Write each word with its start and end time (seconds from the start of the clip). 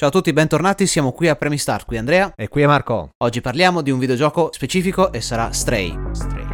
Ciao 0.00 0.08
a 0.08 0.12
tutti, 0.12 0.32
bentornati, 0.32 0.86
siamo 0.86 1.12
qui 1.12 1.28
a 1.28 1.36
Premi 1.36 1.58
Start, 1.58 1.84
qui 1.84 1.98
Andrea. 1.98 2.32
E 2.34 2.48
qui 2.48 2.62
è 2.62 2.66
Marco. 2.66 3.10
Oggi 3.18 3.42
parliamo 3.42 3.82
di 3.82 3.90
un 3.90 3.98
videogioco 3.98 4.48
specifico 4.50 5.12
e 5.12 5.20
sarà 5.20 5.52
Stray. 5.52 5.94
Stray. 6.12 6.46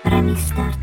Premi 0.00 0.36
Start. 0.36 0.78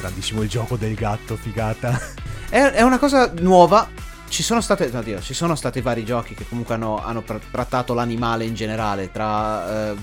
Grandissimo 0.00 0.42
il 0.42 0.48
gioco 0.48 0.76
del 0.76 0.94
gatto, 0.94 1.36
figata. 1.36 2.00
È, 2.50 2.58
è 2.58 2.82
una 2.82 2.98
cosa 2.98 3.32
nuova. 3.38 3.88
Ci 4.32 4.42
sono, 4.42 4.62
state, 4.62 4.88
no, 4.90 5.02
Dio, 5.02 5.20
ci 5.20 5.34
sono 5.34 5.54
stati 5.54 5.82
vari 5.82 6.06
giochi 6.06 6.32
che 6.34 6.46
comunque 6.48 6.74
hanno, 6.74 7.04
hanno 7.04 7.22
tra- 7.22 7.38
trattato 7.50 7.92
l'animale 7.92 8.46
in 8.46 8.54
generale. 8.54 9.10
Tra. 9.12 9.90
eh, 9.90 9.96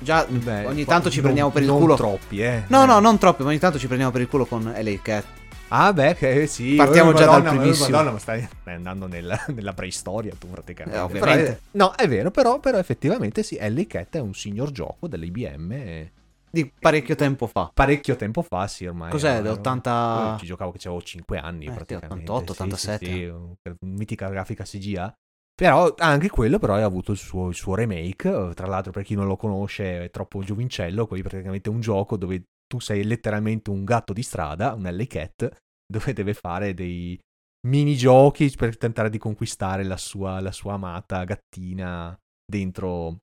già 0.00 0.24
Beh, 0.28 0.66
ogni 0.66 0.84
tanto 0.84 1.08
ci 1.08 1.16
non- 1.16 1.24
prendiamo 1.26 1.50
per 1.50 1.62
il 1.62 1.68
non 1.68 1.78
culo. 1.78 1.94
troppi, 1.94 2.42
eh. 2.42 2.64
No, 2.66 2.82
Eh. 2.82 2.86
no, 2.86 2.98
non 2.98 3.16
troppi, 3.16 3.44
ma 3.44 3.50
ogni 3.50 3.60
tanto 3.60 3.78
ci 3.78 3.86
prendiamo 3.86 4.10
per 4.10 4.22
il 4.22 4.26
culo 4.26 4.44
con 4.44 4.64
LA 4.76 4.98
Cat. 5.00 5.24
Ah, 5.68 5.92
beh, 5.92 6.16
che 6.16 6.46
sì. 6.48 6.74
Partiamo 6.74 7.10
oh, 7.10 7.12
già 7.14 7.26
dal 7.26 7.42
Madonna, 7.42 7.50
oh, 7.50 7.60
primissimo. 7.60 7.88
Madonna, 7.90 8.10
ma 8.10 8.18
stai, 8.18 8.48
stai 8.60 8.74
andando 8.74 9.06
nella, 9.06 9.40
nella 9.54 9.72
preistoria 9.72 10.32
tu 10.36 10.50
praticamente. 10.50 10.98
Eh, 10.98 11.02
ovviamente. 11.02 11.60
Però 11.70 11.86
no, 11.86 11.94
è 11.94 12.08
vero, 12.08 12.32
però, 12.32 12.58
però 12.58 12.78
effettivamente 12.78 13.44
sì, 13.44 13.56
Ellie 13.56 13.86
Cat 13.86 14.16
è 14.16 14.20
un 14.20 14.34
signor 14.34 14.72
gioco 14.72 15.06
dell'IBM. 15.06 15.70
e 15.72 16.10
Di 16.50 16.70
parecchio 16.78 17.14
tempo 17.14 17.46
fa. 17.46 17.70
Parecchio 17.72 18.16
tempo 18.16 18.42
fa, 18.42 18.66
sì, 18.66 18.86
ormai. 18.86 19.10
Cos'è, 19.10 19.30
era- 19.30 19.40
dell'80? 19.42 20.32
Io 20.32 20.38
Ci 20.38 20.46
giocavo 20.46 20.72
che 20.72 20.78
avevo 20.86 21.02
5 21.02 21.38
anni 21.38 21.66
Eh, 21.66 21.70
sì, 21.70 21.74
praticamente. 21.74 22.30
88, 22.30 22.52
sì, 22.52 22.58
sì, 22.58 22.62
87. 22.62 23.06
Sì, 23.06 23.24
un- 23.24 23.54
mitica 23.80 24.28
grafica 24.28 24.64
CGA. 24.64 25.12
Però 25.54 25.94
anche 25.96 26.28
quello 26.28 26.58
però 26.58 26.74
ha 26.74 26.84
avuto 26.84 27.12
il 27.12 27.18
suo, 27.18 27.48
il 27.48 27.54
suo 27.54 27.74
remake, 27.74 28.28
eh, 28.28 28.54
tra 28.54 28.66
l'altro 28.66 28.92
per 28.92 29.04
chi 29.04 29.14
non 29.14 29.26
lo 29.26 29.36
conosce 29.36 30.04
è 30.04 30.10
troppo 30.10 30.42
giovincello, 30.42 31.08
è 31.08 31.22
praticamente 31.22 31.70
un 31.70 31.80
gioco 31.80 32.18
dove 32.18 32.42
tu 32.66 32.78
sei 32.78 33.04
letteralmente 33.04 33.70
un 33.70 33.84
gatto 33.84 34.12
di 34.12 34.22
strada, 34.22 34.74
un 34.74 34.84
Alley 34.84 35.06
Cat, 35.06 35.48
dove 35.86 36.12
deve 36.12 36.34
fare 36.34 36.74
dei 36.74 37.18
minigiochi 37.66 38.52
per 38.56 38.76
tentare 38.76 39.08
di 39.08 39.18
conquistare 39.18 39.82
la 39.82 39.96
sua, 39.96 40.40
la 40.40 40.52
sua 40.52 40.74
amata 40.74 41.24
gattina 41.24 42.14
dentro, 42.44 43.16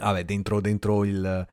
vabbè, 0.00 0.24
dentro, 0.24 0.60
dentro 0.60 1.04
il, 1.04 1.46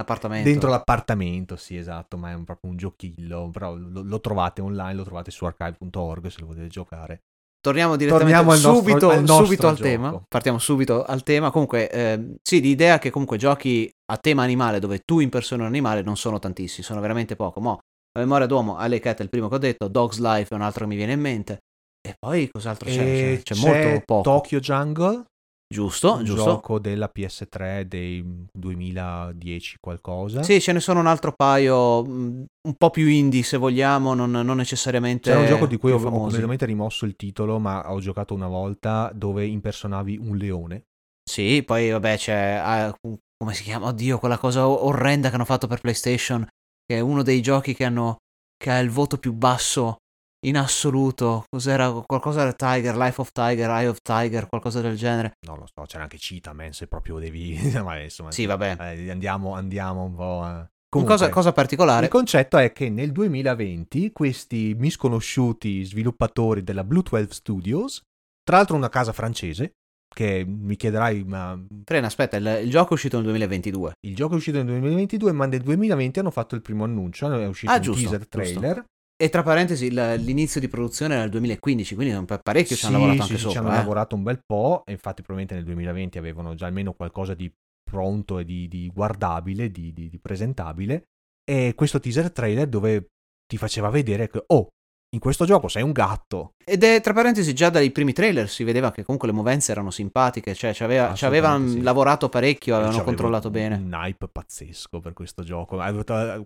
L'appartamento. 0.00 0.48
Dentro 0.48 0.68
l'appartamento, 0.70 1.56
sì, 1.56 1.76
esatto, 1.76 2.16
ma 2.16 2.30
è 2.30 2.34
un- 2.34 2.44
proprio 2.44 2.70
un 2.70 2.76
giochillo. 2.76 3.50
Però 3.52 3.74
lo, 3.76 4.02
lo 4.02 4.20
trovate 4.20 4.60
online, 4.60 4.94
lo 4.94 5.04
trovate 5.04 5.30
su 5.30 5.44
archive.org 5.44 6.26
se 6.28 6.40
lo 6.40 6.46
volete 6.46 6.68
giocare. 6.68 7.20
Torniamo 7.60 7.96
direttamente 7.96 8.32
Torniamo 8.34 8.52
al 8.56 8.60
nostro- 8.60 8.90
subito, 8.90 9.10
al 9.10 9.18
nostro 9.24 9.44
subito 9.44 9.68
al 9.68 9.78
tema. 9.78 10.22
Partiamo 10.26 10.58
subito 10.58 11.04
al 11.04 11.22
tema. 11.22 11.50
Comunque, 11.50 11.90
ehm, 11.90 12.36
sì, 12.42 12.60
l'idea 12.62 12.98
che 12.98 13.10
comunque 13.10 13.36
giochi 13.36 13.90
a 14.10 14.16
tema 14.16 14.42
animale 14.42 14.78
dove 14.78 15.00
tu 15.04 15.20
impersoni 15.20 15.60
un 15.60 15.66
animale 15.66 16.00
non 16.00 16.16
sono 16.16 16.38
tantissimi, 16.38 16.82
sono 16.82 17.00
veramente 17.00 17.36
poco. 17.36 17.60
Mo, 17.60 17.78
la 18.12 18.20
memoria 18.24 18.46
d'uomo, 18.46 18.76
Alley 18.78 18.98
Cat 18.98 19.18
è 19.20 19.22
il 19.22 19.28
primo 19.28 19.48
che 19.48 19.56
ho 19.56 19.58
detto, 19.58 19.88
Dog's 19.88 20.18
Life 20.18 20.52
è 20.52 20.56
un 20.56 20.62
altro 20.62 20.84
che 20.84 20.90
mi 20.90 20.96
viene 20.96 21.12
in 21.12 21.20
mente. 21.20 21.58
E 22.00 22.14
poi 22.18 22.48
cos'altro 22.50 22.88
c'è? 22.88 22.98
E 23.02 23.40
C'è, 23.42 23.54
c'è 23.54 23.60
molto 23.60 24.02
poco. 24.06 24.22
Tokyo 24.22 24.58
Jungle, 24.58 25.24
giusto, 25.72 26.14
un 26.14 26.24
giusto. 26.24 26.44
gioco 26.44 26.78
della 26.78 27.10
PS3 27.14 27.82
dei 27.82 28.46
2010 28.52 29.76
qualcosa. 29.80 30.42
Sì, 30.42 30.60
ce 30.60 30.72
ne 30.72 30.80
sono 30.80 31.00
un 31.00 31.06
altro 31.06 31.32
paio, 31.32 32.04
mh, 32.04 32.44
un 32.68 32.74
po' 32.76 32.90
più 32.90 33.06
indie 33.06 33.42
se 33.42 33.56
vogliamo, 33.56 34.14
non, 34.14 34.30
non 34.30 34.56
necessariamente. 34.56 35.30
C'era 35.30 35.40
un 35.40 35.46
gioco 35.46 35.66
di 35.66 35.76
cui 35.76 35.92
ho, 35.92 35.96
ho 35.96 36.10
completamente 36.10 36.66
rimosso 36.66 37.04
il 37.04 37.14
titolo, 37.16 37.58
ma 37.58 37.92
ho 37.92 38.00
giocato 38.00 38.34
una 38.34 38.48
volta 38.48 39.10
dove 39.14 39.46
impersonavi 39.46 40.18
un 40.20 40.36
leone. 40.36 40.84
Sì, 41.22 41.62
poi 41.64 41.90
vabbè 41.90 42.16
c'è, 42.16 42.60
ah, 42.60 42.94
come 43.00 43.54
si 43.54 43.62
chiama? 43.62 43.86
Oddio, 43.86 44.18
quella 44.18 44.38
cosa 44.38 44.68
orrenda 44.68 45.28
che 45.28 45.36
hanno 45.36 45.44
fatto 45.44 45.68
per 45.68 45.80
PlayStation, 45.80 46.44
che 46.84 46.96
è 46.96 47.00
uno 47.00 47.22
dei 47.22 47.40
giochi 47.40 47.74
che 47.74 47.84
hanno, 47.84 48.16
che 48.56 48.70
ha 48.70 48.78
il 48.80 48.90
voto 48.90 49.18
più 49.18 49.32
basso 49.32 49.98
in 50.46 50.56
assoluto. 50.56 51.44
Cos'era? 51.48 51.90
Qualcosa 52.06 52.42
del 52.44 52.56
Tiger, 52.56 52.96
Life 52.96 53.20
of 53.20 53.30
Tiger, 53.32 53.68
Eye 53.70 53.88
of 53.88 53.98
Tiger, 54.02 54.48
qualcosa 54.48 54.80
del 54.80 54.96
genere. 54.96 55.32
Non 55.46 55.58
lo 55.58 55.66
so, 55.72 55.82
c'era 55.86 56.02
anche 56.04 56.16
Cheetah 56.18 56.52
Man 56.52 56.72
se 56.72 56.86
proprio 56.86 57.18
devi... 57.18 57.58
ma 57.82 57.98
insomma, 58.00 58.30
Sì, 58.32 58.46
vabbè. 58.46 58.76
eh, 58.96 59.10
andiamo, 59.10 59.54
andiamo 59.54 60.04
un 60.04 60.14
po'... 60.14 60.44
eh. 60.46 60.68
Un 60.92 61.02
Comunque, 61.04 61.18
cosa, 61.18 61.32
cosa 61.32 61.52
particolare. 61.52 62.06
Il 62.06 62.10
concetto 62.10 62.58
è 62.58 62.72
che 62.72 62.88
nel 62.90 63.12
2020 63.12 64.10
questi 64.10 64.74
misconosciuti 64.76 65.84
sviluppatori 65.84 66.64
della 66.64 66.82
Blue 66.82 67.02
12 67.08 67.32
Studios, 67.32 68.02
tra 68.42 68.56
l'altro 68.56 68.74
una 68.74 68.88
casa 68.88 69.12
francese, 69.12 69.74
che 70.12 70.44
mi 70.44 70.74
chiederai, 70.74 71.22
ma 71.22 71.56
Frena, 71.84 72.08
aspetta, 72.08 72.38
il, 72.38 72.62
il 72.64 72.70
gioco 72.70 72.90
è 72.90 72.92
uscito 72.94 73.18
nel 73.18 73.26
2022. 73.26 73.92
il 74.04 74.16
gioco 74.16 74.34
è 74.34 74.36
uscito 74.36 74.56
nel 74.56 74.66
2022, 74.66 75.30
ma 75.30 75.46
nel 75.46 75.60
2020 75.60 76.18
hanno 76.18 76.32
fatto 76.32 76.56
il 76.56 76.60
primo 76.62 76.82
annuncio, 76.82 77.30
è 77.32 77.46
uscito 77.46 77.70
Ah, 77.70 77.76
un 77.76 77.82
giusto, 77.82 78.00
teaser 78.00 78.26
giusto. 78.28 78.84
E 79.20 79.28
tra 79.28 79.42
parentesi, 79.42 79.84
il- 79.84 80.14
l'inizio 80.24 80.60
di 80.60 80.68
produzione 80.68 81.12
era 81.12 81.22
nel 81.22 81.30
2015, 81.30 81.94
quindi 81.94 82.24
parecchio 82.42 82.74
ci 82.74 82.86
Sì, 82.86 82.86
hanno 82.86 83.00
lavorato 83.00 83.16
sì, 83.16 83.22
anche 83.22 83.34
sì, 83.34 83.40
sopra. 83.40 83.52
ci 83.52 83.58
hanno 83.58 83.74
eh. 83.74 83.76
lavorato 83.76 84.14
un 84.16 84.22
bel 84.22 84.40
po', 84.46 84.82
e 84.86 84.92
infatti 84.92 85.22
probabilmente 85.22 85.54
nel 85.54 85.64
2020 85.64 86.16
avevano 86.16 86.54
già 86.54 86.64
almeno 86.66 86.94
qualcosa 86.94 87.34
di 87.34 87.52
pronto 87.82 88.38
e 88.38 88.44
di, 88.46 88.66
di 88.66 88.90
guardabile, 88.94 89.70
di, 89.70 89.92
di- 89.92 90.08
di 90.08 90.18
presentabile. 90.18 91.02
E 91.44 91.74
questo 91.76 92.00
teaser 92.00 92.32
trailer 92.32 92.66
dove 92.66 93.08
ti 93.46 93.58
faceva 93.58 93.90
vedere 93.90 94.30
che, 94.30 94.42
oh, 94.46 94.68
in 95.12 95.20
questo 95.20 95.44
gioco 95.44 95.68
sei 95.68 95.82
un 95.82 95.92
gatto. 95.92 96.52
Ed 96.64 96.82
è 96.84 97.00
tra 97.02 97.12
parentesi 97.12 97.52
già 97.52 97.68
dai 97.68 97.90
primi 97.90 98.12
trailer 98.14 98.48
si 98.48 98.64
vedeva 98.64 98.90
che 98.90 99.02
comunque 99.02 99.28
le 99.28 99.34
movenze 99.34 99.72
erano 99.72 99.90
simpatiche, 99.90 100.54
cioè 100.54 100.72
ci, 100.72 100.82
aveva- 100.82 101.12
ci 101.12 101.26
avevano 101.26 101.68
sì. 101.68 101.82
lavorato 101.82 102.30
parecchio, 102.30 102.74
avevano 102.76 103.02
controllato 103.02 103.50
bene. 103.50 103.74
Un 103.74 103.92
hype 103.92 104.28
pazzesco 104.28 105.00
per 105.00 105.12
questo 105.12 105.42
gioco. 105.42 105.78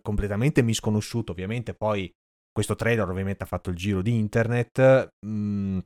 Completamente 0.02 0.62
misconosciuto, 0.62 1.30
ovviamente. 1.30 1.74
Poi 1.74 2.10
questo 2.54 2.76
trailer, 2.76 3.08
ovviamente, 3.08 3.42
ha 3.42 3.46
fatto 3.46 3.70
il 3.70 3.76
giro 3.76 4.00
di 4.00 4.14
internet. 4.14 5.08
mm, 5.26 5.78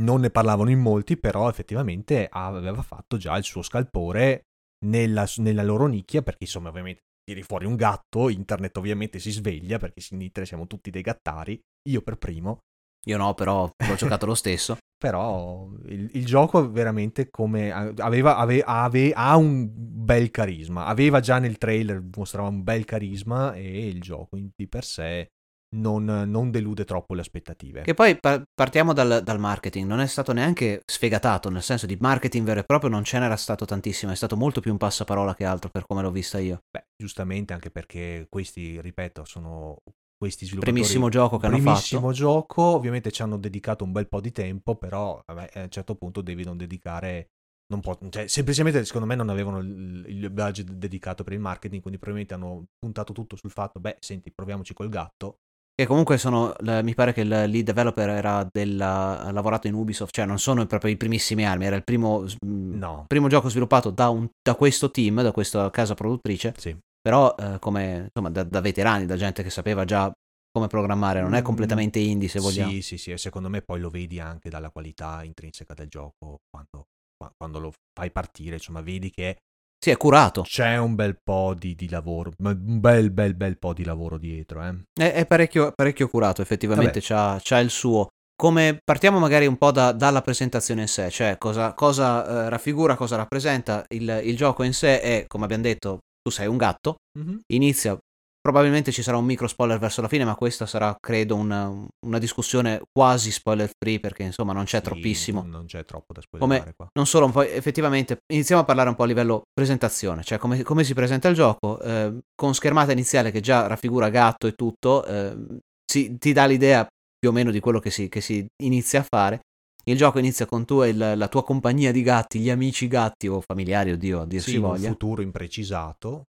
non 0.00 0.20
ne 0.20 0.30
parlavano 0.30 0.70
in 0.70 0.78
molti, 0.78 1.16
però 1.16 1.48
effettivamente 1.48 2.28
aveva 2.30 2.82
fatto 2.82 3.16
già 3.16 3.36
il 3.36 3.44
suo 3.44 3.62
scalpore 3.62 4.42
nella, 4.84 5.26
nella 5.38 5.62
loro 5.62 5.86
nicchia. 5.86 6.22
Perché, 6.22 6.44
insomma, 6.44 6.68
ovviamente, 6.68 7.00
tiri 7.24 7.42
fuori 7.42 7.64
un 7.64 7.74
gatto. 7.74 8.28
Internet, 8.28 8.76
ovviamente, 8.76 9.18
si 9.18 9.30
sveglia 9.30 9.78
perché 9.78 10.04
in 10.10 10.20
internet 10.20 10.46
siamo 10.46 10.66
tutti 10.66 10.90
dei 10.90 11.02
gattari. 11.02 11.58
Io 11.88 12.02
per 12.02 12.16
primo. 12.16 12.58
Io 13.06 13.16
no, 13.16 13.32
però 13.32 13.62
l'ho 13.62 13.94
giocato 13.96 14.26
lo 14.26 14.34
stesso. 14.34 14.76
Però 14.98 15.70
il, 15.86 16.10
il 16.12 16.26
gioco 16.26 16.70
veramente 16.70 17.30
come 17.30 17.72
aveva, 17.72 18.36
ave- 18.36 18.62
ave- 18.62 19.12
ha 19.14 19.34
un 19.36 19.66
bel 19.72 20.30
carisma. 20.30 20.84
Aveva 20.84 21.20
già 21.20 21.38
nel 21.38 21.56
trailer 21.56 22.04
mostrava 22.14 22.48
un 22.48 22.62
bel 22.62 22.84
carisma 22.84 23.54
e 23.54 23.88
il 23.88 24.02
gioco 24.02 24.36
di 24.36 24.68
per 24.68 24.84
sé 24.84 25.30
non, 25.76 26.04
non 26.04 26.50
delude 26.50 26.84
troppo 26.84 27.14
le 27.14 27.20
aspettative. 27.20 27.82
Che 27.82 27.94
poi 27.94 28.18
pa- 28.18 28.42
partiamo 28.52 28.92
dal, 28.92 29.22
dal 29.22 29.38
marketing, 29.38 29.86
non 29.86 30.00
è 30.00 30.06
stato 30.06 30.32
neanche 30.32 30.82
sfegatato, 30.84 31.50
nel 31.50 31.62
senso 31.62 31.86
di 31.86 31.96
marketing 32.00 32.46
vero 32.46 32.60
e 32.60 32.64
proprio 32.64 32.90
non 32.90 33.04
ce 33.04 33.18
n'era 33.18 33.36
stato 33.36 33.64
tantissimo, 33.64 34.12
è 34.12 34.16
stato 34.16 34.36
molto 34.36 34.60
più 34.60 34.72
un 34.72 34.78
passaparola 34.78 35.34
che 35.34 35.44
altro 35.44 35.70
per 35.70 35.86
come 35.86 36.02
l'ho 36.02 36.10
vista 36.10 36.38
io. 36.38 36.60
Beh, 36.70 36.86
giustamente 36.96 37.52
anche 37.52 37.70
perché 37.70 38.26
questi, 38.28 38.80
ripeto, 38.80 39.24
sono 39.24 39.76
questi 40.16 40.44
sviluppatori. 40.44 40.80
Primissimo 40.80 41.08
gioco 41.08 41.38
che 41.38 41.46
hanno 41.46 41.56
primissimo 41.56 42.00
fatto. 42.00 42.12
gioco, 42.12 42.62
ovviamente 42.62 43.10
ci 43.10 43.22
hanno 43.22 43.38
dedicato 43.38 43.84
un 43.84 43.92
bel 43.92 44.08
po' 44.08 44.20
di 44.20 44.32
tempo, 44.32 44.76
però 44.76 45.20
vabbè, 45.24 45.50
a 45.54 45.62
un 45.62 45.70
certo 45.70 45.94
punto 45.94 46.20
devi 46.20 46.44
non 46.44 46.56
dedicare 46.56 47.28
non 47.70 47.80
può, 47.80 47.96
cioè, 48.10 48.26
semplicemente 48.26 48.84
secondo 48.84 49.06
me 49.06 49.14
non 49.14 49.28
avevano 49.28 49.60
il, 49.60 50.04
il 50.08 50.30
budget 50.30 50.72
dedicato 50.72 51.22
per 51.22 51.32
il 51.32 51.38
marketing, 51.38 51.80
quindi 51.80 52.00
probabilmente 52.00 52.34
hanno 52.34 52.66
puntato 52.78 53.12
tutto 53.12 53.36
sul 53.36 53.52
fatto, 53.52 53.78
beh, 53.78 53.96
senti, 54.00 54.32
proviamoci 54.32 54.74
col 54.74 54.88
gatto. 54.88 55.38
Che 55.80 55.86
comunque 55.86 56.18
sono, 56.18 56.52
mi 56.82 56.92
pare 56.94 57.14
che 57.14 57.22
il 57.22 57.28
lead 57.28 57.64
developer 57.64 58.10
era 58.10 58.46
della, 58.52 59.22
ha 59.22 59.30
lavorato 59.32 59.66
in 59.66 59.72
Ubisoft, 59.72 60.12
cioè 60.12 60.26
non 60.26 60.38
sono 60.38 60.66
proprio 60.66 60.90
i 60.92 60.98
primissimi 60.98 61.46
anni, 61.46 61.64
era 61.64 61.74
il 61.74 61.84
primo, 61.84 62.26
mm, 62.44 62.76
No, 62.78 63.06
primo 63.06 63.28
gioco 63.28 63.48
sviluppato 63.48 63.88
da, 63.88 64.10
un- 64.10 64.28
da 64.46 64.56
questo 64.56 64.90
team, 64.90 65.22
da 65.22 65.32
questa 65.32 65.70
casa 65.70 65.94
produttrice, 65.94 66.52
sì. 66.58 66.76
però 67.00 67.34
eh, 67.34 67.56
come 67.60 68.08
insomma 68.12 68.28
da, 68.28 68.42
da 68.42 68.60
veterani, 68.60 69.06
da 69.06 69.16
gente 69.16 69.42
che 69.42 69.48
sapeva 69.48 69.86
già 69.86 70.12
come 70.52 70.66
programmare, 70.66 71.22
non 71.22 71.32
è 71.32 71.40
Mm, 71.40 71.44
completamente 71.44 71.98
indie 71.98 72.28
se 72.28 72.40
vogliamo. 72.40 72.72
Sì, 72.72 72.82
sì, 72.82 72.98
sì, 72.98 73.10
e 73.12 73.16
secondo 73.16 73.48
me 73.48 73.62
poi 73.62 73.80
lo 73.80 73.88
vedi 73.88 74.20
anche 74.20 74.50
dalla 74.50 74.68
qualità 74.68 75.24
intrinseca 75.24 75.72
del 75.72 75.88
gioco 75.88 76.40
quando, 76.50 76.84
qua- 77.16 77.32
quando 77.38 77.58
lo 77.58 77.72
fai 77.98 78.10
partire, 78.10 78.56
insomma, 78.56 78.82
vedi 78.82 79.10
che 79.10 79.38
Sì, 79.82 79.88
è 79.88 79.96
curato, 79.96 80.42
c'è 80.42 80.76
un 80.76 80.94
bel 80.94 81.16
po' 81.22 81.54
di, 81.58 81.74
di 81.74 81.88
lavoro, 81.88 82.32
un 82.38 82.80
bel, 82.80 83.10
bel, 83.10 83.34
bel 83.34 83.58
po' 83.58 83.72
di 83.72 83.82
lavoro 83.82 84.18
dietro, 84.18 84.62
eh. 84.62 84.74
è, 84.92 85.12
è 85.12 85.26
parecchio, 85.26 85.72
parecchio 85.74 86.06
curato, 86.08 86.42
effettivamente 86.42 87.00
c'ha, 87.00 87.40
c'ha 87.42 87.58
il 87.60 87.70
suo. 87.70 88.08
Come 88.36 88.78
partiamo 88.84 89.18
magari 89.18 89.46
un 89.46 89.56
po' 89.56 89.70
da- 89.70 89.92
dalla 89.92 90.20
presentazione 90.20 90.82
in 90.82 90.88
sé, 90.88 91.08
cioè 91.10 91.38
cosa, 91.38 91.72
cosa 91.72 92.26
eh, 92.44 92.48
raffigura, 92.50 92.94
cosa 92.94 93.16
rappresenta 93.16 93.84
il, 93.88 94.20
il 94.24 94.36
gioco 94.36 94.62
in 94.64 94.74
sé 94.74 95.00
è, 95.00 95.24
come 95.26 95.44
abbiamo 95.44 95.62
detto, 95.62 95.98
tu 96.22 96.30
sei 96.30 96.46
un 96.46 96.58
gatto, 96.58 96.96
Mhm. 97.18 97.40
inizia 97.54 97.98
probabilmente 98.40 98.90
ci 98.92 99.02
sarà 99.02 99.16
un 99.16 99.24
micro 99.24 99.46
spoiler 99.46 99.78
verso 99.78 100.00
la 100.00 100.08
fine, 100.08 100.24
ma 100.24 100.34
questa 100.34 100.66
sarà, 100.66 100.96
credo, 100.98 101.36
una, 101.36 101.70
una 102.06 102.18
discussione 102.18 102.80
quasi 102.90 103.30
spoiler 103.30 103.70
free 103.78 104.00
perché 104.00 104.22
insomma 104.22 104.52
non 104.52 104.64
c'è 104.64 104.78
Sì, 104.78 104.84
troppissimo. 104.84 105.42
Non 105.42 105.66
c'è 105.66 105.84
troppo 105.84 106.12
da 106.12 106.20
spoilerare 106.20 106.60
Come 106.62 106.74
qua. 106.74 106.86
non 106.94 107.06
solo, 107.06 107.28
poi 107.30 107.50
effettivamente 107.50 108.18
iniziamo 108.32 108.62
a 108.62 108.64
parlare 108.64 108.88
un 108.88 108.94
po' 108.94 109.02
a 109.02 109.06
livello 109.06 109.42
presentazione, 109.52 110.22
cioè 110.22 110.38
come, 110.38 110.62
come 110.62 110.84
si 110.84 110.94
presenta 110.94 111.28
il 111.28 111.34
gioco, 111.34 111.80
eh, 111.80 112.18
con 112.34 112.54
schermata 112.54 112.92
iniziale 112.92 113.30
che 113.30 113.40
già 113.40 113.66
raffigura 113.66 114.08
gatto 114.08 114.46
e 114.46 114.52
tutto, 114.54 115.04
eh, 115.04 115.36
si- 115.84 116.16
ti 116.18 116.32
dà 116.32 116.46
l'idea 116.46 116.86
più 117.18 117.28
o 117.28 117.32
meno 117.32 117.50
di 117.50 117.60
quello 117.60 117.78
che 117.78 117.90
si, 117.90 118.08
che 118.08 118.20
si 118.22 118.46
inizia 118.64 119.00
a 119.00 119.06
fare. 119.06 119.40
Il 119.84 119.96
gioco 119.96 120.18
inizia 120.18 120.46
con 120.46 120.64
tu 120.64 120.82
e 120.82 120.88
il- 120.88 121.12
la 121.16 121.28
tua 121.28 121.42
compagnia 121.42 121.90
di 121.92 122.02
gatti, 122.02 122.38
gli 122.38 122.50
amici 122.50 122.86
gatti 122.88 123.28
o 123.28 123.40
familiari, 123.40 123.92
oddio, 123.92 124.20
a 124.22 124.26
dir 124.26 124.40
Sì, 124.42 124.50
si 124.50 124.56
in 124.56 124.62
un 124.64 124.68
voglia. 124.70 124.88
futuro 124.88 125.22
imprecisato. 125.22 126.24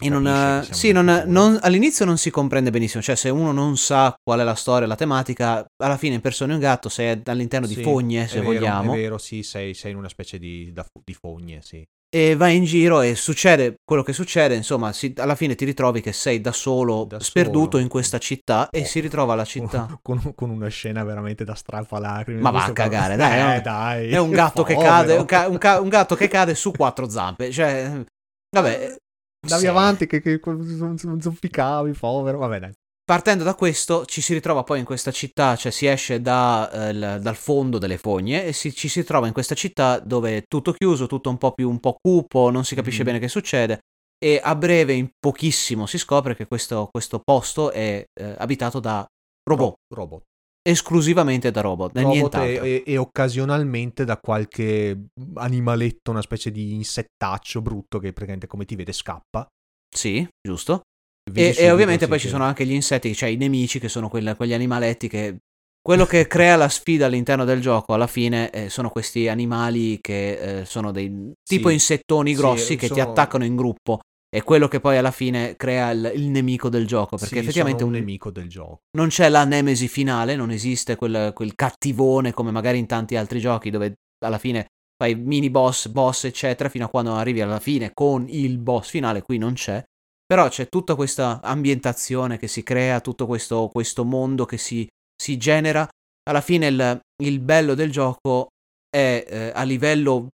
E 0.00 0.08
non, 0.10 0.26
eh, 0.26 0.66
sì, 0.70 0.92
non- 0.92 1.06
futuro. 1.06 1.30
non- 1.30 1.58
all'inizio 1.62 2.04
non 2.04 2.18
si 2.18 2.30
comprende 2.30 2.70
benissimo, 2.70 3.02
cioè 3.02 3.14
se 3.14 3.30
uno 3.30 3.52
non 3.52 3.76
sa 3.76 4.14
qual 4.22 4.40
è 4.40 4.44
la 4.44 4.54
storia, 4.54 4.86
la 4.86 4.96
tematica, 4.96 5.64
alla 5.82 5.96
fine 5.96 6.16
impersoni 6.16 6.52
un 6.52 6.58
gatto, 6.58 6.88
sei 6.88 7.22
all'interno 7.24 7.66
di 7.66 7.74
Sì, 7.74 7.82
fogne, 7.82 8.24
è 8.24 8.26
se 8.28 8.34
vero, 8.40 8.44
vogliamo, 8.46 8.92
È 8.92 8.96
vero, 8.96 9.18
sì, 9.18 9.42
sei, 9.42 9.74
sei 9.74 9.92
in 9.92 9.96
una 9.96 10.08
specie 10.08 10.38
di, 10.38 10.70
da- 10.72 10.84
di 11.04 11.14
fogne, 11.14 11.60
sì. 11.62 11.82
e 12.10 12.36
vai 12.36 12.56
in 12.56 12.64
giro 12.64 13.00
e 13.02 13.14
succede 13.14 13.76
quello 13.84 14.02
che 14.02 14.12
succede, 14.12 14.54
insomma, 14.54 14.92
si- 14.92 15.14
alla 15.16 15.34
fine 15.34 15.54
ti 15.54 15.64
ritrovi 15.64 16.00
che 16.00 16.12
sei 16.12 16.40
da 16.40 16.52
solo, 16.52 17.04
Da 17.04 17.20
sperduto 17.20 17.72
solo. 17.72 17.82
in 17.82 17.88
questa 17.88 18.18
città 18.18 18.68
e 18.70 18.80
Oh, 18.80 18.84
si 18.84 19.00
ritrova 19.00 19.34
la 19.34 19.44
città. 19.44 19.86
Con, 20.02 20.32
con 20.34 20.50
una 20.50 20.68
scena 20.68 21.02
veramente 21.04 21.44
da 21.44 21.54
strappalacrime. 21.54 22.40
Ma 22.40 22.50
va 22.50 22.64
a 22.64 22.72
cagare, 22.72 23.16
dai, 23.16 23.56
Eh, 23.58 23.60
dai. 23.62 24.10
È 24.10 24.18
un 24.18 24.30
gatto 24.30 24.62
che 24.64 24.76
cade, 24.76 25.16
un, 25.16 25.24
ca- 25.24 25.48
un 25.48 25.56
ca- 25.58 25.80
un 25.80 25.88
gatto 25.88 26.14
che 26.14 26.28
cade 26.28 26.54
su 26.54 26.72
quattro 26.72 27.08
zampe, 27.08 27.50
cioè, 27.50 28.02
vabbè. 28.50 28.96
Andavi 29.48 29.62
sì. 29.62 29.66
avanti 29.68 30.06
che, 30.06 30.20
che 30.20 30.40
zoppicavi, 31.20 31.92
povero. 31.92 32.38
Vabbè, 32.38 32.58
dai. 32.60 32.72
Partendo 33.08 33.42
da 33.42 33.54
questo, 33.54 34.04
ci 34.04 34.20
si 34.20 34.34
ritrova 34.34 34.64
poi 34.64 34.80
in 34.80 34.84
questa 34.84 35.10
città, 35.10 35.56
cioè 35.56 35.72
si 35.72 35.86
esce 35.86 36.20
da, 36.20 36.70
eh, 36.90 36.92
dal 36.92 37.36
fondo 37.36 37.78
delle 37.78 37.96
fogne 37.96 38.44
e 38.44 38.52
si- 38.52 38.74
ci 38.74 38.88
si 38.88 39.02
trova 39.02 39.26
in 39.26 39.32
questa 39.32 39.54
città 39.54 39.98
dove 39.98 40.36
è 40.36 40.42
tutto 40.46 40.72
chiuso, 40.72 41.06
tutto 41.06 41.30
un 41.30 41.38
po' 41.38 41.52
più 41.52 41.70
un 41.70 41.80
po' 41.80 41.96
cupo, 41.98 42.50
non 42.50 42.64
si 42.66 42.74
capisce 42.74 42.98
Mhm. 43.00 43.04
bene 43.06 43.18
che 43.18 43.28
succede. 43.28 43.78
E 44.22 44.38
a 44.42 44.54
breve, 44.54 44.92
in 44.92 45.08
pochissimo, 45.18 45.86
si 45.86 45.96
scopre 45.96 46.34
che 46.36 46.46
questo, 46.46 46.88
questo 46.90 47.20
posto 47.24 47.70
è 47.70 48.04
eh, 48.12 48.34
abitato 48.36 48.78
da 48.78 49.06
robot, 49.48 49.74
Ro- 49.88 49.96
robot. 49.96 50.22
Esclusivamente 50.70 51.50
da 51.50 51.60
robot, 51.60 51.92
da 51.92 52.02
Robot 52.02 52.34
e, 52.36 52.82
e- 52.86 52.96
occasionalmente 52.96 54.04
da 54.04 54.18
qualche 54.18 55.06
animaletto, 55.34 56.10
una 56.10 56.22
specie 56.22 56.50
di 56.50 56.74
insettaccio 56.74 57.62
brutto 57.62 57.98
che 57.98 58.12
praticamente 58.12 58.46
come 58.46 58.64
ti 58.64 58.76
vede 58.76 58.92
scappa. 58.92 59.46
Sì, 59.94 60.26
giusto. 60.40 60.82
E, 61.32 61.54
e 61.56 61.70
ovviamente 61.70 62.04
sì, 62.04 62.08
poi 62.10 62.18
che- 62.18 62.24
ci 62.24 62.30
sono 62.30 62.44
anche 62.44 62.64
gli 62.66 62.72
insetti, 62.72 63.14
cioè 63.14 63.28
i 63.28 63.36
nemici 63.36 63.78
che 63.78 63.88
sono 63.88 64.08
quella- 64.08 64.34
quegli 64.36 64.52
animaletti 64.52 65.08
che... 65.08 65.38
Quello 65.80 66.04
che 66.04 66.26
crea 66.26 66.56
la 66.56 66.68
sfida 66.68 67.06
all'interno 67.06 67.44
del 67.44 67.60
gioco 67.62 67.94
alla 67.94 68.06
fine 68.08 68.50
eh, 68.50 68.68
sono 68.68 68.90
questi 68.90 69.26
animali 69.28 69.98
che 70.02 70.60
eh, 70.60 70.64
sono 70.66 70.90
dei 70.90 71.32
tipo 71.42 71.68
Sì. 71.68 71.74
insettoni 71.74 72.32
Sì, 72.32 72.36
grossi 72.36 72.76
che 72.76 72.88
ti 72.88 72.94
sono- 72.98 73.08
attaccano 73.10 73.44
in 73.44 73.56
gruppo. 73.56 74.00
È 74.30 74.42
quello 74.42 74.68
che 74.68 74.80
poi 74.80 74.98
alla 74.98 75.10
fine 75.10 75.56
crea 75.56 75.90
il, 75.90 76.12
il 76.14 76.28
nemico 76.28 76.68
del 76.68 76.86
gioco. 76.86 77.16
Perché 77.16 77.36
Sì, 77.36 77.40
effettivamente 77.40 77.84
un- 77.84 77.92
nemico 77.92 78.30
del 78.30 78.48
gioco. 78.48 78.80
non 78.96 79.08
c'è 79.08 79.28
la 79.28 79.44
nemesi 79.44 79.88
finale, 79.88 80.36
non 80.36 80.50
esiste 80.50 80.96
quel, 80.96 81.32
quel 81.34 81.54
cattivone 81.54 82.32
come 82.32 82.50
magari 82.50 82.78
in 82.78 82.86
tanti 82.86 83.16
altri 83.16 83.40
giochi 83.40 83.70
dove 83.70 83.94
alla 84.24 84.38
fine 84.38 84.66
fai 85.02 85.14
mini 85.14 85.48
boss, 85.48 85.88
boss, 85.88 86.24
eccetera, 86.24 86.68
fino 86.68 86.84
a 86.84 86.88
quando 86.88 87.14
arrivi 87.14 87.40
alla 87.40 87.60
fine 87.60 87.92
con 87.94 88.26
il 88.28 88.58
boss 88.58 88.90
finale, 88.90 89.22
qui 89.22 89.38
non 89.38 89.54
c'è. 89.54 89.82
Però 90.26 90.46
c'è 90.48 90.68
tutta 90.68 90.94
questa 90.94 91.40
ambientazione 91.42 92.36
che 92.36 92.48
si 92.48 92.62
crea, 92.62 93.00
tutto 93.00 93.26
questo, 93.26 93.68
questo 93.72 94.04
mondo 94.04 94.44
che 94.44 94.58
si, 94.58 94.86
si 95.16 95.38
genera. 95.38 95.88
Alla 96.28 96.42
fine 96.42 96.66
il, 96.66 97.00
il 97.22 97.40
bello 97.40 97.74
del 97.74 97.90
gioco 97.90 98.48
è 98.90 99.24
eh, 99.26 99.52
a 99.54 99.62
livello 99.62 100.28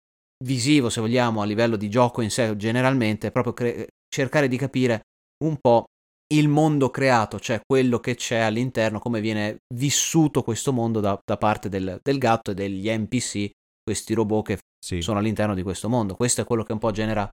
visivo, 0.43 0.89
se 0.89 1.01
vogliamo, 1.01 1.41
a 1.41 1.45
livello 1.45 1.75
di 1.75 1.89
gioco 1.89 2.21
in 2.21 2.29
sé 2.29 2.55
generalmente, 2.55 3.31
proprio 3.31 3.53
cre- 3.53 3.87
cercare 4.07 4.47
di 4.47 4.57
capire 4.57 5.01
un 5.43 5.57
po' 5.59 5.85
il 6.33 6.47
mondo 6.47 6.89
creato, 6.89 7.39
cioè 7.39 7.61
quello 7.65 7.99
che 7.99 8.15
c'è 8.15 8.39
all'interno, 8.39 8.99
come 8.99 9.21
viene 9.21 9.57
vissuto 9.75 10.41
questo 10.41 10.73
mondo 10.73 10.99
da, 10.99 11.19
da 11.23 11.37
parte 11.37 11.69
del, 11.69 11.99
del 12.01 12.17
gatto 12.17 12.51
e 12.51 12.53
degli 12.53 12.89
NPC, 12.89 13.49
questi 13.83 14.13
robot 14.13 14.45
che 14.45 14.57
Sì. 14.83 15.01
sono 15.01 15.19
all'interno 15.19 15.53
di 15.53 15.61
questo 15.61 15.89
mondo. 15.89 16.15
Questo 16.15 16.41
è 16.41 16.45
quello 16.45 16.63
che 16.63 16.73
un 16.73 16.79
po' 16.79 16.91
genera 16.91 17.29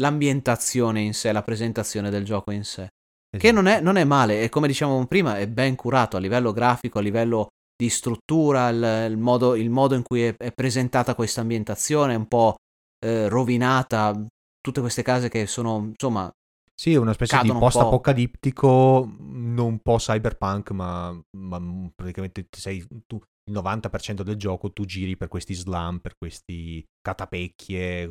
l'ambientazione 0.00 1.00
in 1.00 1.14
sé, 1.14 1.32
la 1.32 1.42
presentazione 1.42 2.10
del 2.10 2.24
gioco 2.24 2.50
in 2.50 2.64
sé. 2.64 2.88
Che 3.36 3.48
Esatto. 3.48 3.54
non 3.62 3.66
è, 3.66 3.80
non 3.80 3.96
è 3.96 4.04
male, 4.04 4.42
e 4.42 4.48
come 4.48 4.68
dicevamo 4.68 5.04
prima, 5.06 5.38
è 5.38 5.48
ben 5.48 5.74
curato 5.74 6.16
a 6.16 6.20
livello 6.20 6.52
grafico, 6.52 6.98
a 6.98 7.02
livello 7.02 7.48
di 7.76 7.88
struttura, 7.90 8.68
il, 8.68 9.10
il 9.12 9.18
modo, 9.18 9.54
il 9.56 9.70
modo 9.70 9.94
in 9.94 10.02
cui 10.02 10.22
è, 10.22 10.34
è 10.36 10.52
presentata 10.52 11.14
questa 11.14 11.40
ambientazione, 11.40 12.14
un 12.14 12.26
po' 12.28 12.56
eh, 13.04 13.28
rovinata, 13.28 14.26
tutte 14.60 14.80
queste 14.80 15.02
case 15.02 15.28
che 15.28 15.46
sono, 15.46 15.78
insomma, 15.92 16.30
Sì, 16.76 16.94
una 16.96 17.12
specie 17.12 17.38
di 17.38 17.50
un 17.50 17.62
po'. 17.68 17.94
post-apocalittico, 18.08 19.14
non 19.20 19.66
un 19.66 19.78
po' 19.78 19.96
cyberpunk, 19.96 20.70
ma, 20.72 21.16
ma 21.38 21.90
praticamente 21.94 22.46
sei 22.50 22.84
tu, 23.06 23.16
il 23.46 23.52
90% 23.54 24.22
del 24.22 24.36
gioco 24.36 24.72
tu 24.72 24.84
giri 24.84 25.16
per 25.16 25.28
questi 25.28 25.54
slam, 25.54 26.00
per 26.00 26.16
questi 26.16 26.84
catapecchie. 27.00 28.08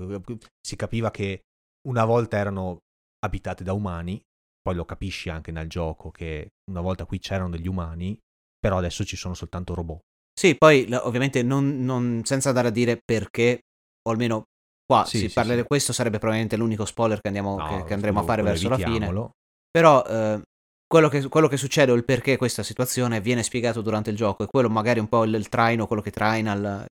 Si 0.65 0.75
capiva 0.77 1.11
che 1.11 1.41
una 1.89 2.05
volta 2.05 2.37
erano 2.37 2.79
abitate 3.19 3.63
da 3.65 3.73
umani, 3.73 4.21
poi 4.61 4.75
lo 4.75 4.85
capisci 4.85 5.29
anche 5.29 5.51
nel 5.51 5.67
gioco 5.67 6.09
che 6.09 6.51
una 6.71 6.79
volta 6.81 7.05
qui 7.05 7.19
c'erano 7.19 7.49
degli 7.49 7.67
umani, 7.67 8.17
però 8.63 8.77
adesso 8.77 9.03
ci 9.03 9.17
sono 9.17 9.33
soltanto 9.33 9.73
robot. 9.73 9.99
Sì, 10.33 10.55
poi 10.55 10.87
ovviamente 10.93 11.43
non, 11.43 11.83
non- 11.83 12.21
senza 12.23 12.47
andare 12.47 12.69
a 12.69 12.71
dire 12.71 12.97
perché, 13.03 13.59
o 14.07 14.11
almeno 14.11 14.43
qua 14.85 15.03
Sì, 15.03 15.17
si 15.17 15.27
sì, 15.27 15.33
parla 15.33 15.51
sì. 15.53 15.59
di 15.59 15.65
questo 15.67 15.91
sarebbe 15.91 16.17
probabilmente 16.17 16.55
l'unico 16.55 16.85
spoiler 16.85 17.19
che, 17.19 17.27
andiamo, 17.27 17.57
No, 17.57 17.67
che, 17.67 17.83
che 17.83 17.93
andremo 17.93 18.19
a 18.19 18.23
quello- 18.23 18.41
fare 18.41 18.41
verso 18.41 18.69
la 18.69 18.77
fine. 18.77 19.31
Però 19.69 20.01
eh, 20.05 20.41
quello, 20.87 21.09
che, 21.09 21.27
quello 21.27 21.47
che 21.49 21.57
succede 21.57 21.91
o 21.91 21.95
il 21.95 22.05
perché 22.05 22.37
questa 22.37 22.63
situazione 22.63 23.19
viene 23.19 23.43
spiegato 23.43 23.81
durante 23.81 24.11
il 24.11 24.15
gioco 24.15 24.43
e 24.43 24.47
quello 24.47 24.69
magari 24.69 24.99
un 24.99 25.09
po' 25.09 25.25
il, 25.25 25.33
il 25.33 25.49
traino, 25.49 25.87
quello 25.87 26.01
che 26.01 26.11
traina 26.11 26.53
il- 26.53 26.85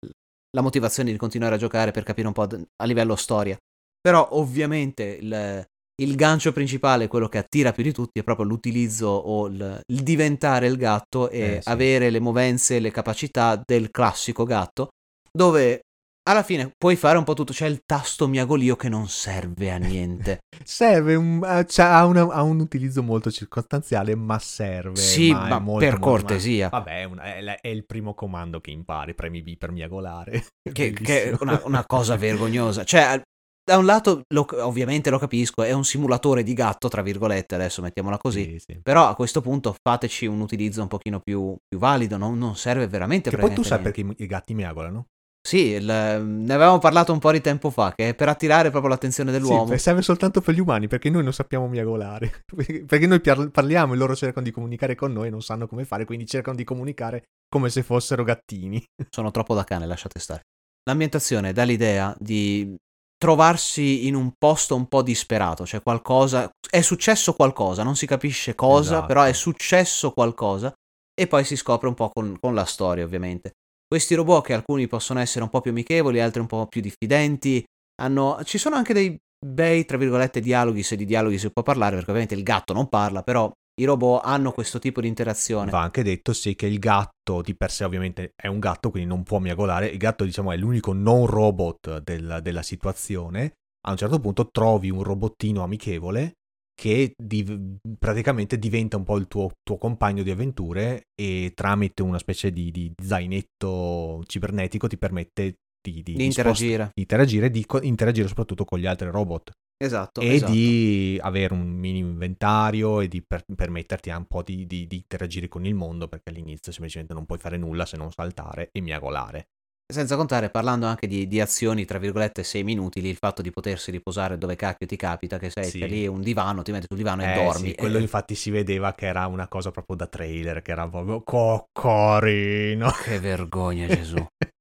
la 0.52 0.62
motivazione 0.62 1.12
di 1.12 1.18
continuare 1.18 1.54
a 1.56 1.58
giocare 1.60 1.92
per 1.92 2.02
capire 2.02 2.26
un 2.26 2.34
po' 2.34 2.48
a 2.48 2.86
livello 2.86 3.16
storia. 3.16 3.56
Però 4.02 4.28
ovviamente 4.32 5.04
il, 5.04 5.64
il 6.02 6.16
gancio 6.16 6.52
principale, 6.52 7.08
quello 7.08 7.28
che 7.28 7.38
attira 7.38 7.72
più 7.72 7.84
di 7.84 7.92
tutti, 7.94 8.20
è 8.20 8.24
proprio 8.24 8.46
l'utilizzo 8.46 9.08
o 9.08 9.48
il, 9.48 9.82
il 9.88 10.02
diventare 10.04 10.68
il 10.68 10.78
gatto 10.78 11.30
e 11.30 11.40
Eh, 11.56 11.62
sì. 11.62 11.70
avere 11.70 12.10
le 12.10 12.20
movenze 12.20 12.76
e 12.76 12.80
le 12.80 12.92
capacità 12.92 13.62
del 13.66 13.92
classico 13.92 14.44
gatto, 14.44 14.90
dove 15.32 15.82
alla 16.30 16.44
fine 16.44 16.72
puoi 16.78 16.96
fare 16.96 17.18
un 17.18 17.24
po' 17.24 17.34
tutto. 17.34 17.54
C'è 17.54 17.66
il 17.66 17.82
tasto 17.86 18.28
miagolio 18.28 18.76
che 18.76 18.88
non 18.88 19.08
serve 19.08 19.72
a 19.72 19.78
niente. 19.78 20.40
Serve 20.64 21.16
un, 21.16 21.42
eh, 21.44 21.66
c'ha- 21.68 21.98
ha, 21.98 22.06
una- 22.06 22.28
ha 22.32 22.44
un 22.44 22.60
utilizzo 22.60 23.02
molto 23.02 23.32
circostanziale, 23.32 24.14
ma 24.14 24.38
serve. 24.38 24.96
Sì, 24.98 25.32
ma, 25.32 25.48
ma 25.48 25.60
molto, 25.60 25.80
per 25.86 25.94
molto- 25.98 26.10
cortesia. 26.10 26.70
ma- 26.72 26.78
vabbè, 26.80 27.00
è, 27.00 27.04
un- 27.06 27.18
è 27.20 27.60
è 27.62 27.68
il 27.70 27.86
primo 27.86 28.14
comando 28.14 28.60
che 28.62 28.70
impari, 28.70 29.16
premi 29.16 29.42
B 29.42 29.58
per 29.58 29.72
miagolare. 29.72 30.46
che, 30.72 30.92
che 30.92 31.32
è 31.32 31.36
una, 31.40 31.60
una 31.64 31.84
cosa 31.88 32.16
vergognosa. 32.16 32.84
Cioè, 32.84 33.22
da 33.70 33.78
un 33.78 33.86
lato, 33.86 34.22
lo- 34.34 34.48
ovviamente 34.66 35.10
lo 35.10 35.20
capisco, 35.20 35.64
è 35.64 35.72
un 35.72 35.84
simulatore 35.86 36.44
di 36.44 36.54
gatto, 36.54 36.88
tra 36.88 37.02
virgolette, 37.02 37.56
adesso 37.56 37.82
mettiamola 37.82 38.18
così. 38.18 38.44
Sì, 38.44 38.60
sì. 38.74 38.80
Però 38.82 39.08
a 39.08 39.16
questo 39.16 39.42
punto 39.42 39.76
fateci 39.82 40.26
un 40.26 40.40
utilizzo 40.42 40.82
un 40.82 40.88
pochino 40.88 41.20
più, 41.20 41.56
più 41.68 41.78
valido, 41.80 42.18
non, 42.18 42.38
non 42.38 42.56
serve 42.56 42.88
veramente 42.88 43.30
Che 43.30 43.38
poi 43.38 43.54
tu 43.54 43.62
sai 43.64 43.80
niente. 43.80 44.04
perché 44.04 44.24
i 44.24 44.28
gatti 44.28 44.54
miagolano? 44.54 45.06
Sì, 45.42 45.68
il- 45.68 45.86
ne 45.86 46.54
avevamo 46.54 46.80
parlato 46.80 47.14
un 47.14 47.20
po' 47.20 47.32
di 47.32 47.40
tempo 47.42 47.70
fa, 47.70 47.94
che 47.96 48.10
è 48.10 48.14
per 48.16 48.28
attirare 48.28 48.70
proprio 48.72 48.92
l'attenzione 48.92 49.32
dell'uomo. 49.32 49.72
Sì, 49.72 49.78
serve 49.78 50.02
soltanto 50.02 50.42
per 50.42 50.54
gli 50.54 50.60
umani, 50.60 50.88
perché 50.88 51.10
noi 51.10 51.24
non 51.24 51.32
sappiamo 51.34 51.68
miagolare. 51.68 52.44
perché 52.86 53.08
noi 53.08 53.22
par- 53.22 53.50
parliamo 53.50 53.94
e 53.94 53.98
loro 53.98 54.16
cercano 54.16 54.46
di 54.46 54.52
comunicare 54.52 54.96
con 54.96 55.14
noi 55.14 55.28
e 55.28 55.30
non 55.30 55.42
sanno 55.42 55.66
come 55.68 55.86
fare, 55.86 56.06
quindi 56.06 56.26
cercano 56.26 56.58
di 56.58 56.64
comunicare 56.66 57.24
come 57.48 57.70
se 57.70 57.84
fossero 57.84 58.24
gattini. 58.24 58.84
Sono 59.10 59.32
troppo 59.32 59.54
da 59.56 59.64
cane, 59.64 59.86
lasciate 59.86 60.20
stare. 60.20 60.42
L'ambientazione 60.90 61.54
dà 61.54 61.64
l'idea 61.64 62.16
di 62.20 62.76
trovarsi 63.20 64.08
in 64.08 64.16
un 64.16 64.32
posto 64.38 64.76
un 64.76 64.88
po' 64.88 65.02
disperato, 65.02 65.66
cioè 65.66 65.82
qualcosa, 65.82 66.50
è 66.70 66.80
successo 66.82 67.34
qualcosa, 67.34 67.84
non 67.84 67.96
si 67.98 68.08
capisce 68.08 68.56
cosa, 68.56 68.94
Esatto. 68.94 69.08
però 69.08 69.24
è 69.24 69.34
successo 69.34 70.12
qualcosa 70.12 70.74
e 71.14 71.28
poi 71.28 71.44
si 71.44 71.58
scopre 71.58 71.90
un 71.90 71.96
po' 71.96 72.10
con, 72.10 72.38
con 72.40 72.54
la 72.54 72.64
storia 72.64 73.04
ovviamente. 73.04 73.52
Questi 73.86 74.16
robot 74.16 74.46
che 74.46 74.54
alcuni 74.54 74.88
possono 74.88 75.20
essere 75.20 75.44
un 75.44 75.50
po' 75.50 75.60
più 75.60 75.72
amichevoli, 75.72 76.22
altri 76.22 76.40
un 76.40 76.48
po' 76.48 76.66
più 76.68 76.80
diffidenti, 76.80 77.62
hanno, 78.02 78.40
ci 78.46 78.58
sono 78.58 78.76
anche 78.76 78.94
dei 78.94 79.18
bei, 79.46 79.84
tra 79.84 79.98
virgolette, 79.98 80.40
dialoghi, 80.40 80.84
se 80.84 80.96
di 80.96 81.06
dialoghi 81.06 81.38
si 81.38 81.52
può 81.52 81.62
parlare, 81.62 81.96
perché 81.96 82.12
ovviamente 82.12 82.36
il 82.36 82.44
gatto 82.44 82.72
non 82.72 82.88
parla, 82.88 83.22
però 83.22 83.52
i 83.80 83.86
robot 83.86 84.22
hanno 84.24 84.52
questo 84.52 84.80
tipo 84.80 85.02
di 85.02 85.08
interazione. 85.08 85.72
Va 85.72 85.82
anche 85.82 86.04
detto 86.04 86.34
sì 86.34 86.56
che 86.56 86.68
il 86.68 86.80
gatto 86.80 87.42
di 87.42 87.56
per 87.56 87.72
sé 87.72 87.84
ovviamente 87.84 88.34
è 88.36 88.48
un 88.48 88.60
gatto, 88.60 88.92
quindi 88.92 89.10
non 89.10 89.24
può 89.24 89.40
miagolare. 89.40 89.88
Il 89.88 89.98
gatto 89.98 90.26
diciamo 90.26 90.52
è 90.52 90.58
l'unico 90.58 90.94
non 90.94 91.26
robot 91.26 92.02
del- 92.02 92.40
della 92.42 92.62
situazione. 92.62 93.54
A 93.88 93.92
un 93.92 93.98
certo 93.98 94.20
punto 94.20 94.50
trovi 94.50 94.90
un 94.90 95.04
robottino 95.04 95.64
amichevole 95.64 96.34
che 96.80 97.14
div- 97.18 97.78
praticamente 97.98 98.58
diventa 98.58 98.98
un 98.98 99.04
po' 99.04 99.18
il 99.18 99.28
tuo, 99.28 99.52
tuo, 99.64 99.78
compagno 99.78 100.24
di 100.24 100.32
avventure 100.32 101.08
e 101.14 101.52
tramite 101.54 102.02
una 102.02 102.18
specie 102.20 102.52
di, 102.52 102.72
di 102.72 102.92
zainetto 103.02 104.24
cibernetico 104.26 104.88
ti 104.88 104.98
permette 104.98 105.56
di, 105.82 106.02
di, 106.04 106.14
di 106.14 106.26
interagire. 106.26 106.76
Spost- 106.76 106.92
di 106.96 107.02
interagire, 107.02 107.50
di 107.50 107.66
co- 107.66 107.82
interagire 107.82 108.28
soprattutto 108.28 108.66
con 108.66 108.80
gli 108.80 108.86
altri 108.86 109.10
robot. 109.10 109.52
Esatto. 109.82 110.20
E 110.20 110.34
esatto. 110.34 110.52
di 110.52 111.18
avere 111.22 111.54
un 111.54 111.66
minimo 111.66 112.10
inventario 112.10 113.00
e 113.00 113.08
di 113.08 113.24
per- 113.26 113.46
permetterti 113.56 114.10
un 114.10 114.26
po' 114.26 114.44
di, 114.44 114.68
interagire 114.90 115.48
con 115.48 115.66
il 115.66 115.74
mondo 115.74 116.10
perché 116.10 116.32
all'inizio 116.32 116.74
semplicemente 116.74 117.14
non 117.14 117.26
puoi 117.26 117.40
fare 117.40 117.56
nulla 117.56 117.86
se 117.86 117.96
non 117.96 118.12
saltare 118.12 118.70
e 118.74 118.82
miagolare. 118.82 119.48
Senza 119.92 120.18
contare, 120.18 120.52
parlando 120.52 120.86
anche 120.86 121.08
di, 121.08 121.28
di 121.28 121.42
azioni, 121.42 121.86
tra 121.86 121.98
virgolette, 121.98 122.44
semi 122.44 122.74
inutili, 122.74 123.10
il 123.10 123.16
fatto 123.16 123.42
di 123.42 123.50
potersi 123.50 123.90
riposare 123.90 124.38
dove 124.38 124.56
cacchio 124.56 124.86
ti 124.86 124.98
capita, 124.98 125.40
che 125.40 125.50
sei 125.50 125.64
sì. 125.64 125.88
lì 125.88 126.06
un 126.06 126.22
divano, 126.22 126.62
ti 126.62 126.72
metti 126.72 126.86
sul 126.88 126.98
divano 126.98 127.24
eh, 127.24 127.32
e 127.32 127.34
dormi. 127.34 127.70
Sì, 127.70 127.76
quello 127.76 127.98
e... 127.98 128.02
infatti 128.02 128.36
si 128.36 128.52
vedeva 128.52 128.94
che 128.94 129.08
era 129.08 129.26
una 129.26 129.48
cosa 129.48 129.72
proprio 129.72 129.96
da 129.96 130.06
trailer, 130.06 130.62
che 130.62 130.72
era 130.72 130.88
proprio 130.88 131.24
coccorino. 131.24 132.92
Che 133.04 133.20
vergogna, 133.20 133.88
Gesù. 133.88 134.18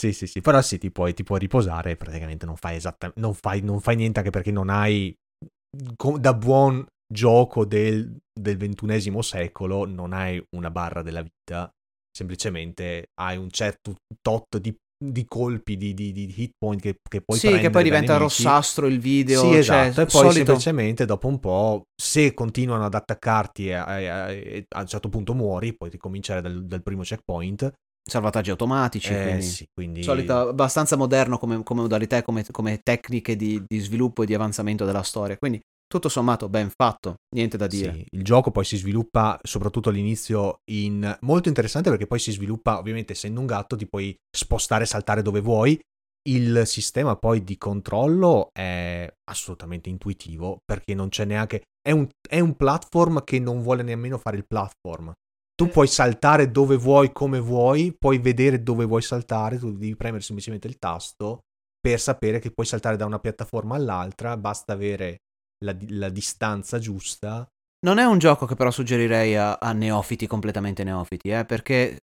sì, 0.00 0.12
sì, 0.14 0.26
sì, 0.26 0.40
però 0.40 0.62
sì, 0.62 0.78
ti 0.78 0.90
puoi, 0.90 1.12
ti 1.12 1.24
puoi 1.24 1.38
riposare 1.38 1.94
praticamente 1.96 2.46
non 2.46 2.56
fai, 2.56 2.76
esattamente, 2.76 3.20
non, 3.20 3.34
fai, 3.34 3.60
non 3.60 3.80
fai 3.80 3.96
niente 3.96 4.20
anche 4.20 4.30
perché 4.30 4.50
non 4.50 4.70
hai, 4.70 5.14
da 6.18 6.32
buon 6.32 6.86
gioco 7.12 7.66
del, 7.66 8.16
del 8.32 8.56
ventunesimo 8.56 9.20
secolo, 9.20 9.84
non 9.84 10.14
hai 10.14 10.42
una 10.56 10.70
barra 10.70 11.02
della 11.02 11.20
vita 11.20 11.70
semplicemente 12.12 13.10
hai 13.20 13.36
un 13.36 13.50
certo 13.50 13.94
tot 14.20 14.56
di, 14.58 14.74
di 15.02 15.24
colpi 15.26 15.76
di, 15.76 15.94
di, 15.94 16.12
di, 16.12 16.32
hit 16.34 16.52
point 16.58 16.80
che, 16.80 16.96
che 17.08 17.20
puoi 17.20 17.38
sì, 17.38 17.58
che 17.58 17.70
poi 17.70 17.82
diventa 17.82 18.16
rossastro 18.16 18.86
il 18.86 19.00
video. 19.00 19.40
Sì, 19.40 19.62
cioè, 19.62 19.86
esatto. 19.86 20.00
E 20.00 20.04
poi 20.06 20.10
solito... 20.10 20.34
semplicemente 20.34 21.04
dopo 21.04 21.28
un 21.28 21.38
po', 21.38 21.82
se 21.94 22.32
continuano 22.32 22.86
ad 22.86 22.94
attaccarti 22.94 23.68
e, 23.68 23.72
e, 23.72 24.04
e, 24.04 24.64
a 24.74 24.80
un 24.80 24.86
certo 24.86 25.10
punto 25.10 25.34
muori, 25.34 25.74
puoi 25.74 25.90
ricominciare 25.90 26.40
dal, 26.40 26.64
dal 26.64 26.82
primo 26.82 27.02
checkpoint. 27.02 27.70
Salvataggi 28.02 28.50
automatici, 28.50 29.12
eh, 29.12 29.22
quindi, 29.22 29.42
sì, 29.42 29.66
quindi... 29.72 30.02
solito 30.02 30.48
abbastanza 30.48 30.96
moderno 30.96 31.38
come, 31.38 31.62
come 31.62 31.82
modalità 31.82 32.16
e 32.16 32.22
come, 32.22 32.44
come, 32.50 32.80
tecniche 32.82 33.36
di, 33.36 33.62
di 33.66 33.78
sviluppo 33.78 34.22
e 34.22 34.26
di 34.26 34.34
avanzamento 34.34 34.84
della 34.84 35.02
storia. 35.02 35.36
Quindi 35.36 35.60
tutto 35.86 36.08
sommato 36.08 36.48
ben 36.48 36.70
fatto, 36.70 37.16
niente 37.34 37.56
da 37.56 37.66
dire. 37.66 37.92
Sì, 37.92 38.06
il 38.10 38.22
gioco 38.22 38.52
poi 38.52 38.64
si 38.64 38.76
sviluppa 38.76 39.38
soprattutto 39.42 39.88
all'inizio 39.88 40.60
in 40.70 41.16
molto 41.22 41.48
interessante 41.48 41.90
perché 41.90 42.06
poi 42.06 42.20
si 42.20 42.30
sviluppa, 42.30 42.78
ovviamente 42.78 43.12
essendo 43.12 43.40
un 43.40 43.46
gatto 43.46 43.74
ti 43.74 43.88
puoi 43.88 44.14
spostare 44.30 44.84
e 44.84 44.86
saltare 44.86 45.20
dove 45.22 45.40
vuoi. 45.40 45.80
Il 46.28 46.62
sistema 46.66 47.16
poi 47.16 47.42
di 47.42 47.56
controllo 47.58 48.50
è 48.52 49.10
assolutamente 49.24 49.88
intuitivo 49.88 50.58
perché 50.64 50.94
non 50.94 51.08
c'è 51.08 51.24
neanche... 51.24 51.62
È 51.82 51.90
un, 51.90 52.06
è 52.28 52.38
un 52.38 52.54
platform 52.54 53.24
che 53.24 53.40
non 53.40 53.62
vuole 53.62 53.82
nemmeno 53.82 54.18
fare 54.18 54.36
il 54.36 54.44
platform. 54.46 55.12
Tu 55.60 55.68
puoi 55.68 55.88
saltare 55.88 56.50
dove 56.50 56.78
vuoi, 56.78 57.12
come 57.12 57.38
vuoi, 57.38 57.94
puoi 57.94 58.16
vedere 58.16 58.62
dove 58.62 58.86
vuoi 58.86 59.02
saltare, 59.02 59.58
tu 59.58 59.70
devi 59.72 59.94
premere 59.94 60.22
semplicemente 60.22 60.66
il 60.66 60.78
tasto 60.78 61.40
per 61.78 62.00
sapere 62.00 62.38
che 62.38 62.50
puoi 62.50 62.66
saltare 62.66 62.96
da 62.96 63.04
una 63.04 63.18
piattaforma 63.18 63.74
all'altra, 63.74 64.38
basta 64.38 64.72
avere 64.72 65.18
la, 65.62 65.76
la 65.88 66.08
distanza 66.08 66.78
giusta. 66.78 67.46
Non 67.84 67.98
è 67.98 68.04
un 68.06 68.16
gioco 68.16 68.46
che 68.46 68.54
però 68.54 68.70
suggerirei 68.70 69.36
a, 69.36 69.58
a 69.60 69.72
neofiti, 69.72 70.26
completamente 70.26 70.82
neofiti, 70.82 71.28
eh, 71.28 71.44
perché 71.44 71.98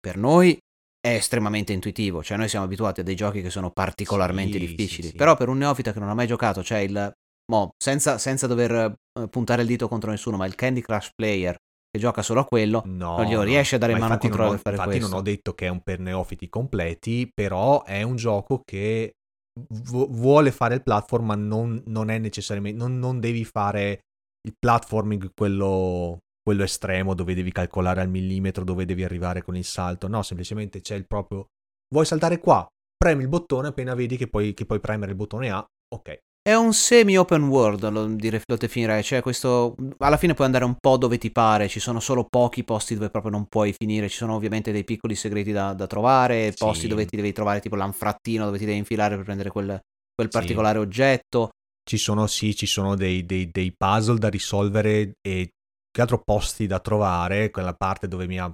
per 0.00 0.16
noi 0.16 0.56
è 0.98 1.14
estremamente 1.14 1.74
intuitivo, 1.74 2.22
cioè 2.22 2.38
noi 2.38 2.48
siamo 2.48 2.64
abituati 2.64 3.00
a 3.00 3.04
dei 3.04 3.14
giochi 3.14 3.42
che 3.42 3.50
sono 3.50 3.72
particolarmente 3.72 4.58
sì, 4.58 4.60
difficili, 4.60 5.02
sì, 5.02 5.08
sì. 5.10 5.16
però 5.16 5.36
per 5.36 5.50
un 5.50 5.58
neofita 5.58 5.92
che 5.92 5.98
non 5.98 6.08
ha 6.08 6.14
mai 6.14 6.26
giocato, 6.26 6.62
cioè 6.62 6.78
il, 6.78 7.12
mo, 7.52 7.74
senza, 7.76 8.16
senza 8.16 8.46
dover 8.46 8.94
uh, 9.20 9.28
puntare 9.28 9.60
il 9.60 9.68
dito 9.68 9.86
contro 9.86 10.10
nessuno, 10.10 10.38
ma 10.38 10.46
il 10.46 10.54
Candy 10.54 10.80
Crush 10.80 11.10
Player 11.14 11.58
che 11.92 11.98
gioca 11.98 12.22
solo 12.22 12.40
a 12.40 12.46
quello, 12.46 12.82
no, 12.86 13.18
non 13.18 13.26
glielo 13.26 13.42
riesce 13.42 13.74
a 13.74 13.78
dare 13.78 13.92
in 13.92 13.98
mano 13.98 14.14
il 14.14 14.18
controllo 14.18 14.52
per 14.52 14.60
fare 14.60 14.76
infatti 14.76 14.90
questo. 14.92 15.08
non 15.10 15.18
ho 15.18 15.22
detto 15.22 15.54
che 15.54 15.66
è 15.66 15.68
un 15.68 15.82
per 15.82 15.98
neofiti 15.98 16.48
completi, 16.48 17.30
però 17.32 17.84
è 17.84 18.00
un 18.00 18.16
gioco 18.16 18.62
che 18.64 19.12
vuole 19.60 20.50
fare 20.52 20.76
il 20.76 20.82
platform, 20.82 21.26
ma 21.26 21.34
non, 21.34 21.82
non 21.86 22.08
è 22.08 22.16
necessariamente. 22.16 22.78
Non, 22.78 22.98
non, 22.98 23.20
devi 23.20 23.44
fare 23.44 24.00
il 24.40 24.54
platforming 24.58 25.32
quello, 25.34 26.20
quello 26.42 26.62
estremo 26.62 27.12
dove 27.12 27.34
devi 27.34 27.52
calcolare 27.52 28.00
al 28.00 28.08
millimetro 28.08 28.64
dove 28.64 28.86
devi 28.86 29.04
arrivare 29.04 29.42
con 29.42 29.54
il 29.54 29.64
salto. 29.64 30.08
No, 30.08 30.22
semplicemente 30.22 30.80
c'è 30.80 30.94
il 30.94 31.06
proprio. 31.06 31.48
Vuoi 31.92 32.06
saltare 32.06 32.38
qua? 32.38 32.66
Premi 32.96 33.22
il 33.22 33.28
bottone 33.28 33.68
appena 33.68 33.94
vedi 33.94 34.16
che 34.16 34.28
puoi, 34.28 34.54
che 34.54 34.64
puoi 34.64 34.80
premere 34.80 35.10
il 35.10 35.16
bottone 35.18 35.50
A. 35.50 35.62
Ok, 35.94 36.20
è 36.42 36.54
un 36.54 36.72
semi-open 36.72 37.44
world, 37.44 37.88
lo, 37.88 38.06
dire, 38.08 38.42
lo 38.46 38.56
definirei, 38.56 39.04
cioè 39.04 39.22
questo, 39.22 39.76
alla 39.98 40.16
fine 40.16 40.34
puoi 40.34 40.46
andare 40.46 40.64
un 40.64 40.74
po' 40.76 40.96
dove 40.96 41.16
ti 41.16 41.30
pare, 41.30 41.68
ci 41.68 41.78
sono 41.78 42.00
solo 42.00 42.26
pochi 42.28 42.64
posti 42.64 42.94
dove 42.94 43.10
proprio 43.10 43.30
non 43.30 43.46
puoi 43.46 43.72
finire, 43.72 44.08
ci 44.08 44.16
sono 44.16 44.34
ovviamente 44.34 44.72
dei 44.72 44.82
piccoli 44.82 45.14
segreti 45.14 45.52
da, 45.52 45.72
da 45.72 45.86
trovare, 45.86 46.50
sì. 46.50 46.56
posti 46.58 46.88
dove 46.88 47.06
ti 47.06 47.14
devi 47.14 47.32
trovare 47.32 47.60
tipo 47.60 47.76
l'anfrattino 47.76 48.44
dove 48.44 48.58
ti 48.58 48.64
devi 48.64 48.78
infilare 48.78 49.14
per 49.14 49.24
prendere 49.24 49.50
quel, 49.50 49.80
quel 50.12 50.28
particolare 50.28 50.80
sì. 50.80 50.84
oggetto. 50.84 51.50
Ci 51.88 51.96
sono, 51.96 52.26
sì, 52.26 52.56
ci 52.56 52.66
sono 52.66 52.96
dei, 52.96 53.24
dei, 53.24 53.48
dei 53.50 53.72
puzzle 53.76 54.18
da 54.18 54.28
risolvere 54.28 55.12
e 55.20 55.50
che 55.90 56.00
altro 56.00 56.22
posti 56.24 56.66
da 56.66 56.80
trovare, 56.80 57.50
quella 57.50 57.74
parte 57.74 58.08
dove 58.08 58.26
mi 58.26 58.38
ha 58.38 58.52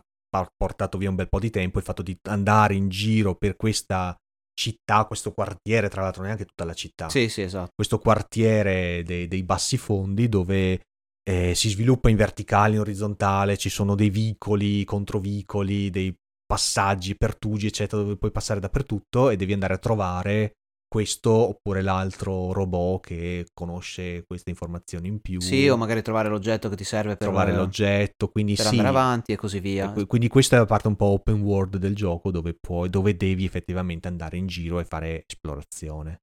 portato 0.56 0.98
via 0.98 1.08
un 1.08 1.14
bel 1.14 1.28
po' 1.28 1.38
di 1.38 1.48
tempo, 1.48 1.78
il 1.78 1.84
fatto 1.84 2.02
di 2.02 2.14
andare 2.28 2.74
in 2.74 2.90
giro 2.90 3.34
per 3.34 3.56
questa 3.56 4.14
città, 4.58 5.04
questo 5.04 5.32
quartiere, 5.32 5.88
tra 5.88 6.02
l'altro 6.02 6.24
neanche 6.24 6.44
tutta 6.44 6.64
la 6.64 6.74
città. 6.74 7.08
Sì, 7.08 7.28
sì, 7.28 7.42
esatto. 7.42 7.70
Questo 7.74 7.98
quartiere 8.00 9.04
dei, 9.04 9.28
dei 9.28 9.44
bassi 9.44 9.76
fondi 9.76 10.28
dove 10.28 10.80
eh, 11.22 11.54
si 11.54 11.68
sviluppa 11.68 12.10
in 12.10 12.16
verticale, 12.16 12.74
in 12.74 12.80
orizzontale, 12.80 13.56
ci 13.56 13.68
sono 13.68 13.94
dei 13.94 14.10
vicoli, 14.10 14.82
controvicoli, 14.82 15.90
dei 15.90 16.12
passaggi, 16.44 17.16
pertugi, 17.16 17.68
eccetera, 17.68 18.02
dove 18.02 18.16
puoi 18.16 18.32
passare 18.32 18.58
dappertutto 18.58 19.30
e 19.30 19.36
devi 19.36 19.52
andare 19.52 19.74
a 19.74 19.78
trovare 19.78 20.54
questo 20.88 21.30
oppure 21.30 21.82
l'altro 21.82 22.52
robot 22.52 23.06
che 23.06 23.46
conosce 23.52 24.24
queste 24.26 24.50
informazioni 24.50 25.08
in 25.08 25.20
più. 25.20 25.40
Sì, 25.40 25.68
o 25.68 25.76
magari 25.76 26.02
trovare 26.02 26.28
l'oggetto 26.28 26.68
che 26.68 26.76
ti 26.76 26.84
serve 26.84 27.16
per 27.16 27.28
trovare 27.28 27.54
l'oggetto, 27.54 28.28
quindi 28.28 28.54
per 28.54 28.64
sì. 28.64 28.70
andare 28.70 28.88
avanti 28.88 29.32
e 29.32 29.36
così 29.36 29.60
via. 29.60 29.92
E 29.94 30.06
quindi 30.06 30.28
questa 30.28 30.56
è 30.56 30.58
la 30.58 30.64
parte 30.64 30.88
un 30.88 30.96
po' 30.96 31.06
open 31.06 31.42
world 31.42 31.76
del 31.76 31.94
gioco 31.94 32.30
dove 32.30 32.54
puoi 32.58 32.88
dove 32.88 33.16
devi 33.16 33.44
effettivamente 33.44 34.08
andare 34.08 34.38
in 34.38 34.46
giro 34.46 34.80
e 34.80 34.84
fare 34.84 35.24
esplorazione. 35.26 36.22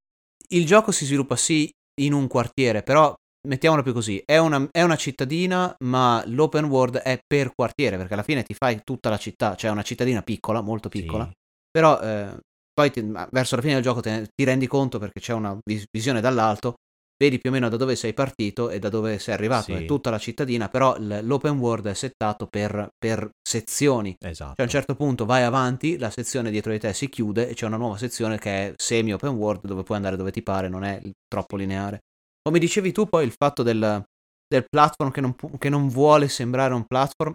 Il 0.50 0.66
gioco 0.66 0.92
si 0.92 1.06
sviluppa 1.06 1.36
sì 1.36 1.72
in 2.02 2.14
un 2.14 2.28
quartiere, 2.28 2.84
però 2.84 3.14
mettiamolo 3.46 3.84
più 3.84 3.94
così, 3.94 4.22
è 4.26 4.38
una, 4.38 4.68
è 4.72 4.82
una, 4.82 4.96
cittadina, 4.96 5.76
ma 5.84 6.24
l'open 6.28 6.66
world 6.66 6.98
è 6.98 7.20
per 7.26 7.54
quartiere, 7.54 7.98
perché 7.98 8.14
alla 8.14 8.24
fine 8.24 8.44
ti 8.44 8.54
fai 8.54 8.82
tutta 8.84 9.10
la 9.10 9.18
città, 9.18 9.56
cioè 9.56 9.70
è 9.70 9.74
una 9.74 9.84
cittadina 9.84 10.22
piccola, 10.22 10.62
molto 10.62 10.90
piccola, 10.90 11.26
sì. 11.26 11.34
però 11.70 12.00
eh, 12.02 12.38
poi 12.76 12.92
ti, 12.92 13.02
verso 13.32 13.56
la 13.56 13.62
fine 13.62 13.76
del 13.76 13.84
gioco 13.84 14.02
te, 14.02 14.28
ti 14.36 14.44
rendi 14.44 14.68
conto 14.68 15.00
perché 15.00 15.22
c'è 15.22 15.34
una 15.34 15.58
vis- 15.64 15.86
visione 15.90 16.20
dall'alto, 16.20 16.76
vedi 17.18 17.40
più 17.40 17.50
o 17.50 17.54
meno 17.54 17.70
da 17.70 17.78
dove 17.78 17.96
sei 17.96 18.14
partito 18.14 18.70
e 18.70 18.80
da 18.80 18.90
dove 18.90 19.18
sei 19.18 19.34
arrivato, 19.34 19.76
sì. 19.76 19.84
è 19.84 19.86
tutta 19.86 20.10
la 20.10 20.18
cittadina, 20.18 20.68
però 20.68 20.98
l- 20.98 21.22
l'open 21.24 21.58
world 21.58 21.88
è 21.88 21.94
settato 21.94 22.48
per, 22.48 22.90
per 22.98 23.30
sezioni. 23.42 24.14
Esatto. 24.20 24.56
Cioè 24.56 24.62
a 24.62 24.64
un 24.64 24.70
certo 24.70 24.96
punto 24.96 25.26
vai 25.26 25.44
avanti, 25.44 25.98
la 25.98 26.10
sezione 26.10 26.52
dietro 26.52 26.74
di 26.74 26.80
te 26.80 26.94
si 26.94 27.08
chiude 27.08 27.48
e 27.48 27.54
c'è 27.54 27.66
una 27.66 27.78
nuova 27.78 27.98
sezione 27.98 28.38
che 28.38 28.52
è 28.52 28.74
semi 28.76 29.14
open 29.14 29.32
world 29.32 29.66
dove 29.66 29.84
puoi 29.84 29.98
andare 29.98 30.18
dove 30.18 30.32
ti 30.32 30.44
pare, 30.44 30.68
non 30.68 30.84
è 30.84 31.02
troppo 31.28 31.56
lineare. 31.56 32.00
Come 32.42 32.60
dicevi 32.60 32.92
tu 32.92 33.08
poi 33.08 33.24
il 33.24 33.34
fatto 33.36 33.64
del, 33.64 34.04
del 34.48 34.66
platform 34.68 35.12
che 35.12 35.22
non, 35.22 35.36
che 35.58 35.70
non 35.70 35.88
vuole 35.88 36.28
sembrare 36.28 36.74
un 36.74 36.86
platform, 36.86 37.34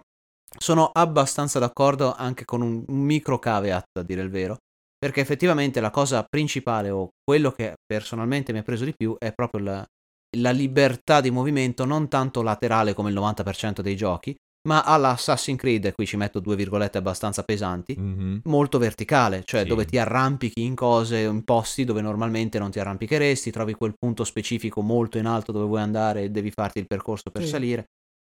sono 0.57 0.91
abbastanza 0.93 1.57
d'accordo 1.57 2.13
anche 2.13 2.45
con 2.45 2.61
un 2.61 2.83
micro 2.87 3.39
caveat 3.39 3.85
a 3.97 4.03
dire 4.03 4.21
il 4.21 4.29
vero 4.29 4.57
perché 5.01 5.19
effettivamente 5.19 5.79
la 5.79 5.89
cosa 5.89 6.23
principale 6.29 6.91
o 6.91 7.09
quello 7.23 7.51
che 7.51 7.73
personalmente 7.83 8.53
mi 8.53 8.59
ha 8.59 8.63
preso 8.63 8.85
di 8.85 8.93
più 8.95 9.15
è 9.17 9.33
proprio 9.33 9.63
la, 9.63 9.87
la 10.37 10.51
libertà 10.51 11.21
di 11.21 11.31
movimento 11.31 11.85
non 11.85 12.07
tanto 12.07 12.43
laterale 12.43 12.93
come 12.93 13.09
il 13.09 13.15
90% 13.15 13.81
dei 13.81 13.95
giochi, 13.95 14.35
ma 14.67 14.83
alla 14.83 15.09
Assassin's 15.09 15.57
Creed, 15.57 15.85
e 15.85 15.93
qui 15.93 16.05
ci 16.05 16.17
metto 16.17 16.39
due 16.39 16.55
virgolette 16.55 16.99
abbastanza 16.99 17.41
pesanti, 17.41 17.97
mm-hmm. 17.99 18.37
molto 18.43 18.77
verticale, 18.77 19.41
cioè 19.43 19.63
sì. 19.63 19.67
dove 19.67 19.85
ti 19.85 19.97
arrampichi 19.97 20.61
in 20.61 20.75
cose, 20.75 21.21
in 21.21 21.43
posti 21.43 21.83
dove 21.83 22.01
normalmente 22.01 22.59
non 22.59 22.69
ti 22.69 22.79
arrampicheresti, 22.79 23.49
trovi 23.49 23.73
quel 23.73 23.95
punto 23.97 24.23
specifico 24.23 24.81
molto 24.81 25.17
in 25.17 25.25
alto 25.25 25.51
dove 25.51 25.65
vuoi 25.65 25.81
andare 25.81 26.23
e 26.23 26.29
devi 26.29 26.51
farti 26.51 26.77
il 26.77 26.85
percorso 26.85 27.31
per 27.31 27.41
sì. 27.41 27.49
salire. 27.49 27.85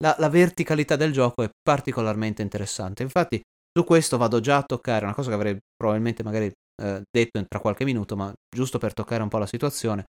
La, 0.04 0.14
la, 0.20 0.28
verticalità 0.28 0.94
del 0.94 1.12
gioco 1.12 1.42
è 1.42 1.50
particolarmente 1.60 2.42
interessante. 2.42 3.02
Infatti, 3.02 3.40
su 3.76 3.84
questo 3.84 4.16
vado 4.16 4.40
già 4.40 4.58
a 4.58 4.62
toccare 4.62 5.04
una 5.04 5.14
cosa 5.14 5.28
che 5.30 5.34
avrei 5.34 5.58
probabilmente 5.76 6.22
magari 6.22 6.50
eh, 6.80 7.02
detto 7.10 7.44
tra 7.46 7.60
qualche 7.60 7.84
minuto, 7.84 8.16
ma 8.16 8.32
giusto 8.54 8.78
per 8.78 8.92
toccare 8.94 9.22
un 9.22 9.28
po' 9.28 9.38
la 9.38 9.46
situazione. 9.46 10.04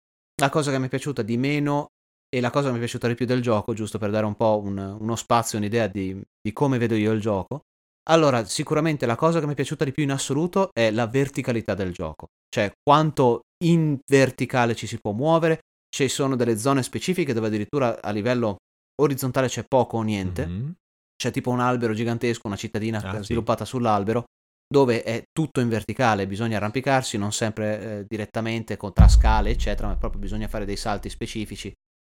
La 0.41 0.50
cosa 0.50 0.71
che 0.71 0.79
mi 0.79 0.86
è 0.86 0.89
piaciuta 0.89 1.21
di 1.21 1.38
meno 1.38 1.88
e 2.29 2.41
la 2.41 2.50
cosa 2.51 2.65
che 2.65 2.71
mi 2.71 2.77
è 2.77 2.81
piaciuta 2.81 3.07
di 3.07 3.15
più 3.15 3.25
del 3.25 3.41
gioco, 3.41 3.74
giusto 3.74 3.97
per 3.97 4.12
dare 4.12 4.25
un 4.25 4.36
po' 4.36 4.59
un, 4.63 4.77
uno 4.77 5.15
spazio, 5.15 5.57
un'idea 5.57 5.88
di, 5.88 6.21
di 6.41 6.53
come 6.53 6.77
vedo 6.77 6.95
io 6.95 7.12
il 7.12 7.21
gioco. 7.21 7.62
Allora, 8.09 8.45
sicuramente 8.45 9.05
la 9.05 9.15
cosa 9.15 9.39
che 9.39 9.45
mi 9.45 9.51
è 9.53 9.55
piaciuta 9.55 9.83
di 9.83 9.91
più 9.91 10.03
in 10.03 10.12
assoluto 10.12 10.69
è 10.74 10.91
la 10.91 11.07
verticalità 11.07 11.74
del 11.74 11.91
gioco, 11.91 12.27
cioè 12.50 12.71
quanto 12.81 13.41
in 13.65 13.97
verticale 14.09 14.75
ci 14.75 14.88
si 14.88 14.97
può 15.00 15.12
muovere, 15.12 15.59
ci 15.89 16.07
sono 16.07 16.36
delle 16.36 16.57
zone 16.57 16.83
specifiche 16.83 17.33
dove 17.33 17.47
addirittura 17.47 18.00
a 18.01 18.12
livello 18.12 18.57
orizzontale 19.01 19.47
c'è 19.47 19.63
poco 19.67 19.97
o 19.97 20.01
niente. 20.03 20.45
Mhm. 20.45 20.74
C'è 21.17 21.31
tipo 21.31 21.50
un 21.50 21.59
albero 21.59 21.93
gigantesco, 21.93 22.47
una 22.47 22.55
cittadina 22.55 23.00
Ah, 23.00 23.17
sì. 23.17 23.24
sviluppata 23.24 23.65
sull'albero, 23.65 24.25
dove 24.67 25.03
è 25.03 25.24
tutto 25.31 25.62
in 25.62 25.69
verticale, 25.69 26.27
bisogna 26.27 26.57
arrampicarsi, 26.57 27.17
non 27.17 27.31
sempre 27.31 28.00
eh, 28.00 28.05
direttamente 28.07 28.75
con, 28.75 28.91
tra 28.93 29.07
scale, 29.07 29.50
eccetera, 29.50 29.88
ma 29.88 29.95
proprio 29.95 30.19
bisogna 30.21 30.47
fare 30.47 30.65
dei 30.65 30.75
salti 30.75 31.09
specifici. 31.09 31.71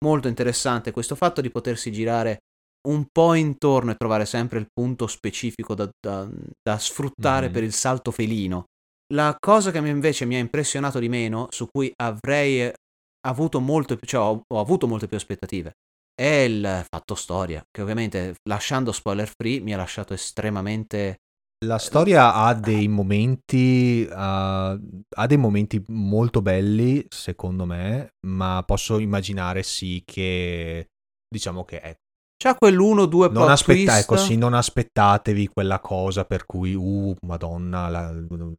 Molto 0.05 0.29
interessante 0.29 0.91
questo 0.91 1.15
fatto 1.15 1.41
di 1.41 1.51
potersi 1.51 1.93
girare 1.93 2.39
un 2.89 3.07
po' 3.13 3.35
intorno 3.35 3.91
e 3.91 3.95
trovare 3.97 4.25
sempre 4.25 4.59
il 4.59 4.67
punto 4.73 5.07
specifico 5.07 5.75
da, 5.75 5.89
da- 6.01 6.29
da 6.63 6.79
sfruttare 6.79 7.47
Mhm. 7.47 7.53
per 7.53 7.63
il 7.63 7.73
salto 7.73 8.11
felino. 8.11 8.65
La 9.13 9.37
cosa 9.39 9.71
che 9.71 9.79
invece 9.79 10.25
mi 10.25 10.37
ha 10.37 10.39
impressionato 10.39 10.99
di 10.99 11.09
meno, 11.09 11.49
su 11.51 11.67
cui 11.71 11.93
avrei 12.03 12.63
eh, 12.63 12.75
avuto 13.27 13.61
molto 13.61 13.99
cioè 13.99 14.21
ho, 14.23 14.43
ho 14.47 14.61
avuto 14.61 14.87
molte 14.87 15.09
più 15.09 15.17
aspettative, 15.17 15.73
è 16.15 16.45
il 16.49 16.85
fatto 16.89 17.15
storia, 17.15 17.63
che 17.71 17.83
ovviamente 17.83 18.35
lasciando 18.49 18.93
spoiler 18.93 19.31
free 19.39 19.61
mi 19.61 19.73
ha 19.75 19.77
lasciato 19.77 20.15
estremamente... 20.15 21.17
La 21.67 21.77
storia 21.77 22.33
ha 22.33 22.55
dei 22.55 22.89
momenti, 22.89 24.07
uh, 24.11 24.15
ha 24.17 25.27
dei 25.27 25.37
momenti 25.37 25.83
molto 25.89 26.41
belli, 26.41 27.05
secondo 27.11 27.67
me, 27.67 28.15
ma 28.27 28.63
posso 28.65 28.99
immaginare 28.99 29.63
sì 29.63 30.03
che, 30.07 30.87
diciamo 31.29 31.65
che, 31.65 31.77
ecco, 31.83 31.99
C'ha 32.43 32.55
quell'uno 32.55 33.05
due 33.05 33.27
non, 33.29 33.37
plot 33.45 33.51
aspetta- 33.51 33.93
twist. 33.93 34.01
ecco, 34.05 34.17
sì, 34.17 34.37
non 34.39 34.55
aspettatevi 34.55 35.49
quella 35.49 35.79
cosa 35.81 36.25
per 36.25 36.47
cui, 36.47 36.73
uh, 36.73 37.15
madonna, 37.27 37.89
la, 37.91 38.11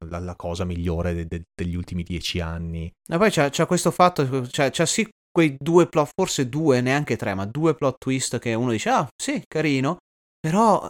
la- 0.07 0.19
la 0.19 0.35
cosa 0.35 0.63
migliore 0.63 1.15
de- 1.15 1.25
de- 1.25 1.41
degli 1.59 1.73
ultimi 1.73 2.03
dieci 2.03 2.39
anni. 2.39 2.85
E 3.11 3.17
poi 3.17 3.31
c'ha, 3.31 3.49
c'ha 3.49 3.65
questo 3.65 3.89
fatto, 3.89 4.23
c'ha, 4.51 4.69
c'ha 4.69 4.85
sì 4.85 5.09
quei 5.31 5.55
due 5.59 5.87
plot, 5.87 6.11
forse 6.15 6.47
due, 6.47 6.79
neanche 6.81 7.15
tre, 7.17 7.33
ma 7.33 7.45
due 7.47 7.73
plot 7.73 7.95
twist 7.97 8.37
che 8.37 8.53
uno 8.53 8.69
dice, 8.69 8.89
ah, 8.91 9.07
sì, 9.19 9.41
carino, 9.47 9.97
però, 10.39 10.87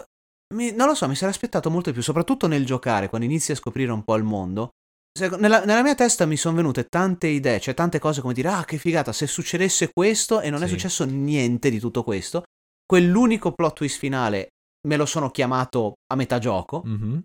mi- 0.52 0.72
non 0.74 0.88
lo 0.88 0.94
so, 0.96 1.08
mi 1.08 1.16
sarei 1.16 1.34
aspettato 1.34 1.70
molto 1.70 1.90
di 1.90 1.96
più, 1.96 2.04
soprattutto 2.04 2.48
nel 2.48 2.66
giocare, 2.66 3.10
quando 3.10 3.26
inizi 3.28 3.52
a 3.52 3.56
scoprire 3.56 3.92
un 3.92 4.04
po' 4.04 4.16
il 4.16 4.24
mondo. 4.24 4.70
Se- 5.18 5.28
Nella, 5.38 5.66
nella 5.66 5.82
mia 5.84 5.96
testa 5.96 6.26
mi 6.26 6.38
sono 6.38 6.56
venute 6.56 6.86
tante 6.86 7.28
idee, 7.28 7.60
cioè 7.60 7.74
tante 7.74 8.00
cose 8.00 8.22
come 8.22 8.34
dire, 8.34 8.48
ah, 8.50 8.64
che 8.66 8.78
figata, 8.78 9.12
se 9.12 9.28
succedesse 9.28 9.90
questo 9.94 10.40
e 10.42 10.50
non 10.50 10.62
è 10.64 10.66
Sì. 10.68 10.74
successo 10.74 11.04
niente 11.06 11.70
di 11.70 11.80
tutto 11.80 12.04
questo, 12.04 12.44
quell'unico 12.86 13.52
plot 13.54 13.74
twist 13.76 13.98
finale 14.00 14.50
me 14.88 14.96
lo 14.98 15.06
sono 15.06 15.30
chiamato 15.30 15.94
a 16.12 16.16
metà 16.16 16.40
gioco, 16.40 16.82
Mhm. 16.86 17.22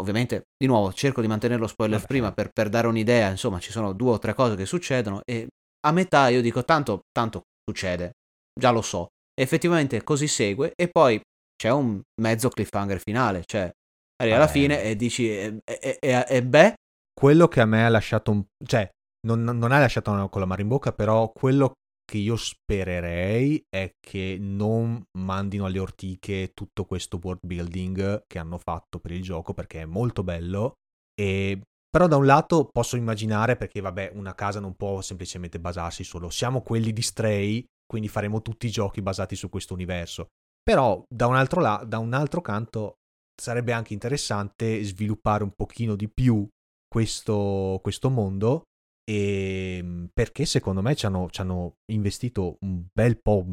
ovviamente, 0.00 0.42
di 0.56 0.66
nuovo, 0.66 0.92
cerco 0.92 1.20
di 1.20 1.26
mantenere 1.26 1.60
lo 1.60 1.66
spoiler 1.66 1.96
Vabbè. 1.98 2.08
prima 2.08 2.32
per, 2.32 2.50
per 2.52 2.68
dare 2.68 2.86
un'idea, 2.86 3.30
insomma, 3.30 3.58
ci 3.58 3.70
sono 3.72 3.92
due 3.92 4.12
o 4.12 4.18
tre 4.18 4.34
cose 4.34 4.54
che 4.56 4.64
succedono 4.66 5.20
e 5.24 5.46
a 5.86 5.92
metà 5.92 6.28
io 6.28 6.40
dico 6.42 6.64
tanto, 6.64 7.00
tanto 7.10 7.42
succede, 7.68 8.12
già 8.58 8.70
lo 8.70 8.82
so. 8.82 9.08
Effettivamente 9.38 10.02
così 10.04 10.26
segue 10.28 10.72
e 10.74 10.88
poi 10.88 11.20
c'è 11.60 11.70
un 11.70 12.00
mezzo 12.22 12.48
cliffhanger 12.48 12.98
finale, 13.00 13.42
cioè 13.44 13.70
arrivi 14.16 14.34
alla 14.34 14.46
Vabbè. 14.46 14.58
fine 14.58 14.82
e 14.82 14.96
dici, 14.96 15.28
e, 15.28 15.60
e- 15.62 15.98
e- 16.00 16.24
e 16.26 16.42
beh, 16.42 16.74
Quello 17.12 17.48
che 17.48 17.60
a 17.60 17.66
me 17.66 17.84
ha 17.84 17.90
lasciato 17.90 18.30
un... 18.30 18.42
cioè, 18.64 18.88
non, 19.26 19.42
non 19.42 19.70
ha 19.70 19.78
lasciato 19.78 20.10
una- 20.10 20.46
mano 20.46 20.62
in 20.62 20.68
bocca, 20.68 20.92
però 20.92 21.30
quello 21.30 21.72
che 22.10 22.16
io 22.16 22.36
spererei 22.36 23.62
è 23.68 23.90
che 24.00 24.38
non 24.40 25.02
mandino 25.18 25.66
alle 25.66 25.78
ortiche 25.78 26.52
tutto 26.54 26.86
questo 26.86 27.20
world 27.22 27.44
building 27.46 28.22
che 28.26 28.38
hanno 28.38 28.56
fatto 28.56 28.98
per 28.98 29.10
il 29.12 29.20
gioco, 29.20 29.52
perché 29.52 29.82
è 29.82 29.86
molto 29.86 30.22
bello, 30.22 30.72
e... 31.14 31.60
Però 31.90 32.06
da 32.06 32.16
un 32.16 32.24
lato 32.24 32.68
posso 32.72 32.96
immaginare, 32.96 33.56
perché 33.56 33.80
vabbè, 33.80 34.12
una 34.14 34.34
casa 34.34 34.60
non 34.60 34.76
può 34.76 35.02
semplicemente 35.02 35.58
basarsi 35.58 36.04
solo, 36.04 36.30
siamo 36.30 36.62
quelli 36.62 36.92
di 36.92 37.02
Stray, 37.02 37.64
quindi 37.84 38.08
faremo 38.08 38.40
tutti 38.42 38.66
i 38.66 38.70
giochi 38.70 39.02
basati 39.02 39.34
su 39.34 39.48
questo 39.48 39.74
universo. 39.74 40.28
Però 40.62 41.02
da 41.08 41.26
un 41.26 41.34
altro, 41.36 41.60
la- 41.60 41.84
da 41.86 41.98
un 41.98 42.12
altro 42.12 42.40
canto 42.40 42.96
sarebbe 43.40 43.72
anche 43.72 43.92
interessante 43.94 44.82
sviluppare 44.82 45.42
un 45.44 45.52
pochino 45.54 45.96
di 45.96 46.08
più 46.08 46.46
questo, 46.88 47.78
questo 47.82 48.10
mondo 48.10 48.64
e 49.10 50.08
perché 50.12 50.44
secondo 50.44 50.82
me 50.82 50.94
ci 50.94 51.06
hanno, 51.06 51.28
ci 51.30 51.40
hanno 51.40 51.74
investito 51.92 52.56
un 52.60 52.84
bel 52.92 53.20
po' 53.20 53.44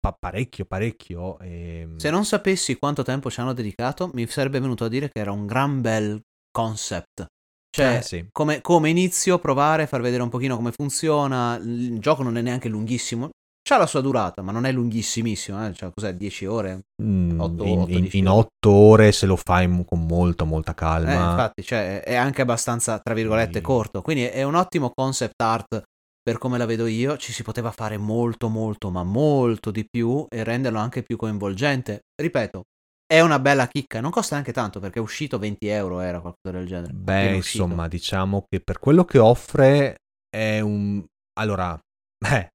pa- 0.00 0.16
parecchio 0.18 0.64
parecchio 0.64 1.38
e, 1.38 1.88
se 1.96 2.10
non 2.10 2.24
sapessi 2.24 2.76
quanto 2.76 3.02
tempo 3.02 3.30
ci 3.30 3.40
hanno 3.40 3.52
dedicato, 3.52 4.10
mi 4.14 4.26
sarebbe 4.26 4.60
venuto 4.60 4.84
a 4.84 4.88
dire 4.88 5.08
che 5.10 5.20
era 5.20 5.32
un 5.32 5.46
gran 5.46 5.80
bel 5.80 6.20
concept. 6.50 7.26
Cioè, 7.70 7.98
Eh, 7.98 8.02
sì. 8.02 8.26
come, 8.32 8.60
come 8.60 8.90
inizio, 8.90 9.38
provare, 9.38 9.86
far 9.86 10.00
vedere 10.00 10.22
un 10.22 10.28
pochino 10.30 10.56
come 10.56 10.72
funziona. 10.72 11.56
Il 11.56 11.98
gioco 12.00 12.22
non 12.22 12.36
è 12.36 12.42
neanche 12.42 12.68
lunghissimo. 12.68 13.30
C'ha 13.68 13.76
la 13.76 13.84
sua 13.86 14.00
durata, 14.00 14.40
ma 14.40 14.50
non 14.50 14.64
è 14.64 14.72
lunghissimissimo. 14.72 15.66
Eh? 15.66 15.74
Cioè, 15.74 15.90
cos'è? 15.94 16.14
10 16.14 16.46
ore? 16.46 16.84
Mm, 17.02 17.38
otto- 17.38 17.64
in, 17.64 17.78
otto, 17.80 17.90
in- 17.90 18.00
dieci 18.00 18.16
in 18.16 18.28
ore. 18.28 18.38
otto 18.46 18.70
ore 18.70 19.12
se 19.12 19.26
lo 19.26 19.36
fai 19.36 19.68
con 19.84 20.06
molta 20.06 20.44
molta 20.44 20.70
Eh, 20.70 20.74
calma 20.74 21.12
infatti, 21.12 21.62
cioè, 21.62 22.00
è 22.02 22.14
anche 22.14 22.40
abbastanza, 22.40 22.98
tra 22.98 23.12
virgolette, 23.12 23.58
Sì. 23.58 23.60
corto. 23.60 24.00
Quindi 24.00 24.22
è 24.24 24.42
un 24.42 24.54
ottimo 24.54 24.90
concept 24.94 25.38
art 25.42 25.82
per 26.22 26.38
come 26.38 26.56
la 26.56 26.64
vedo 26.64 26.86
io. 26.86 27.18
Ci 27.18 27.30
si 27.30 27.42
poteva 27.42 27.70
fare 27.70 27.98
molto, 27.98 28.48
molto, 28.48 28.88
ma 28.90 29.02
molto 29.02 29.70
di 29.70 29.84
più 29.86 30.24
e 30.30 30.44
renderlo 30.44 30.78
anche 30.78 31.02
più 31.02 31.18
coinvolgente. 31.18 32.04
Ripeto, 32.18 32.62
è 33.06 33.20
una 33.20 33.38
bella 33.38 33.66
chicca. 33.68 34.00
Non 34.00 34.10
costa 34.10 34.32
neanche 34.36 34.52
tanto 34.54 34.80
perché 34.80 34.98
è 34.98 35.02
uscito 35.02 35.38
20 35.38 35.66
euro, 35.66 36.00
era 36.00 36.20
qualcosa 36.20 36.56
del 36.56 36.66
genere. 36.66 36.94
beh 36.94 37.34
insomma 37.34 37.86
diciamo 37.86 38.46
che 38.48 38.60
per 38.60 38.78
quello 38.78 39.04
che 39.04 39.18
offre 39.18 39.96
è 40.34 40.60
un 40.60 41.04
allora 41.38 41.78
eh, 42.32 42.48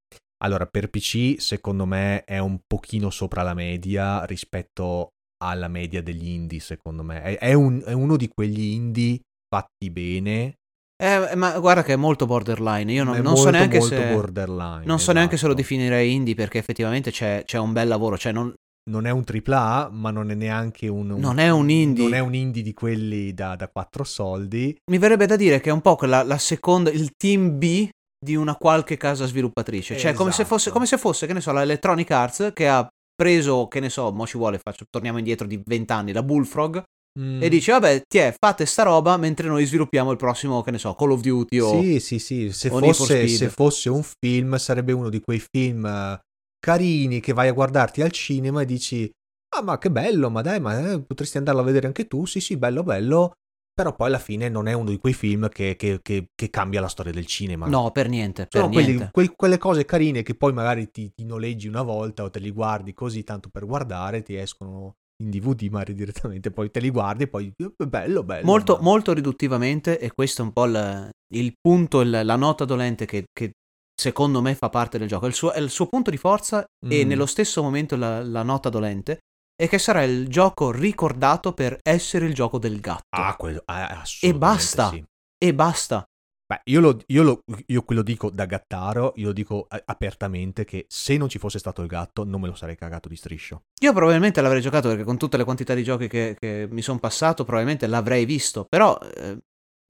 allora 0.44 0.66
per 0.66 0.90
PC 0.90 1.36
secondo 1.40 1.86
me 1.86 2.24
è 2.26 2.38
un 2.40 2.60
pochino 2.66 3.10
sopra 3.10 3.42
la 3.44 3.54
media 3.54 4.24
rispetto 4.26 5.10
alla 5.44 5.68
media 5.68 6.02
degli 6.02 6.28
indie 6.30 6.60
secondo 6.60 7.04
me 7.04 7.22
è, 7.22 7.38
è 7.38 7.54
un- 7.54 7.82
è 7.86 7.92
uno 7.94 8.16
di 8.18 8.30
quegli 8.34 8.74
indie 8.74 9.20
fatti 9.54 9.90
bene 9.90 10.56
Eh, 11.04 11.36
ma 11.36 11.60
guarda 11.60 11.84
che 11.84 11.94
è 11.94 11.96
molto 11.98 12.26
borderline. 12.26 12.90
Io 12.94 13.04
non, 13.04 13.18
non 13.18 13.36
so 13.36 13.44
molto, 13.44 13.50
neanche 13.58 13.80
molto 13.80 13.96
se. 13.96 14.14
borderline 14.14 14.86
Non 14.86 15.00
so 15.00 15.12
neanche 15.12 15.36
se 15.36 15.48
lo 15.48 15.52
esatto. 15.54 15.62
definirei 15.68 16.14
indie 16.14 16.34
perché 16.36 16.60
effettivamente 16.60 17.12
c'è, 17.12 17.44
c'è 17.46 17.58
un 17.58 17.74
bel 17.74 17.88
lavoro. 17.90 18.18
Cioè, 18.18 18.32
non, 18.32 18.54
non 18.90 19.06
è 19.06 19.10
un 19.10 19.24
AAA 19.26 19.90
ma 19.92 20.12
non 20.12 20.32
è 20.32 20.34
neanche 20.36 20.88
un, 20.88 21.10
un- 21.10 21.20
Non 21.20 21.40
è 21.40 21.50
un 21.50 21.70
indie. 21.70 22.04
non 22.04 22.14
è 22.14 22.20
un 22.20 22.34
indie 22.36 22.62
di 22.64 22.74
quelli 22.74 23.34
da, 23.34 23.56
da 23.58 23.68
quattro 23.68 24.04
soldi 24.06 24.78
mi 24.92 24.98
verrebbe 24.98 25.26
da 25.26 25.36
dire 25.36 25.60
che 25.60 25.70
è 25.70 25.74
un 25.74 25.82
po' 25.82 25.96
quella, 25.96 26.24
la 26.24 26.38
seconda, 26.38 26.90
il 26.90 27.12
team 27.18 27.58
B 27.58 27.90
di 28.24 28.36
una 28.36 28.56
qualche 28.56 28.98
casa 28.98 29.26
sviluppatrice. 29.26 29.98
Cioè, 29.98 30.14
come, 30.14 30.32
se 30.32 30.42
Esatto. 30.42 30.56
fosse, 30.56 30.72
come 30.72 30.86
se 30.86 30.98
fosse, 30.98 31.28
che 31.28 31.34
ne 31.34 31.42
so, 31.42 31.52
la 31.52 31.62
Electronic 31.62 32.10
Arts 32.12 32.52
che 32.54 32.68
ha 32.68 32.88
preso, 33.14 33.68
che 33.68 33.80
ne 33.80 33.90
so, 33.90 34.12
mo 34.12 34.26
ci 34.26 34.38
vuole, 34.38 34.58
faccio, 34.58 34.86
torniamo 34.90 35.18
indietro 35.20 35.46
di 35.46 35.62
20 35.64 35.92
anni, 35.92 36.12
la 36.12 36.24
Bullfrog, 36.24 36.84
Mm. 37.20 37.44
e 37.44 37.48
dice, 37.48 37.72
vabbè, 37.74 38.02
ti 38.08 38.18
è, 38.18 38.34
fate 38.36 38.66
sta 38.66 38.82
roba 38.82 39.18
mentre 39.18 39.48
noi 39.48 39.66
sviluppiamo 39.66 40.10
il 40.10 40.18
prossimo, 40.18 40.64
che 40.64 40.72
ne 40.72 40.80
so, 40.80 40.96
Call 40.96 41.12
of 41.12 41.22
Duty 41.22 41.60
o... 41.60 41.80
Sì, 41.80 42.00
sì, 42.00 42.18
sì. 42.18 42.52
Se 42.52 42.70
fosse, 42.70 43.28
se 43.28 43.50
fosse 43.50 43.90
un 43.90 44.02
film, 44.02 44.56
sarebbe 44.58 44.94
uno 44.94 45.10
di 45.10 45.22
quei 45.22 45.40
film 45.40 45.86
eh, 45.86 46.20
carini 46.58 47.20
che 47.20 47.34
vai 47.34 47.50
a 47.50 47.54
guardarti 47.54 48.02
al 48.02 48.12
cinema 48.12 48.62
e 48.62 48.66
dici: 48.66 49.08
Ah, 49.56 49.62
ma 49.62 49.78
che 49.78 49.92
bello, 49.92 50.32
ma 50.32 50.42
dai, 50.42 50.60
ma 50.60 50.94
eh, 50.94 51.02
potresti 51.02 51.38
andarlo 51.38 51.62
a 51.62 51.64
vedere 51.66 51.86
anche 51.86 52.08
tu. 52.08 52.26
Sì, 52.26 52.40
sì, 52.40 52.58
bello, 52.58 52.82
bello. 52.82 53.34
Però 53.74 53.96
poi 53.96 54.08
alla 54.08 54.20
fine 54.20 54.50
non 54.50 54.68
è 54.68 54.74
uno 54.74 54.92
di 54.92 54.98
quei 55.00 55.14
film 55.14 55.50
che, 55.50 55.76
che- 55.76 56.00
che- 56.04 56.28
che 56.36 56.50
cambia 56.52 56.80
la 56.80 56.88
storia 56.88 57.12
del 57.12 57.26
cinema. 57.26 57.68
No, 57.68 57.90
per 57.92 58.08
niente, 58.08 58.46
per 58.46 58.62
Sono 58.62 58.72
quelli- 58.72 58.88
niente. 58.94 59.10
quei- 59.12 59.32
quelle 59.36 59.58
cose 59.58 59.84
carine 59.84 60.22
che 60.22 60.36
poi 60.36 60.54
magari 60.54 60.92
ti, 60.92 61.12
ti 61.12 61.26
noleggi 61.26 61.68
una 61.68 61.82
volta 61.82 62.24
o 62.24 62.30
te 62.30 62.40
li 62.40 62.52
guardi 62.52 62.94
così 62.94 63.24
tanto 63.24 63.50
per 63.50 63.66
guardare, 63.66 64.22
ti 64.22 64.36
escono 64.36 64.96
in 65.24 65.30
DVD 65.32 65.70
magari 65.72 65.94
direttamente, 65.96 66.52
poi 66.52 66.70
te 66.70 66.80
li 66.80 66.92
guardi 66.92 67.24
e 67.24 67.28
poi 67.28 67.52
eh, 67.56 67.88
bello, 67.88 68.24
bello. 68.24 68.46
molto, 68.46 68.76
ma- 68.76 68.82
molto 68.84 69.12
riduttivamente 69.14 69.98
e 70.00 70.12
questo 70.14 70.44
è 70.44 70.46
un 70.46 70.54
po' 70.54 70.66
il, 70.66 71.10
il 71.34 71.54
punto, 71.60 72.02
il- 72.02 72.22
la 72.24 72.36
nota 72.36 72.66
dolente 72.66 73.06
che, 73.06 73.26
che 73.34 73.54
secondo 74.00 74.42
me 74.42 74.54
fa 74.54 74.70
parte 74.70 75.00
del 75.00 75.08
gioco. 75.08 75.26
È 75.26 75.30
il 75.30 75.34
suo, 75.36 75.52
è 75.52 75.60
il 75.60 75.70
suo 75.72 75.88
punto 75.88 76.12
di 76.12 76.18
forza 76.18 76.64
e 76.88 77.04
Mm. 77.06 77.08
nello 77.08 77.26
stesso 77.26 77.64
momento 77.64 77.96
la, 77.96 78.22
la 78.24 78.44
nota 78.44 78.70
dolente 78.70 79.18
è 79.56 79.68
che 79.68 79.78
sarà 79.78 80.04
il 80.04 80.28
gioco 80.28 80.72
ricordato 80.72 81.54
per 81.54 81.80
essere 81.82 82.26
il 82.26 82.34
gioco 82.34 82.58
del 82.58 82.80
gatto. 82.80 83.04
Ah, 83.10 83.36
quello, 83.36 83.62
ah, 83.66 84.04
e 84.22 84.34
basta. 84.34 84.90
sì. 84.90 85.04
E 85.38 85.54
basta. 85.54 86.04
Beh, 86.46 86.62
io, 86.66 86.82
lo, 86.82 87.00
io, 87.08 87.24
lo, 87.24 87.44
io 87.68 87.84
quello 87.84 88.02
dico 88.02 88.30
da 88.30 88.46
gattaro, 88.46 89.14
io 89.16 89.28
lo 89.28 89.34
dico 89.34 89.66
apertamente 89.86 90.66
che 90.66 90.86
se 90.90 91.16
non 91.16 91.30
ci 91.30 91.40
fosse 91.40 91.58
stato 91.58 91.82
il 91.82 91.88
gatto 91.88 92.26
non 92.26 92.42
me 92.42 92.48
lo 92.48 92.56
sarei 92.56 92.76
cagato 92.76 93.08
di 93.08 93.16
striscio. 93.16 93.64
Io 93.82 93.94
probabilmente 93.94 94.42
l'avrei 94.42 94.62
giocato 94.62 94.90
perché 94.90 95.04
con 95.04 95.18
tutte 95.18 95.38
le 95.38 95.46
quantità 95.46 95.74
di 95.74 95.84
giochi 95.84 96.08
che, 96.08 96.36
che 96.38 96.68
mi 96.70 96.82
sono 96.82 97.00
passato 97.00 97.44
probabilmente 97.44 97.88
l'avrei 97.88 98.26
visto, 98.26 98.66
però 98.68 98.98
eh, 99.00 99.38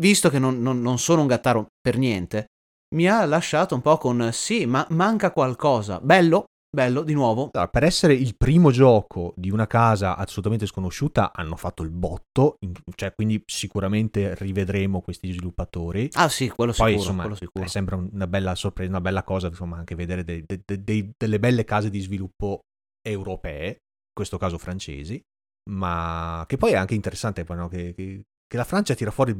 visto 0.01 0.29
che 0.29 0.39
non, 0.39 0.61
non- 0.61 0.81
non 0.81 0.99
sono 0.99 1.21
un 1.21 1.27
gattaro 1.27 1.67
per 1.81 1.97
niente, 1.97 2.47
mi 2.95 3.07
ha 3.07 3.25
lasciato 3.25 3.73
un 3.73 3.81
po' 3.81 3.97
con 3.97 4.29
sì, 4.31 4.65
ma 4.67 4.85
manca 4.91 5.31
qualcosa. 5.31 5.99
Bello, 5.99 6.45
bello, 6.73 7.03
di 7.03 7.13
nuovo. 7.13 7.49
Allora, 7.53 7.69
per 7.69 7.83
essere 7.83 8.13
il 8.13 8.35
primo 8.35 8.71
gioco 8.71 9.33
di 9.37 9.51
una 9.51 9.67
casa 9.67 10.15
assolutamente 10.17 10.65
sconosciuta, 10.65 11.31
hanno 11.33 11.55
fatto 11.55 11.83
il 11.83 11.91
botto, 11.91 12.57
cioè 12.95 13.13
quindi 13.13 13.41
sicuramente 13.45 14.33
rivedremo 14.35 15.01
questi 15.01 15.31
sviluppatori. 15.31 16.09
Ah 16.13 16.29
sì, 16.29 16.49
quello 16.49 16.71
Poi 16.71 16.91
sicuro, 16.91 16.97
insomma 16.99 17.21
quello 17.21 17.35
sicuro. 17.35 17.65
è 17.65 17.67
sempre 17.67 17.95
una 17.95 18.27
bella 18.27 18.55
sorpresa, 18.55 18.89
una 18.89 19.01
bella 19.01 19.23
cosa 19.23 19.47
insomma 19.47 19.77
anche 19.77 19.95
vedere 19.95 20.23
dei- 20.23 20.43
dei- 20.45 20.83
dei- 20.83 21.11
delle 21.15 21.39
belle 21.39 21.63
case 21.63 21.89
di 21.89 21.99
sviluppo 21.99 22.61
europee, 23.07 23.67
in 23.67 24.13
questo 24.15 24.37
caso 24.37 24.57
francesi, 24.57 25.21
ma 25.69 26.43
che 26.47 26.57
poi 26.57 26.71
è 26.71 26.75
anche 26.75 26.95
interessante 26.95 27.43
poi, 27.43 27.57
no? 27.57 27.67
che, 27.67 27.93
che- 27.93 28.23
che 28.47 28.57
la 28.57 28.63
Francia 28.65 28.93
tira 28.93 29.09
fuori 29.11 29.33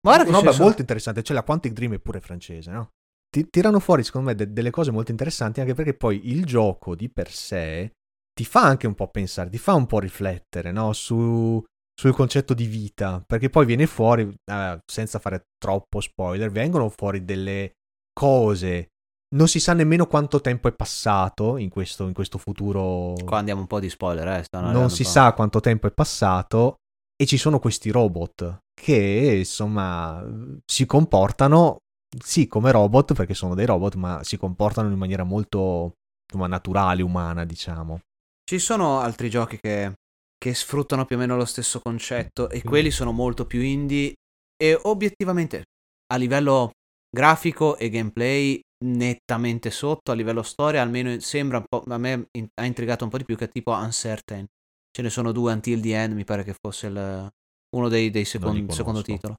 Guarda 0.00 0.22
che 0.22 0.28
una 0.28 0.38
roba 0.38 0.56
molto 0.58 0.80
interessante, 0.80 1.22
cioè 1.22 1.34
la 1.36 1.42
Quantic 1.42 1.72
Dream 1.72 1.94
è 1.94 1.98
pure 1.98 2.20
francese, 2.20 2.70
no? 2.70 2.90
Ti- 3.36 3.50
tirano 3.50 3.80
fuori 3.80 4.02
secondo 4.02 4.28
me 4.28 4.34
de- 4.34 4.50
delle 4.50 4.70
cose 4.70 4.90
molto 4.90 5.10
interessanti 5.10 5.60
anche 5.60 5.74
perché 5.74 5.92
poi 5.92 6.30
il 6.30 6.46
gioco 6.46 6.94
di 6.94 7.10
per 7.10 7.30
sé 7.30 7.92
ti 8.32 8.46
fa 8.46 8.62
anche 8.62 8.86
un 8.86 8.94
po' 8.94 9.08
pensare, 9.08 9.50
ti 9.50 9.58
fa 9.58 9.74
un 9.74 9.84
po' 9.84 9.98
riflettere, 9.98 10.72
no? 10.72 10.94
Su, 10.94 11.62
sul 11.94 12.14
concetto 12.14 12.54
di 12.54 12.66
vita, 12.66 13.22
perché 13.26 13.50
poi 13.50 13.66
viene 13.66 13.86
fuori, 13.86 14.34
eh, 14.44 14.78
senza 14.84 15.18
fare 15.18 15.48
troppo 15.58 16.00
spoiler, 16.00 16.50
vengono 16.50 16.90
fuori 16.90 17.24
delle 17.24 17.72
cose. 18.12 18.88
Non 19.34 19.48
si 19.48 19.58
sa 19.58 19.72
nemmeno 19.72 20.06
quanto 20.06 20.40
tempo 20.40 20.68
è 20.68 20.72
passato 20.72 21.56
in 21.56 21.70
questo, 21.70 22.06
in 22.06 22.12
questo 22.12 22.36
futuro. 22.36 23.14
Qua 23.24 23.38
andiamo 23.38 23.62
un 23.62 23.66
po' 23.66 23.80
di 23.80 23.88
spoiler, 23.88 24.28
eh. 24.28 24.44
non 24.50 24.90
si 24.90 25.04
sa 25.04 25.32
quanto 25.32 25.60
tempo 25.60 25.86
è 25.86 25.92
passato 25.92 26.76
e 27.16 27.24
ci 27.26 27.38
sono 27.38 27.58
questi 27.58 27.90
robot 27.90 28.58
che 28.78 29.36
insomma 29.38 30.22
si 30.64 30.84
comportano 30.84 31.78
sì 32.22 32.46
come 32.46 32.70
robot 32.70 33.14
perché 33.14 33.34
sono 33.34 33.54
dei 33.54 33.66
robot 33.66 33.94
ma 33.94 34.22
si 34.24 34.36
comportano 34.36 34.88
in 34.90 34.98
maniera 34.98 35.24
molto 35.24 35.92
insomma, 36.26 36.46
naturale, 36.48 37.02
umana 37.02 37.44
diciamo. 37.44 38.00
Ci 38.48 38.58
sono 38.58 39.00
altri 39.00 39.28
giochi 39.28 39.58
che, 39.60 39.92
che 40.36 40.54
sfruttano 40.54 41.04
più 41.04 41.16
o 41.16 41.18
meno 41.18 41.36
lo 41.36 41.44
stesso 41.44 41.80
concetto 41.80 42.48
e 42.48 42.62
quelli 42.62 42.90
sono 42.90 43.12
molto 43.12 43.44
più 43.46 43.60
indie 43.60 44.14
e 44.56 44.78
obiettivamente 44.84 45.64
a 46.12 46.16
livello 46.16 46.70
grafico 47.10 47.76
e 47.76 47.88
gameplay 47.90 48.60
nettamente 48.84 49.70
sotto, 49.70 50.10
a 50.12 50.14
livello 50.14 50.42
storia 50.42 50.82
almeno 50.82 51.18
sembra 51.18 51.58
un 51.58 51.64
po', 51.66 51.82
a 51.86 51.98
me 51.98 52.26
in- 52.38 52.46
ha 52.60 52.64
intrigato 52.64 53.04
un 53.04 53.10
po' 53.10 53.16
di 53.18 53.24
più 53.24 53.36
che 53.36 53.48
tipo 53.48 53.72
Uncertain. 53.72 54.44
Ce 54.90 55.02
ne 55.02 55.10
sono 55.10 55.32
due, 55.32 55.52
Until 55.52 55.80
the 55.80 55.94
End 55.94 56.14
mi 56.14 56.24
pare 56.24 56.44
che 56.44 56.54
fosse 56.58 56.86
il- 56.86 57.28
uno 57.76 57.88
dei, 57.88 58.10
dei 58.10 58.24
secon- 58.24 58.52
li 58.52 58.60
conosco. 58.60 58.76
secondo 58.76 59.02
titolo. 59.02 59.34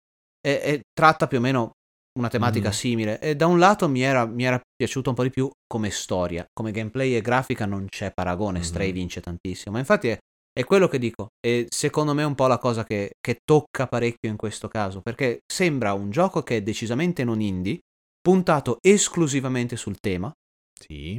E, 0.46 0.52
e 0.63 0.82
tratta 0.92 1.28
più 1.28 1.38
o 1.38 1.42
meno 1.42 1.72
una 2.17 2.27
tematica 2.30 2.67
Mhm. 2.69 2.73
simile 2.73 3.19
e 3.19 3.36
da 3.36 3.45
un 3.47 3.60
lato 3.60 3.88
mi 3.88 4.01
era, 4.01 4.25
mi 4.25 4.43
era 4.43 4.60
piaciuto 4.75 5.10
un 5.10 5.15
po' 5.15 5.23
di 5.23 5.30
più 5.30 5.49
come 5.67 5.89
storia, 5.91 6.45
come 6.53 6.71
gameplay 6.71 7.15
e 7.15 7.21
grafica 7.21 7.65
non 7.65 7.86
c'è 7.88 8.12
paragone, 8.13 8.60
Mhm. 8.60 8.63
Stray 8.65 8.91
vince 8.91 9.21
tantissimo, 9.21 9.73
ma 9.73 9.80
infatti 9.80 10.08
è, 10.10 10.17
è 10.51 10.63
quello 10.63 10.88
che 10.88 10.97
dico 10.99 11.27
e 11.39 11.67
secondo 11.69 12.13
me 12.13 12.23
è 12.23 12.25
un 12.25 12.36
po' 12.36 12.47
la 12.47 12.58
cosa 12.58 12.84
che, 12.84 13.12
che 13.19 13.38
tocca 13.43 13.88
parecchio 13.88 14.30
in 14.30 14.36
questo 14.38 14.67
caso, 14.67 15.01
perché 15.01 15.39
sembra 15.45 15.93
un 15.93 16.10
gioco 16.10 16.41
che 16.43 16.58
è 16.58 16.62
decisamente 16.62 17.23
non 17.23 17.39
indie, 17.41 17.80
puntato 18.19 18.77
esclusivamente 18.82 19.75
sul 19.75 19.97
tema, 19.99 20.32
Sì. 20.80 21.15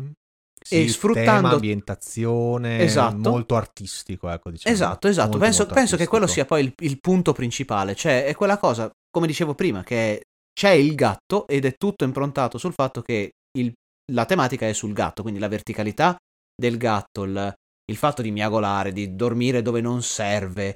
E 0.71 0.83
Sì, 0.83 0.89
sfruttando- 0.89 1.31
tema, 1.41 1.51
ambientazione 1.53 2.81
Esatto. 2.81 3.31
molto 3.31 3.55
artistico, 3.57 4.29
ecco, 4.29 4.51
diciamo. 4.51 4.75
Esatto, 4.75 5.09
esatto. 5.09 5.29
Molto, 5.31 5.45
penso, 5.45 5.59
molto 5.63 5.75
penso 5.75 5.97
che 5.97 6.07
quello 6.07 6.27
sia 6.27 6.45
poi 6.45 6.65
il, 6.65 6.73
il 6.81 6.99
punto 7.01 7.33
principale. 7.33 7.95
Cioè, 7.95 8.25
è 8.25 8.35
quella 8.35 8.59
cosa, 8.59 8.91
come 9.11 9.27
dicevo 9.27 9.55
prima, 9.55 9.83
che 9.85 10.23
c'è 10.59 10.71
il 10.71 10.97
gatto 10.97 11.47
ed 11.47 11.65
è 11.65 11.77
tutto 11.77 12.03
improntato 12.03 12.59
sul 12.59 12.73
fatto 12.73 13.01
che 13.01 13.31
il- 13.57 13.73
la 14.13 14.25
tematica 14.25 14.67
è 14.67 14.73
sul 14.73 14.93
gatto, 14.93 15.23
quindi 15.23 15.39
la 15.39 15.47
verticalità 15.47 16.17
del 16.61 16.77
gatto, 16.79 17.23
il, 17.23 17.55
il 17.91 17.97
fatto 17.97 18.23
di 18.23 18.33
miagolare, 18.33 18.93
di 18.93 19.15
dormire 19.15 19.63
dove 19.63 19.81
non 19.81 20.03
serve. 20.03 20.75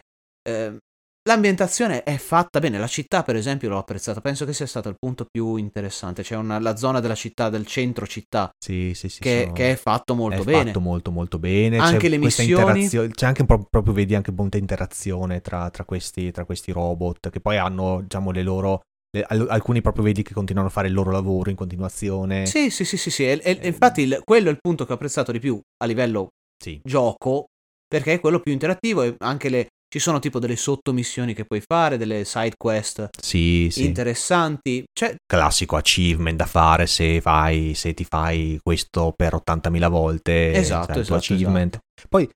eh, 0.49 0.77
L'ambientazione 1.25 2.03
è 2.03 2.17
fatta 2.17 2.59
bene, 2.59 2.79
la 2.79 2.89
città 2.89 3.23
per 3.23 3.37
esempio 3.37 3.69
l'ho 3.69 3.79
apprezzata, 3.79 4.21
penso 4.21 4.45
che 4.45 4.53
sia 4.53 4.67
stato 4.67 4.89
il 4.89 4.97
punto 4.99 5.25
più 5.31 5.55
interessante, 5.55 6.23
c'è 6.25 6.35
una, 6.35 6.59
la 6.59 6.75
zona 6.75 6.99
della 6.99 7.15
città, 7.15 7.49
del 7.49 7.65
centro 7.65 8.09
città, 8.09 8.51
Sì, 8.59 8.93
sì, 8.95 9.09
sì. 9.09 9.21
che, 9.21 9.43
sono- 9.43 9.53
che 9.53 9.71
è 9.71 9.77
fatto 9.77 10.17
molto 10.17 10.43
è 10.43 10.45
bene. 10.45 10.65
fatto 10.67 10.81
molto 10.81 11.11
molto 11.13 11.39
bene. 11.39 11.79
Anche 11.79 11.99
c'è 11.99 12.09
le 12.09 12.19
missioni- 12.19 13.13
C'è 13.15 13.27
anche 13.27 13.45
po' 13.45 13.65
proprio, 13.71 13.95
vedi, 13.95 14.17
anche 14.17 14.33
molta 14.33 14.59
interazione 14.59 15.41
tra, 15.41 15.71
tra 15.71 15.85
questi, 15.85 16.33
tra 16.33 16.45
questi 16.45 16.73
robot 16.73 17.31
che 17.31 17.41
poi 17.41 17.57
hanno, 17.57 18.01
diciamo, 18.03 18.31
le 18.33 18.43
loro... 18.43 18.81
le- 19.15 19.25
al- 19.29 19.47
alcuni 19.51 19.81
proprio 19.83 20.05
vedi 20.05 20.23
che 20.23 20.33
continuano 20.35 20.69
a 20.69 20.71
fare 20.71 20.89
il 20.89 20.95
loro 20.95 21.11
lavoro 21.11 21.51
in 21.51 21.57
continuazione. 21.57 22.47
Sì, 22.47 22.71
sì, 22.71 22.85
sì, 22.85 22.97
sì, 22.97 23.11
sì. 23.11 23.25
E, 23.29 23.41
e- 23.43 23.59
infatti 23.67 24.03
il- 24.03 24.21
quello 24.25 24.49
è 24.49 24.53
il 24.53 24.59
punto 24.61 24.85
che 24.87 24.93
ho 24.93 24.95
apprezzato 24.95 25.33
di 25.33 25.39
più 25.39 25.61
a 25.83 25.87
livello 25.87 26.29
Sì. 26.63 26.81
gioco, 26.83 27.47
perché 27.87 28.15
è 28.15 28.21
quello 28.21 28.41
più 28.41 28.53
interattivo 28.53 29.03
e 29.03 29.15
anche 29.19 29.49
le... 29.49 29.67
Ci 29.93 29.99
sono 29.99 30.21
tipo 30.21 30.39
delle 30.39 30.57
sottomissioni 30.57 31.35
che 31.35 31.45
puoi 31.45 31.61
fare, 31.61 31.99
delle 31.99 32.25
side 32.25 32.55
quest 32.57 33.11
Sì, 33.21 33.69
sì. 33.71 33.85
interessanti. 33.85 34.83
Cioè, 34.91 35.15
Classico 35.27 35.77
achievement 35.77 36.37
da 36.39 36.47
fare 36.47 36.87
se, 36.87 37.21
fai, 37.21 37.75
se 37.75 37.93
ti 37.93 38.05
fai 38.05 38.59
questo 38.63 39.13
per 39.15 39.35
80.000 39.35 39.89
volte. 39.91 40.53
Esatto, 40.55 40.99
il 40.99 41.05
tuo 41.07 41.17
esatto, 41.17 41.35
achievement. 41.35 41.79
Poi 42.09 42.27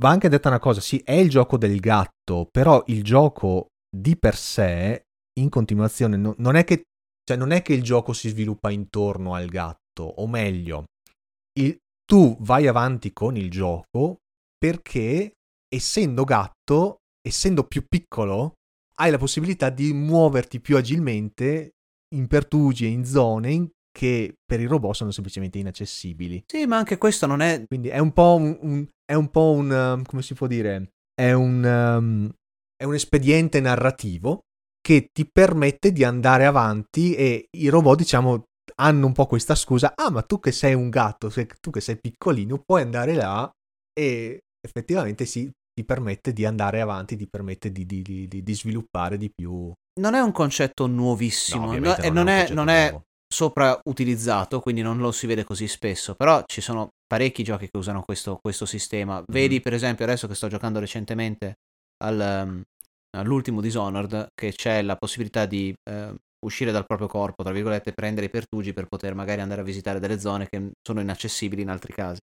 va 0.00 0.08
anche 0.08 0.28
detta 0.28 0.48
una 0.48 0.58
cosa, 0.58 0.80
sì, 0.80 1.00
è 1.04 1.12
il 1.12 1.30
gioco 1.30 1.56
del 1.56 1.78
gatto, 1.78 2.48
però 2.50 2.82
il 2.86 3.04
gioco 3.04 3.68
di 3.96 4.16
per 4.16 4.34
sé, 4.36 5.03
in 5.40 5.48
continuazione, 5.48 6.16
no- 6.16 6.34
non, 6.38 6.56
è 6.56 6.64
che, 6.64 6.84
cioè, 7.24 7.36
non 7.36 7.50
è 7.50 7.62
che 7.62 7.72
il 7.74 7.82
gioco 7.82 8.12
si 8.12 8.28
sviluppa 8.28 8.70
intorno 8.70 9.34
al 9.34 9.46
gatto, 9.46 10.02
o 10.02 10.26
meglio, 10.26 10.84
il- 11.58 11.76
tu 12.04 12.36
vai 12.40 12.66
avanti 12.66 13.12
con 13.12 13.36
il 13.36 13.50
gioco 13.50 14.18
perché, 14.58 15.32
essendo 15.68 16.24
gatto, 16.24 16.98
essendo 17.26 17.64
più 17.64 17.84
piccolo, 17.88 18.54
hai 18.98 19.10
la 19.10 19.18
possibilità 19.18 19.70
di 19.70 19.92
muoverti 19.92 20.60
più 20.60 20.76
agilmente 20.76 21.70
in 22.14 22.26
pertugi 22.28 22.84
e 22.84 22.88
in 22.88 23.04
zone 23.04 23.50
in- 23.50 23.68
che 23.90 24.34
per 24.44 24.60
i 24.60 24.66
robot 24.66 24.94
sono 24.94 25.10
semplicemente 25.12 25.58
inaccessibili. 25.58 26.44
sì, 26.46 26.66
ma 26.66 26.76
anche 26.78 26.98
questo 26.98 27.26
non 27.26 27.40
è... 27.40 27.64
Quindi 27.66 27.88
è 27.88 27.98
un 27.98 28.12
po' 28.12 28.34
un, 28.36 28.58
un- 28.60 28.88
è 29.04 29.14
un 29.14 29.30
po' 29.30 29.52
un 29.52 29.70
um, 29.70 30.02
come 30.04 30.22
si 30.22 30.34
può 30.34 30.46
dire? 30.46 30.90
È 31.14 31.30
un 31.32 31.62
um, 31.64 32.32
è 32.76 32.84
un 32.84 32.94
espediente 32.94 33.60
narrativo 33.60 34.40
che 34.84 35.08
ti 35.10 35.26
permette 35.26 35.92
di 35.92 36.04
andare 36.04 36.44
avanti 36.44 37.14
e 37.14 37.46
i 37.56 37.68
robot, 37.68 37.96
diciamo, 37.96 38.44
hanno 38.76 39.06
un 39.06 39.12
po' 39.12 39.24
questa 39.26 39.54
scusa, 39.54 39.94
ah, 39.96 40.10
ma 40.10 40.20
tu 40.20 40.38
che 40.40 40.52
sei 40.52 40.74
un 40.74 40.90
gatto, 40.90 41.30
tu 41.60 41.70
che 41.70 41.80
sei 41.80 41.98
piccolino, 41.98 42.62
puoi 42.62 42.82
andare 42.82 43.14
là 43.14 43.50
e 43.98 44.40
effettivamente 44.60 45.24
sì, 45.24 45.50
ti 45.72 45.84
permette 45.86 46.34
di 46.34 46.44
andare 46.44 46.82
avanti, 46.82 47.16
ti 47.16 47.26
permette 47.26 47.72
di, 47.72 47.86
di- 47.86 48.02
di- 48.02 48.42
di- 48.42 48.54
sviluppare 48.54 49.16
di 49.16 49.30
più. 49.34 49.72
Non 50.00 50.12
è 50.14 50.20
un 50.20 50.32
concetto 50.32 50.86
nuovissimo, 50.86 51.72
No, 51.72 51.78
no- 51.78 51.96
e 51.96 52.10
non 52.10 52.26
un 52.26 52.28
è, 52.28 52.48
non 52.50 52.68
è 52.68 53.00
soprautilizzato, 53.32 54.60
quindi 54.60 54.82
non 54.82 54.98
lo 54.98 55.12
si 55.12 55.26
vede 55.26 55.44
così 55.44 55.66
spesso, 55.66 56.14
però 56.14 56.42
ci 56.44 56.60
sono 56.60 56.90
parecchi 57.06 57.42
giochi 57.42 57.70
che 57.70 57.78
usano 57.78 58.02
questo, 58.02 58.38
questo 58.40 58.66
sistema. 58.66 59.20
Mm. 59.20 59.24
Vedi 59.32 59.60
per 59.60 59.72
esempio 59.72 60.04
adesso 60.04 60.28
che 60.28 60.34
sto 60.34 60.48
giocando 60.48 60.78
recentemente 60.78 61.54
al, 62.04 62.44
um, 62.46 62.62
all'ultimo 63.14 63.60
Dishonored, 63.60 64.28
che 64.34 64.52
c'è 64.52 64.82
la 64.82 64.96
possibilità 64.96 65.46
di 65.46 65.72
eh, 65.88 66.14
uscire 66.44 66.72
dal 66.72 66.84
proprio 66.86 67.08
corpo, 67.08 67.42
tra 67.42 67.52
virgolette, 67.52 67.92
prendere 67.92 68.26
i 68.26 68.30
pertugi 68.30 68.72
per 68.72 68.86
poter 68.86 69.14
magari 69.14 69.40
andare 69.40 69.60
a 69.62 69.64
visitare 69.64 69.98
delle 70.00 70.18
zone 70.20 70.46
che 70.48 70.70
sono 70.86 71.00
inaccessibili 71.00 71.62
in 71.62 71.70
altri 71.70 71.92
casi. 71.92 72.18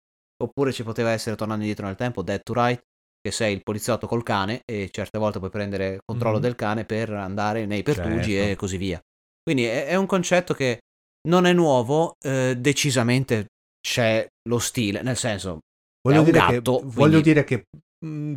Oppure 0.43 0.71
ci 0.71 0.84
poteva 0.84 1.12
essere, 1.12 1.36
tornando 1.36 1.62
indietro 1.63 1.86
nel 1.88 1.95
tempo, 1.95 2.21
Dead 2.21 2.41
to 2.43 2.54
Right, 2.54 2.82
che 3.19 3.32
sei 3.32 3.54
il 3.54 3.62
poliziotto 3.63 4.08
col 4.08 4.23
cane 4.23 4.62
e 4.65 4.89
certe 4.91 5.17
volte 5.17 5.39
puoi 5.39 5.50
prendere 5.52 6.00
controllo 6.06 6.36
Mhm. 6.38 6.41
del 6.43 6.56
cane 6.56 6.86
per 6.86 7.12
andare 7.12 7.65
nei 7.65 7.84
pertugi 7.84 8.32
Certo. 8.34 8.52
e 8.52 8.56
così 8.56 8.78
via. 8.78 9.00
Quindi 9.43 9.65
è, 9.65 9.88
è 9.88 9.95
un 9.95 10.06
concetto 10.06 10.54
che 10.54 10.80
non 11.28 11.45
è 11.45 11.54
nuovo, 11.54 12.13
eh, 12.23 12.56
decisamente 12.58 13.47
c'è 13.82 14.26
lo 14.50 14.60
stile, 14.60 15.02
nel 15.02 15.17
senso, 15.17 15.60
Voglio 16.08 16.21
dire 16.23 16.38
gatto, 16.39 16.52
che, 16.76 16.80
quindi- 16.80 16.95
voglio 16.95 17.21
dire 17.21 17.43
che 17.43 17.63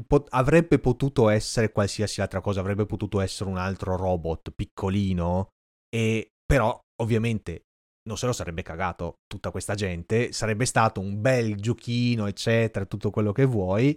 pot- 0.06 0.28
avrebbe 0.30 0.78
potuto 0.78 1.28
essere 1.28 1.72
qualsiasi 1.72 2.20
altra 2.20 2.40
cosa, 2.40 2.60
avrebbe 2.60 2.86
potuto 2.86 3.20
essere 3.20 3.50
un 3.50 3.58
altro 3.58 3.96
robot 3.96 4.50
piccolino, 4.54 5.48
e 5.88 6.28
però 6.44 6.78
ovviamente 7.02 7.62
non 8.08 8.16
se 8.16 8.26
lo 8.26 8.32
sarebbe 8.32 8.62
cagato 8.62 9.14
tutta 9.26 9.50
questa 9.50 9.74
gente, 9.74 10.32
sarebbe 10.32 10.64
stato 10.64 11.00
un 11.00 11.20
bel 11.20 11.56
giochino, 11.56 12.26
eccetera, 12.26 12.86
tutto 12.86 13.10
quello 13.10 13.32
che 13.32 13.44
vuoi, 13.44 13.96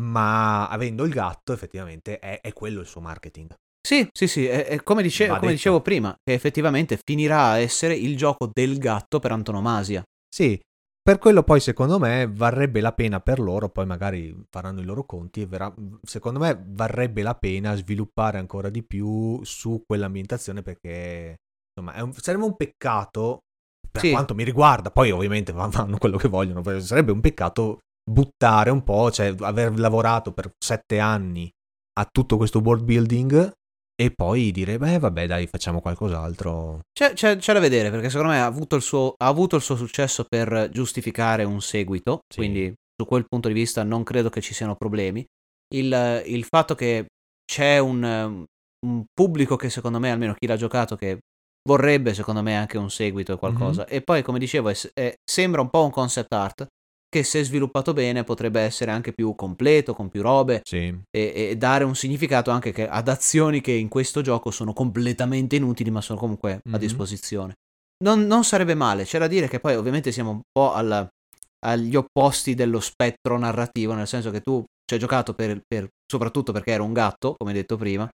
ma 0.00 0.68
avendo 0.68 1.04
il 1.04 1.12
gatto 1.12 1.52
effettivamente 1.52 2.18
è, 2.18 2.40
è 2.40 2.52
quello 2.52 2.80
il 2.80 2.86
suo 2.86 3.00
marketing. 3.00 3.54
Sì, 3.86 4.08
sì, 4.12 4.26
sì, 4.26 4.46
è, 4.46 4.64
è 4.66 4.82
come, 4.82 5.02
dice- 5.02 5.28
come 5.28 5.52
dicevo 5.52 5.80
prima, 5.82 6.14
che 6.22 6.32
effettivamente 6.32 6.98
finirà 7.02 7.50
a 7.50 7.58
essere 7.58 7.94
il 7.94 8.16
gioco 8.16 8.50
del 8.52 8.78
gatto 8.78 9.20
per 9.20 9.30
antonomasia. 9.32 10.02
Sì, 10.26 10.58
per 11.04 11.18
quello 11.18 11.42
poi 11.42 11.60
secondo 11.60 11.98
me 11.98 12.26
varrebbe 12.32 12.80
la 12.80 12.92
pena 12.92 13.20
per 13.20 13.38
loro, 13.38 13.68
poi 13.68 13.84
magari 13.84 14.34
faranno 14.48 14.80
i 14.80 14.84
loro 14.84 15.04
conti 15.04 15.42
e 15.42 15.46
verrà, 15.46 15.72
secondo 16.02 16.38
me 16.38 16.58
varrebbe 16.66 17.20
la 17.20 17.34
pena 17.34 17.74
sviluppare 17.74 18.38
ancora 18.38 18.70
di 18.70 18.82
più 18.82 19.38
su 19.44 19.82
quell'ambientazione 19.86 20.62
perché 20.62 21.36
insomma 21.76 22.02
un- 22.02 22.14
sarebbe 22.14 22.44
un 22.44 22.56
peccato 22.56 23.40
per 23.90 24.00
Sì. 24.00 24.12
quanto 24.12 24.34
mi 24.34 24.44
riguarda, 24.44 24.90
poi 24.90 25.10
ovviamente 25.10 25.52
fa- 25.52 25.70
fanno 25.70 25.98
quello 25.98 26.16
che 26.16 26.28
vogliono, 26.28 26.62
sarebbe 26.80 27.12
un 27.12 27.20
peccato 27.20 27.80
buttare 28.02 28.70
un 28.70 28.82
po', 28.82 29.10
cioè 29.10 29.34
aver 29.40 29.78
lavorato 29.78 30.32
per 30.32 30.52
sette 30.58 31.00
anni 31.00 31.50
a 32.00 32.08
tutto 32.10 32.38
questo 32.38 32.60
world 32.60 32.82
building 32.84 33.52
e 33.96 34.10
poi 34.10 34.50
dire, 34.50 34.76
beh 34.78 34.98
vabbè 34.98 35.26
dai 35.26 35.46
facciamo 35.46 35.80
qualcos'altro. 35.80 36.80
C'è, 36.92 37.12
c'è- 37.12 37.36
c'è 37.36 37.52
da 37.52 37.60
vedere 37.60 37.90
perché 37.90 38.10
secondo 38.10 38.32
me 38.32 38.40
ha 38.40 38.46
avuto, 38.46 38.76
il 38.76 38.82
suo, 38.82 39.14
ha 39.16 39.26
avuto 39.26 39.56
il 39.56 39.62
suo 39.62 39.76
successo 39.76 40.24
per 40.28 40.68
giustificare 40.72 41.44
un 41.44 41.60
seguito, 41.60 42.20
Sì. 42.28 42.38
quindi 42.40 42.72
su 43.00 43.06
quel 43.06 43.24
punto 43.28 43.48
di 43.48 43.54
vista 43.54 43.82
non 43.82 44.02
credo 44.02 44.30
che 44.30 44.40
ci 44.40 44.54
siano 44.54 44.74
problemi. 44.76 45.24
Il, 45.74 46.22
il 46.26 46.44
fatto 46.44 46.74
che 46.74 47.06
c'è 47.44 47.78
un, 47.78 48.44
un 48.86 49.04
pubblico 49.12 49.56
che 49.56 49.70
secondo 49.70 49.98
me, 49.98 50.10
almeno 50.10 50.34
chi 50.34 50.46
l'ha 50.46 50.56
giocato, 50.56 50.96
che 50.96 51.18
vorrebbe 51.68 52.14
secondo 52.14 52.42
me 52.42 52.56
anche 52.56 52.78
un 52.78 52.90
seguito 52.90 53.34
o 53.34 53.38
qualcosa. 53.38 53.86
E 53.86 54.02
poi 54.02 54.22
come 54.22 54.38
dicevo 54.38 54.68
è- 54.68 54.90
è- 54.92 55.14
sembra 55.24 55.60
un 55.60 55.70
po' 55.70 55.84
un 55.84 55.90
concept 55.90 56.32
art 56.32 56.66
che 57.14 57.22
se 57.22 57.44
sviluppato 57.44 57.92
bene 57.92 58.24
potrebbe 58.24 58.60
essere 58.60 58.90
anche 58.90 59.12
più 59.12 59.36
completo, 59.36 59.94
con 59.94 60.08
più 60.08 60.20
robe 60.20 60.62
Sì. 60.64 60.92
e, 61.16 61.32
e 61.50 61.56
dare 61.56 61.84
un 61.84 61.94
significato 61.94 62.50
anche 62.50 62.72
che- 62.72 62.88
ad 62.88 63.06
azioni 63.06 63.60
che 63.60 63.70
in 63.70 63.86
questo 63.88 64.20
gioco 64.20 64.50
sono 64.50 64.72
completamente 64.72 65.54
inutili 65.54 65.90
ma 65.92 66.00
sono 66.00 66.18
comunque 66.18 66.54
a 66.54 66.60
Mhm. 66.64 66.76
disposizione. 66.78 67.52
Non, 68.04 68.26
non 68.26 68.42
sarebbe 68.42 68.74
male, 68.74 69.04
c'è 69.04 69.20
da 69.20 69.28
dire 69.28 69.46
che 69.46 69.60
poi 69.60 69.76
ovviamente 69.76 70.10
siamo 70.10 70.30
un 70.30 70.40
po' 70.50 70.72
al- 70.72 71.06
agli 71.64 71.94
opposti 71.94 72.54
dello 72.54 72.80
spettro 72.80 73.38
narrativo, 73.38 73.94
nel 73.94 74.08
senso 74.08 74.32
che 74.32 74.40
tu 74.40 74.64
ci 74.84 74.94
hai 74.94 74.98
giocato 75.00 75.34
per, 75.34 75.60
per- 75.64 75.88
soprattutto 76.04 76.50
perché 76.50 76.72
ero 76.72 76.82
un 76.84 76.92
gatto, 76.92 77.34
come 77.36 77.52
detto 77.52 77.76
prima. 77.76 78.08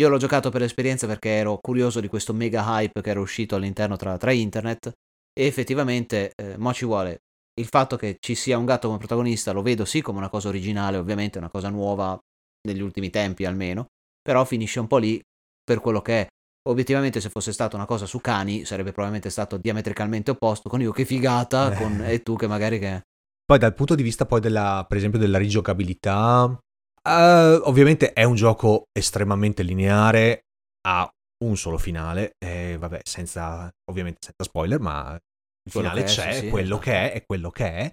Io 0.00 0.08
l'ho 0.08 0.16
giocato 0.16 0.48
per 0.50 0.62
esperienza 0.62 1.08
perché 1.08 1.30
ero 1.30 1.58
curioso 1.60 1.98
di 2.00 2.06
questo 2.08 2.32
mega 2.32 2.62
hype 2.64 3.00
che 3.02 3.10
era 3.10 3.20
uscito 3.20 3.56
all'interno 3.56 3.96
tra, 3.96 4.16
tra 4.16 4.30
internet 4.30 4.92
e 5.36 5.44
effettivamente 5.46 6.30
eh, 6.36 6.56
mo 6.56 6.72
ci 6.72 6.84
vuole 6.84 7.18
il 7.60 7.66
fatto 7.66 7.96
che 7.96 8.16
ci 8.20 8.34
sia 8.34 8.58
un 8.58 8.64
gatto 8.64 8.88
come 8.88 8.98
protagonista 8.98 9.52
lo 9.52 9.62
vedo 9.62 9.84
sì 9.84 10.00
come 10.00 10.18
una 10.18 10.28
cosa 10.28 10.48
originale, 10.48 10.96
ovviamente 10.96 11.38
una 11.38 11.50
cosa 11.50 11.68
nuova 11.68 12.18
negli 12.66 12.80
ultimi 12.80 13.10
tempi 13.10 13.44
almeno, 13.44 13.86
però 14.20 14.44
finisce 14.44 14.80
un 14.80 14.86
po' 14.86 14.98
lì 14.98 15.20
per 15.62 15.80
quello 15.80 16.02
che 16.02 16.22
è. 16.22 16.26
Obiettivamente 16.66 17.20
se 17.20 17.28
fosse 17.28 17.52
stata 17.52 17.76
una 17.76 17.84
cosa 17.84 18.06
su 18.06 18.20
cani 18.20 18.64
sarebbe 18.64 18.90
probabilmente 18.90 19.30
stato 19.30 19.58
diametricalmente 19.58 20.30
opposto, 20.30 20.68
con 20.68 20.80
io 20.80 20.92
che 20.92 21.04
figata 21.04 21.72
Eh. 21.72 21.76
con- 21.76 22.02
e 22.04 22.22
tu 22.22 22.36
che 22.36 22.46
magari 22.46 22.78
che... 22.78 23.02
Poi 23.44 23.58
dal 23.58 23.74
punto 23.74 23.94
di 23.94 24.02
vista 24.02 24.24
poi 24.24 24.40
della, 24.40 24.84
per 24.88 24.96
esempio, 24.96 25.18
della 25.18 25.36
rigiocabilità, 25.36 26.58
eh, 27.06 27.60
ovviamente 27.64 28.14
è 28.14 28.24
un 28.24 28.34
gioco 28.34 28.84
estremamente 28.92 29.62
lineare, 29.62 30.44
ha 30.88 31.06
un 31.44 31.56
solo 31.58 31.76
finale, 31.76 32.32
e 32.42 32.78
vabbè, 32.78 33.00
senza, 33.04 33.70
ovviamente 33.90 34.20
senza 34.22 34.44
spoiler, 34.44 34.80
ma 34.80 35.18
il 35.66 35.72
Quello 35.72 35.88
finale 35.88 36.02
è, 36.04 36.04
c'è, 36.04 36.32
sì, 36.32 36.32
sì, 36.32 36.46
quello 36.50 36.78
esatto. 36.78 36.78
che 36.78 36.92
è, 36.92 37.12
è 37.12 37.24
quello 37.24 37.50
che 37.50 37.64
è. 37.72 37.92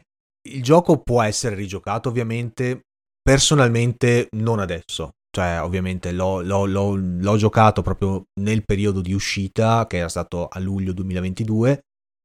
Il 0.49 0.63
gioco 0.63 1.01
può 1.01 1.21
essere 1.21 1.55
rigiocato, 1.55 2.10
ovviamente, 2.10 2.81
personalmente 3.21 4.27
non 4.31 4.60
adesso. 4.60 5.12
Cioè, 5.29 5.62
ovviamente 5.62 6.12
l'ho, 6.12 6.41
l'ho- 6.41 6.65
l'ho- 6.65 6.95
l'ho 6.95 7.38
giocato 7.38 7.81
proprio 7.81 8.23
nel 8.41 8.65
periodo 8.65 8.99
di 9.01 9.13
uscita, 9.13 9.86
che 9.88 9.97
era 9.97 10.10
stato 10.10 10.47
a 10.47 10.60
luglio 10.60 10.91
2022. 10.93 11.81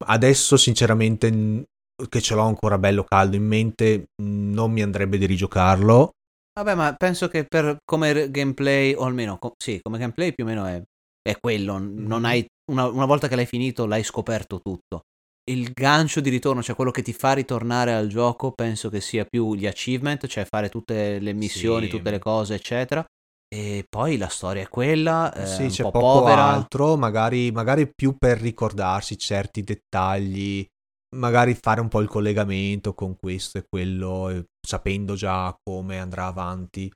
Adesso, 0.06 0.56
sinceramente, 0.56 1.64
che 2.08 2.20
ce 2.20 2.34
l'ho 2.34 2.42
ancora 2.42 2.78
bello 2.78 3.04
caldo 3.04 3.36
in 3.36 3.44
mente, 3.46 4.06
non 4.22 4.72
mi 4.72 4.82
andrebbe 4.82 5.18
di 5.18 5.26
rigiocarlo. 5.26 6.12
Vabbè, 6.54 6.74
ma 6.74 6.94
penso 6.94 7.28
che 7.28 7.44
per 7.44 7.76
come 7.84 8.30
gameplay, 8.30 8.94
o 8.94 9.02
almeno 9.04 9.38
co- 9.38 9.54
sì, 9.58 9.78
come 9.82 9.98
gameplay 9.98 10.32
più 10.34 10.44
o 10.44 10.46
meno 10.46 10.64
è, 10.64 10.82
è 11.22 11.38
quello. 11.38 11.78
Non 11.78 12.24
Mhm. 12.24 12.24
hai, 12.24 12.46
una, 12.72 12.86
una 12.88 13.04
volta 13.04 13.28
che 13.28 13.36
l'hai 13.36 13.46
finito, 13.46 13.86
l'hai 13.86 14.02
scoperto 14.02 14.60
tutto. 14.60 15.02
Il 15.48 15.72
gancio 15.72 16.20
di 16.20 16.28
ritorno, 16.30 16.62
cioè 16.62 16.74
quello 16.74 16.90
che 16.90 17.02
ti 17.02 17.12
fa 17.12 17.32
ritornare 17.32 17.92
al 17.94 18.08
gioco, 18.08 18.50
penso 18.50 18.88
che 18.88 19.00
sia 19.00 19.24
più 19.24 19.54
gli 19.54 19.66
achievement, 19.66 20.26
cioè 20.26 20.44
fare 20.44 20.68
tutte 20.68 21.20
le 21.20 21.32
missioni, 21.32 21.84
Sì. 21.84 21.90
tutte 21.92 22.10
le 22.10 22.18
cose, 22.18 22.54
eccetera. 22.54 23.04
E 23.48 23.84
poi 23.88 24.16
la 24.16 24.28
storia 24.28 24.62
è 24.62 24.68
quella, 24.68 25.32
eh, 25.32 25.46
sì, 25.46 25.62
un 25.62 25.68
c'è 25.70 25.82
po' 25.84 25.92
poco 25.92 26.20
povera. 26.22 26.44
altro, 26.46 26.96
magari, 26.96 27.52
magari 27.52 27.88
più 27.94 28.16
per 28.18 28.40
ricordarsi 28.40 29.16
certi 29.16 29.62
dettagli, 29.62 30.66
magari 31.16 31.54
fare 31.54 31.80
un 31.80 31.86
po' 31.88 32.00
il 32.00 32.08
collegamento 32.08 32.92
con 32.92 33.14
questo 33.16 33.58
e 33.58 33.64
quello, 33.68 34.46
sapendo 34.66 35.14
già 35.14 35.54
come 35.62 36.00
andrà 36.00 36.26
avanti. 36.26 36.90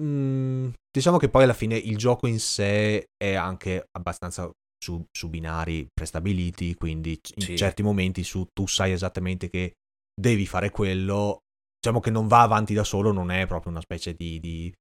Mm, 0.00 0.68
diciamo 0.96 1.16
che 1.18 1.28
poi 1.28 1.42
alla 1.42 1.54
fine 1.54 1.76
il 1.76 1.96
gioco 1.96 2.28
in 2.28 2.38
sé 2.38 3.06
è 3.16 3.34
anche 3.34 3.86
abbastanza 3.98 4.48
su, 4.86 5.04
su 5.10 5.28
binari 5.28 5.88
prestabiliti, 5.92 6.74
quindi 6.76 7.18
in 7.34 7.42
Sì. 7.42 7.56
certi 7.56 7.82
momenti 7.82 8.22
su, 8.22 8.46
tu 8.52 8.68
sai 8.68 8.92
esattamente 8.92 9.48
che 9.48 9.72
devi 10.14 10.46
fare 10.46 10.70
quello. 10.70 11.38
Diciamo 11.80 11.98
che 12.00 12.10
non 12.10 12.28
va 12.28 12.42
avanti 12.42 12.72
da 12.72 12.84
solo, 12.84 13.10
non 13.10 13.30
è 13.32 13.46
proprio 13.46 13.72
una 13.72 13.80
specie 13.80 14.14
di- 14.14 14.38
di 14.38 14.72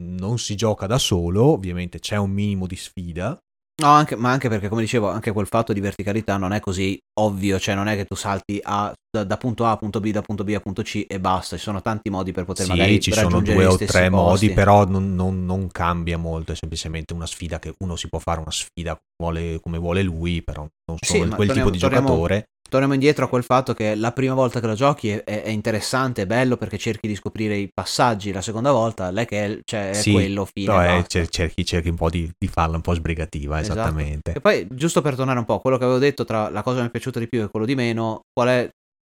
non 0.00 0.38
si 0.38 0.56
gioca 0.56 0.86
da 0.86 0.98
solo, 0.98 1.44
ovviamente 1.44 2.00
c'è 2.00 2.16
un 2.16 2.30
minimo 2.30 2.66
di 2.66 2.76
sfida. 2.76 3.38
No, 3.82 3.88
anche- 3.88 4.16
ma 4.16 4.30
anche 4.32 4.48
perché, 4.48 4.68
come 4.68 4.82
dicevo, 4.82 5.08
anche 5.08 5.32
quel 5.32 5.46
fatto 5.46 5.72
di 5.72 5.80
verticalità 5.80 6.36
non 6.38 6.52
è 6.52 6.60
così 6.60 6.98
ovvio, 7.20 7.58
cioè 7.60 7.74
non 7.76 7.86
è 7.88 7.94
che 7.96 8.04
tu 8.04 8.14
salti 8.16 8.58
a- 8.62 8.92
da, 9.12 9.24
da 9.24 9.36
punto 9.36 9.66
A 9.66 9.72
a 9.72 9.76
punto 9.76 10.00
B, 10.00 10.10
da 10.10 10.22
punto 10.22 10.42
B 10.42 10.54
a 10.54 10.60
punto 10.60 10.80
C 10.82 11.04
e 11.06 11.20
basta, 11.20 11.56
ci 11.58 11.62
sono 11.62 11.82
tanti 11.82 12.08
modi 12.08 12.32
per 12.32 12.46
poter 12.46 12.64
sì, 12.64 12.70
magari 12.70 12.98
ci 12.98 13.12
sono 13.12 13.42
due 13.42 13.66
o 13.66 13.76
tre 13.76 14.08
posti. 14.08 14.46
modi, 14.46 14.50
però 14.52 14.86
non, 14.86 15.14
non- 15.14 15.44
non 15.44 15.68
cambia 15.70 16.16
molto, 16.16 16.52
è 16.52 16.54
semplicemente 16.54 17.12
una 17.12 17.26
sfida 17.26 17.58
che 17.58 17.74
uno 17.80 17.94
si 17.96 18.08
può 18.08 18.18
fare 18.18 18.40
una 18.40 18.50
sfida 18.50 18.92
come 18.94 19.30
vuole, 19.32 19.60
come 19.60 19.78
vuole 19.78 20.02
lui, 20.02 20.42
però 20.42 20.62
non 20.86 20.96
Sì, 20.98 21.18
sono 21.18 21.26
ma 21.26 21.36
quel 21.36 21.48
torniamo- 21.48 21.70
tipo 21.70 21.70
di 21.70 21.78
torniamo- 21.78 22.08
giocatore. 22.08 22.44
Torniamo 22.72 22.94
indietro 22.94 23.26
a 23.26 23.28
quel 23.28 23.42
fatto 23.44 23.74
che 23.74 23.94
la 23.94 24.12
prima 24.12 24.32
volta 24.32 24.58
che 24.58 24.66
lo 24.66 24.72
giochi 24.72 25.10
è, 25.10 25.24
è- 25.24 25.50
interessante, 25.50 26.22
è 26.22 26.26
bello 26.26 26.56
perché 26.56 26.78
cerchi 26.78 27.06
di 27.06 27.14
scoprire 27.14 27.54
i 27.54 27.68
passaggi, 27.70 28.32
la 28.32 28.40
seconda 28.40 28.72
volta 28.72 29.10
lei 29.10 29.26
che 29.26 29.44
è, 29.44 29.58
cioè, 29.62 29.90
è 29.90 29.94
Sì, 29.94 30.12
quello, 30.12 30.46
fine. 30.50 31.00
È- 31.06 31.26
cerchi, 31.28 31.66
cerchi 31.66 31.90
un 31.90 31.96
po' 31.96 32.08
di, 32.08 32.32
di 32.38 32.46
farla 32.48 32.76
un 32.76 32.80
po' 32.80 32.94
sbrigativa, 32.94 33.60
Esatto. 33.60 33.78
esattamente. 33.78 34.32
E 34.32 34.40
poi, 34.40 34.66
giusto 34.70 35.02
per 35.02 35.16
tornare 35.16 35.38
un 35.38 35.44
po', 35.44 35.58
quello 35.58 35.76
che 35.76 35.84
avevo 35.84 35.98
detto 35.98 36.24
tra 36.24 36.48
la 36.48 36.62
cosa 36.62 36.76
che 36.76 36.82
mi 36.84 36.88
è 36.88 36.92
piaciuta 36.92 37.18
di 37.18 37.28
più 37.28 37.42
e 37.42 37.50
quello 37.50 37.66
di 37.66 37.74
meno, 37.74 38.22
qual 38.32 38.48
è 38.48 38.70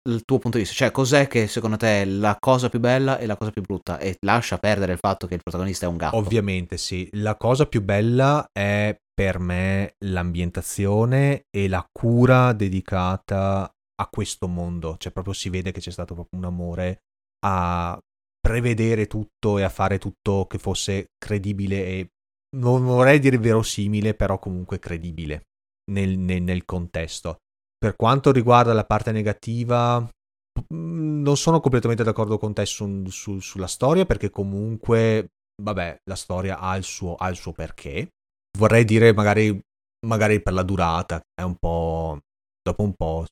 il 0.09 0.23
tuo 0.25 0.39
punto 0.39 0.57
di 0.57 0.63
vista? 0.63 0.75
Cioè, 0.75 0.91
cos'è 0.91 1.27
che 1.27 1.47
secondo 1.47 1.77
te 1.77 2.01
è 2.01 2.05
la 2.05 2.35
cosa 2.39 2.69
più 2.69 2.79
bella 2.79 3.17
e 3.17 3.25
la 3.25 3.37
cosa 3.37 3.51
più 3.51 3.61
brutta? 3.61 3.99
E 3.99 4.17
lascia 4.21 4.57
perdere 4.57 4.93
il 4.93 4.99
fatto 4.99 5.27
che 5.27 5.35
il 5.35 5.41
protagonista 5.41 5.85
è 5.85 5.89
un 5.89 5.97
gatto. 5.97 6.17
Ovviamente 6.17 6.77
sì, 6.77 7.09
la 7.13 7.35
cosa 7.35 7.65
più 7.65 7.81
bella 7.81 8.47
è 8.51 8.95
per 9.13 9.39
me 9.39 9.95
l'ambientazione 10.05 11.45
e 11.49 11.67
la 11.67 11.85
cura 11.91 12.53
dedicata 12.53 13.71
a 14.01 14.07
questo 14.09 14.47
mondo, 14.47 14.95
cioè 14.97 15.11
proprio 15.11 15.33
si 15.33 15.49
vede 15.49 15.71
che 15.71 15.79
c'è 15.79 15.91
stato 15.91 16.15
proprio 16.15 16.39
un 16.39 16.45
amore 16.45 17.01
a 17.45 17.99
prevedere 18.39 19.05
tutto 19.05 19.59
e 19.59 19.63
a 19.63 19.69
fare 19.69 19.99
tutto 19.99 20.47
che 20.47 20.57
fosse 20.57 21.11
credibile 21.17 21.85
e 21.85 22.09
non 22.57 22.83
vorrei 22.83 23.19
dire 23.19 23.37
verosimile, 23.37 24.15
però 24.15 24.39
comunque 24.39 24.79
credibile 24.79 25.43
nel, 25.91 26.17
nel- 26.17 26.41
nel 26.41 26.65
contesto. 26.65 27.37
Per 27.81 27.95
quanto 27.95 28.31
riguarda 28.31 28.73
la 28.73 28.85
parte 28.85 29.11
negativa, 29.11 29.99
mm, 29.99 31.21
non 31.23 31.35
sono 31.35 31.59
completamente 31.59 32.03
d'accordo 32.03 32.37
con 32.37 32.53
te 32.53 32.63
su- 32.67 33.05
su- 33.07 33.39
sulla 33.39 33.65
storia 33.65 34.05
perché 34.05 34.29
comunque 34.29 35.29
vabbè, 35.59 36.01
la 36.03 36.15
storia 36.15 36.59
ha 36.59 36.75
il 36.75 36.83
suo, 36.83 37.15
ha 37.15 37.27
il 37.29 37.35
suo 37.35 37.53
perché. 37.53 38.09
Vorrei 38.55 38.85
dire 38.85 39.13
magari, 39.13 39.59
magari 40.05 40.41
per 40.41 40.53
la 40.53 40.63
durata, 40.63 41.21
è 41.33 41.41
un 41.41 41.55
po'... 41.55 42.19
Dopo 42.61 42.83
un 42.83 42.93
po' 42.93 43.25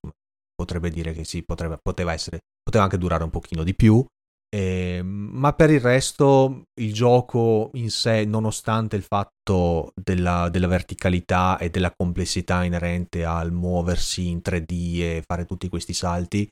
potrebbe 0.55 0.89
dire 0.89 1.13
che 1.13 1.23
sì, 1.23 1.43
potrebbe, 1.43 1.77
poteva 1.79 2.13
essere, 2.13 2.39
poteva 2.63 2.85
anche 2.85 2.97
durare 2.97 3.23
un 3.23 3.29
pochino 3.29 3.63
di 3.63 3.75
più. 3.75 4.03
Ehm, 4.51 5.29
ma 5.31 5.53
per 5.53 5.69
il 5.69 5.79
resto 5.79 6.63
il 6.81 6.91
gioco 6.91 7.69
in 7.73 7.91
sé, 7.91 8.25
nonostante 8.25 8.95
il 8.95 9.03
fatto 9.03 9.91
della, 9.93 10.49
della 10.49 10.67
verticalità 10.67 11.57
e 11.57 11.69
della 11.69 11.91
complessità 11.95 12.63
inerente 12.63 13.23
al 13.25 13.51
muoversi 13.51 14.27
in 14.27 14.41
3D 14.41 15.01
e 15.01 15.23
fare 15.25 15.45
tutti 15.45 15.69
questi 15.69 15.93
salti, 15.93 16.47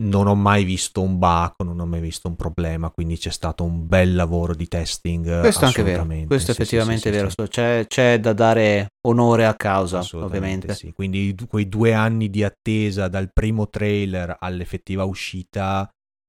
non 0.00 0.26
ho 0.26 0.34
mai 0.34 0.64
visto 0.64 1.02
un 1.02 1.18
bug, 1.18 1.52
non 1.64 1.78
ho 1.78 1.84
mai 1.84 2.00
visto 2.00 2.26
un 2.26 2.36
problema, 2.36 2.90
quindi 2.90 3.18
c'è 3.18 3.30
stato 3.30 3.64
un 3.64 3.86
bel 3.86 4.14
lavoro 4.14 4.54
di 4.54 4.66
testing. 4.66 5.40
Questo 5.40 5.64
è 5.64 5.66
anche 5.66 5.82
vero, 5.82 6.06
questo 6.06 6.38
Sì, 6.38 6.44
sì, 6.44 6.50
effettivamente 6.62 7.02
sì, 7.02 7.08
è 7.08 7.12
vero, 7.12 7.28
sì, 7.28 7.48
C'è, 7.48 7.84
c'è 7.86 8.18
da 8.18 8.32
dare 8.32 8.86
onore 9.06 9.44
a 9.44 9.54
causa, 9.54 10.02
ovviamente. 10.12 10.74
sì. 10.74 10.92
Quindi 10.92 11.36
quei 11.46 11.68
due 11.68 11.92
anni 11.92 12.30
di 12.30 12.42
attesa 12.42 13.08
dal 13.08 13.30
primo 13.30 13.68
trailer 13.68 14.34
all'effettiva 14.38 15.04
uscita 15.04 15.86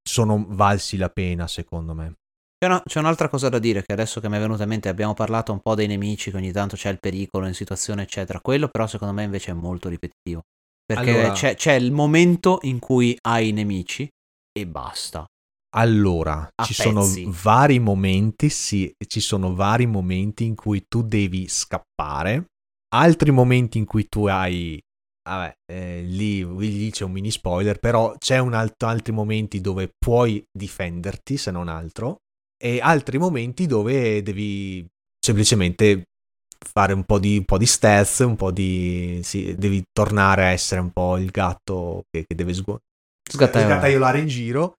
sono 0.08 0.46
valsi 0.48 0.98
la 0.98 1.10
pena, 1.10 1.48
secondo 1.48 1.94
me. 1.94 2.14
C'è, 2.58 2.70
una- 2.70 2.84
c'è 2.86 3.00
un'altra 3.00 3.28
cosa 3.30 3.50
da 3.50 3.60
dire 3.60 3.84
che 3.84 3.92
adesso 3.94 4.20
che 4.22 4.30
mi 4.30 4.38
è 4.38 4.40
venuta 4.40 4.64
in 4.64 4.70
mente, 4.70 4.88
abbiamo 4.90 5.14
parlato 5.14 5.52
un 5.52 5.60
po' 5.60 5.76
dei 5.76 5.88
nemici, 5.88 6.32
che 6.32 6.38
ogni 6.38 6.52
tanto 6.52 6.76
c'è 6.76 6.90
il 6.90 7.00
pericolo 7.00 7.48
in 7.48 7.54
situazione, 7.54 8.04
eccetera. 8.04 8.40
Quello 8.40 8.68
però 8.70 8.88
secondo 8.88 9.14
me 9.14 9.24
invece 9.24 9.52
è 9.52 9.54
molto 9.54 9.90
ripetitivo. 9.90 10.42
Perché 10.86 11.12
Allora- 11.12 11.32
c'è, 11.32 11.56
c'è 11.56 11.74
il 11.74 11.92
momento 11.92 12.60
in 12.64 12.80
cui 12.80 13.18
hai 13.22 13.50
i 13.50 13.52
nemici 13.54 14.08
e 14.52 14.68
basta. 14.68 15.26
Allora, 15.76 16.48
A 16.56 16.64
ci 16.66 16.74
sono 16.74 17.00
pezzi. 17.00 17.26
vari 17.28 17.80
momenti, 17.80 18.50
sì, 18.50 18.94
ci 19.08 19.20
sono 19.20 19.56
vari 19.56 19.86
momenti 19.88 20.46
in 20.46 20.56
cui 20.56 20.86
tu 20.88 21.02
devi 21.02 21.48
scappare, 21.48 22.46
altri 22.94 23.32
momenti 23.32 23.80
in 23.80 23.86
cui 23.86 24.08
tu 24.08 24.28
hai 24.28 24.80
vabbè, 25.24 25.54
eh, 25.72 26.02
lì, 26.02 26.46
lì 26.58 26.92
c'è 26.92 27.04
un 27.04 27.12
mini 27.12 27.32
spoiler, 27.32 27.80
però 27.80 28.16
c'è 28.18 28.38
un 28.40 28.54
alt- 28.54 28.84
altri 28.84 29.14
momenti 29.14 29.62
dove 29.62 29.92
puoi 29.98 30.44
difenderti, 30.52 31.38
se 31.38 31.52
non 31.52 31.68
altro, 31.68 32.18
e 32.58 32.80
altri 32.82 33.18
momenti 33.18 33.66
dove 33.66 34.22
devi 34.22 34.86
semplicemente 35.20 36.04
fare 36.66 36.94
un 36.94 37.04
po' 37.04 37.20
di, 37.20 37.38
un 37.38 37.46
po 37.46 37.58
di 37.58 37.66
stealth, 37.66 38.20
un 38.20 38.36
po' 38.36 38.52
di... 38.52 39.20
Sì, 39.24 39.56
devi 39.56 39.84
tornare 39.92 40.44
a 40.46 40.48
essere 40.50 40.82
un 40.82 40.92
po' 40.92 41.18
il 41.18 41.30
gatto 41.30 42.04
che, 42.10 42.26
che 42.26 42.36
deve 42.36 42.54
sgu- 42.54 42.80
Sgattaiolare. 43.30 43.74
sgattaiolare 43.80 44.20
in 44.20 44.28
giro. 44.28 44.76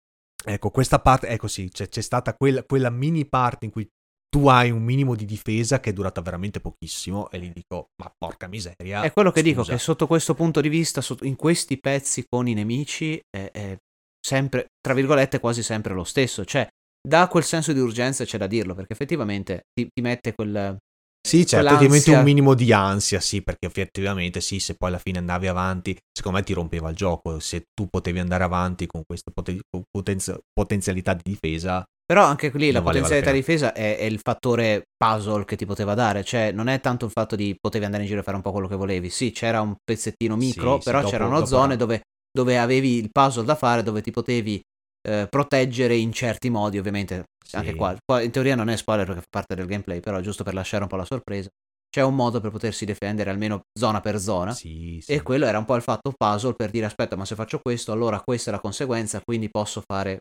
Ecco, 0.47 0.71
questa 0.71 0.99
parte, 0.99 1.29
ecco 1.29 1.49
sì, 1.49 1.71
c'è, 1.71 1.89
c'è 1.89 2.03
stata 2.03 2.35
quella, 2.35 2.63
quella 2.65 2.91
mini 2.91 3.27
parte 3.27 3.65
in 3.65 3.71
cui 3.71 3.89
tu 4.35 4.49
hai 4.49 4.73
un 4.73 4.83
minimo 4.83 5.15
di 5.15 5.27
difesa 5.27 5.79
che 5.79 5.91
è 5.91 5.93
durata 5.93 6.21
veramente 6.21 6.59
pochissimo 6.59 7.31
e 7.31 7.39
lì 7.39 7.53
dico, 7.55 7.91
ma 8.03 8.13
porca 8.19 8.49
miseria. 8.49 9.03
È 9.03 9.13
quello 9.13 9.31
che 9.31 9.43
dico, 9.43 9.61
scusa. 9.61 9.75
che 9.75 9.79
sotto 9.79 10.09
questo 10.09 10.35
punto 10.35 10.61
di 10.61 10.69
vista, 10.69 11.01
in 11.21 11.37
questi 11.37 11.79
pezzi 11.79 12.25
con 12.29 12.49
i 12.49 12.53
nemici, 12.53 13.21
è, 13.31 13.49
è 13.53 13.77
sempre, 14.21 14.67
tra 14.81 14.93
virgolette, 14.93 15.39
quasi 15.39 15.63
sempre 15.63 15.95
lo 15.95 16.03
stesso. 16.03 16.45
Cioè, 16.45 16.67
dà 17.01 17.29
quel 17.29 17.45
senso 17.45 17.73
di 17.73 17.79
urgenza, 17.79 18.25
c'è 18.25 18.37
da 18.37 18.49
dirlo, 18.49 18.75
perché 18.75 18.95
effettivamente 18.95 19.67
ti, 19.73 19.87
ti 19.87 20.03
mette 20.03 20.35
quel... 20.35 20.79
Sì, 21.25 21.47
certo, 21.47 21.79
ti 21.79 21.87
metti 21.87 22.11
un 22.11 22.25
minimo 22.25 22.55
di 22.55 22.73
ansia, 22.73 23.21
sì, 23.21 23.41
perché 23.41 23.67
effettivamente 23.67 24.41
sì, 24.41 24.59
se 24.59 24.75
poi 24.75 24.89
alla 24.89 24.99
fine 24.99 25.19
andavi 25.19 25.47
avanti, 25.47 25.97
secondo 26.13 26.39
me 26.39 26.45
ti 26.45 26.55
rompeva 26.55 26.91
il 26.91 26.97
gioco, 26.97 27.39
se 27.39 27.67
tu 27.73 27.87
potevi 27.87 28.19
andare 28.19 28.43
avanti 28.43 28.89
con 28.89 29.03
questa 29.07 29.31
poten- 29.33 29.61
potenzialità 30.53 31.15
di 31.15 31.23
difesa, 31.23 31.85
Però 32.07 32.23
anche 32.25 32.51
lì 32.55 32.67
la 32.71 32.81
Non 32.81 32.85
la 32.85 32.91
potenzialità 32.91 33.31
pena. 33.31 33.39
difesa 33.39 33.73
è, 33.73 33.97
è 33.97 34.03
il 34.05 34.21
fattore 34.23 34.83
puzzle 34.97 35.45
che 35.45 35.57
ti 35.57 35.65
poteva 35.65 35.95
dare, 35.95 36.23
cioè 36.23 36.53
non 36.53 36.69
è 36.69 36.81
tanto 36.81 37.07
il 37.07 37.11
fatto 37.11 37.35
di 37.35 37.57
potevi 37.59 37.85
andare 37.87 38.03
in 38.03 38.09
giro 38.09 38.21
e 38.21 38.23
fare 38.25 38.37
un 38.37 38.43
po' 38.43 38.53
quello 38.53 38.69
che 38.69 38.77
volevi, 38.77 39.09
sì 39.11 39.31
c'era 39.31 39.61
un 39.63 39.75
pezzettino 39.83 40.37
micro, 40.37 40.75
Sì, 40.77 40.81
sì, 40.81 40.85
però 40.85 40.99
dopo- 40.99 41.11
c'erano 41.11 41.35
dopo 41.37 41.47
zone 41.47 41.77
dove, 41.77 42.03
dove 42.31 42.59
avevi 42.59 42.99
il 42.99 43.11
puzzle 43.11 43.45
da 43.45 43.55
fare, 43.55 43.83
dove 43.83 44.03
ti 44.03 44.11
potevi 44.11 44.61
eh, 45.07 45.27
proteggere 45.29 45.97
in 45.97 46.13
certi 46.13 46.51
modi 46.51 46.79
ovviamente, 46.79 47.25
Sì. 47.43 47.57
anche 47.57 47.75
qua, 47.75 47.97
qua 48.05 48.21
in 48.21 48.31
teoria 48.31 48.55
non 48.55 48.69
è 48.69 48.77
spoiler 48.77 49.07
perché 49.07 49.21
fa 49.23 49.27
parte 49.31 49.55
del 49.55 49.67
gameplay, 49.67 50.01
però 50.01 50.21
giusto 50.21 50.45
per 50.45 50.53
lasciare 50.55 50.83
un 50.83 50.89
po' 50.89 50.97
la 50.97 51.05
sorpresa, 51.07 51.49
c'è 51.89 52.03
un 52.03 52.15
modo 52.15 52.41
per 52.41 52.51
potersi 52.51 52.85
difendere 52.85 53.31
almeno 53.31 53.61
zona 53.79 54.01
per 54.01 54.19
zona. 54.19 54.53
sì, 54.53 54.99
sì. 55.03 55.13
E 55.13 55.23
quello 55.23 55.47
era 55.47 55.59
un 55.59 55.65
po' 55.65 55.77
il 55.77 55.83
fatto 55.83 56.13
puzzle 56.15 56.55
per 56.55 56.71
dire 56.71 56.87
aspetta 56.87 57.17
ma 57.17 57.25
se 57.25 57.35
faccio 57.35 57.61
questo 57.63 57.93
allora 57.93 58.21
questa 58.21 58.51
è 58.51 58.53
la 58.53 58.61
conseguenza 58.61 59.21
quindi 59.25 59.49
posso 59.51 59.83
fare 59.87 60.19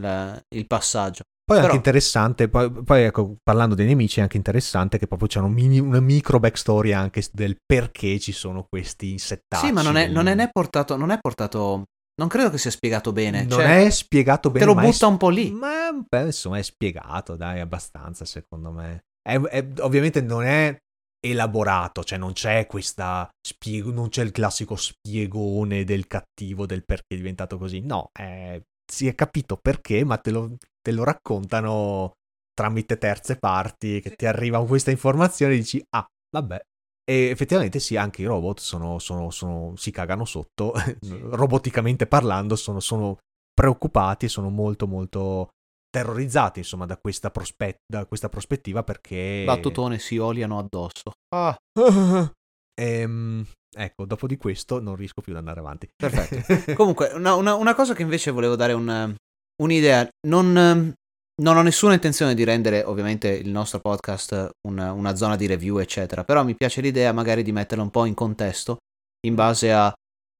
la- 0.00 0.40
il 0.54 0.66
passaggio. 0.66 1.22
Poi 1.44 1.58
è 1.58 1.60
Però- 1.60 1.72
anche 1.74 1.76
interessante, 1.90 2.48
poi, 2.48 2.70
poi, 2.70 3.02
ecco, 3.02 3.36
parlando 3.42 3.74
dei 3.74 3.86
nemici 3.86 4.18
è 4.18 4.22
anche 4.22 4.38
interessante 4.38 4.96
che 4.98 5.06
proprio 5.06 5.28
c'è 5.28 5.40
un 5.40 5.52
mini- 5.52 5.78
una 5.78 6.00
micro 6.00 6.40
backstory 6.40 6.92
anche 6.92 7.22
del 7.32 7.56
perché 7.64 8.18
ci 8.18 8.32
sono 8.32 8.64
questi 8.66 9.10
insettacci. 9.12 9.66
Sì, 9.66 9.72
ma 9.72 9.82
non 9.82 9.96
è, 9.96 10.06
non 10.08 10.26
è 10.26 10.34
né 10.34 10.48
portato, 10.50 10.96
non 10.96 11.10
è 11.10 11.18
portato, 11.20 11.84
non 12.18 12.28
credo 12.28 12.48
che 12.48 12.56
sia 12.56 12.70
spiegato 12.70 13.12
bene. 13.12 13.40
Non 13.44 13.58
cioè, 13.58 13.84
è 13.84 13.90
spiegato 13.90 14.48
bene. 14.50 14.64
te 14.64 14.70
lo 14.72 14.74
ma 14.74 14.82
è 14.86 14.90
butta 14.90 15.06
un 15.06 15.16
po' 15.18 15.28
lì. 15.28 15.50
Ma 15.50 15.90
beh, 15.92 16.22
insomma 16.24 16.56
è 16.56 16.62
spiegato, 16.62 17.36
dai, 17.36 17.60
abbastanza 17.60 18.24
secondo 18.24 18.70
me. 18.70 19.00
È- 19.20 19.38
è- 19.38 19.66
ovviamente 19.80 20.22
non 20.22 20.44
è 20.44 20.74
elaborato, 21.20 22.04
cioè 22.04 22.16
non 22.18 22.32
c'è 22.32 22.66
questa 22.66 23.28
spiego, 23.46 23.90
non 23.90 24.08
c'è 24.08 24.22
il 24.22 24.30
classico 24.30 24.76
spiegone 24.76 25.84
del 25.84 26.06
cattivo 26.06 26.64
del 26.66 26.84
perché 26.84 27.14
è 27.14 27.16
diventato 27.16 27.58
così. 27.58 27.80
No, 27.80 28.08
è- 28.12 28.58
si 28.90 29.06
è 29.06 29.14
capito 29.14 29.56
perché, 29.56 30.04
ma 30.04 30.16
te 30.18 30.30
lo, 30.30 30.56
te 30.80 30.92
lo 30.92 31.04
raccontano 31.04 32.12
tramite 32.52 32.98
terze 32.98 33.36
parti 33.36 34.00
che 34.00 34.14
ti 34.14 34.26
arriva 34.26 34.64
questa 34.64 34.90
informazione 34.90 35.54
e 35.54 35.58
dici 35.58 35.82
"Ah, 35.96 36.06
vabbè". 36.30 36.60
E 37.06 37.28
effettivamente 37.28 37.80
sì, 37.80 37.96
anche 37.96 38.22
i 38.22 38.26
robot 38.26 38.60
sono, 38.60 38.98
sono- 38.98 39.30
sono- 39.30 39.74
si 39.76 39.90
cagano 39.90 40.24
sotto, 40.24 40.72
roboticamente 41.02 42.06
parlando, 42.06 42.56
sono, 42.56 42.80
sono 42.80 43.18
preoccupati 43.52 44.26
e 44.26 44.28
sono 44.28 44.48
molto 44.50 44.86
molto 44.86 45.48
terrorizzati 45.90 46.58
insomma 46.60 46.86
da 46.86 46.96
questa, 46.96 47.30
prospe- 47.30 47.78
da 47.86 48.04
questa 48.06 48.28
prospettiva 48.28 48.82
perché 48.82 49.44
Battutone 49.46 49.98
si 49.98 50.16
oliano 50.18 50.58
addosso. 50.58 51.12
Ah, 51.34 51.54
Ehm, 52.80 53.44
ecco 53.76 54.04
dopo 54.04 54.26
di 54.26 54.36
questo 54.36 54.80
non 54.80 54.96
riesco 54.96 55.20
più 55.20 55.32
ad 55.32 55.38
andare 55.38 55.60
avanti 55.60 55.88
Perfetto. 55.96 56.74
Comunque, 56.74 57.12
una, 57.14 57.34
una- 57.34 57.54
una 57.54 57.74
cosa 57.74 57.94
che 57.94 58.02
invece 58.02 58.30
volevo 58.30 58.56
dare 58.56 58.72
un- 58.72 59.14
un'idea, 59.62 60.08
non, 60.28 60.56
ehm, 60.56 60.92
non 61.42 61.56
ho 61.56 61.62
nessuna 61.62 61.94
intenzione 61.94 62.34
di 62.34 62.44
rendere 62.44 62.82
ovviamente 62.82 63.28
il 63.28 63.50
nostro 63.50 63.80
podcast 63.80 64.50
una, 64.68 64.92
una 64.92 65.14
zona 65.16 65.36
di 65.36 65.46
review, 65.46 65.78
eccetera, 65.78 66.24
però 66.24 66.44
mi 66.44 66.54
piace 66.56 66.80
l'idea 66.80 67.12
magari 67.12 67.42
di 67.42 67.52
metterla 67.52 67.82
un 67.82 67.90
po' 67.90 68.04
in 68.04 68.14
contesto 68.14 68.78
in 69.26 69.34
base 69.34 69.72
a, 69.72 69.86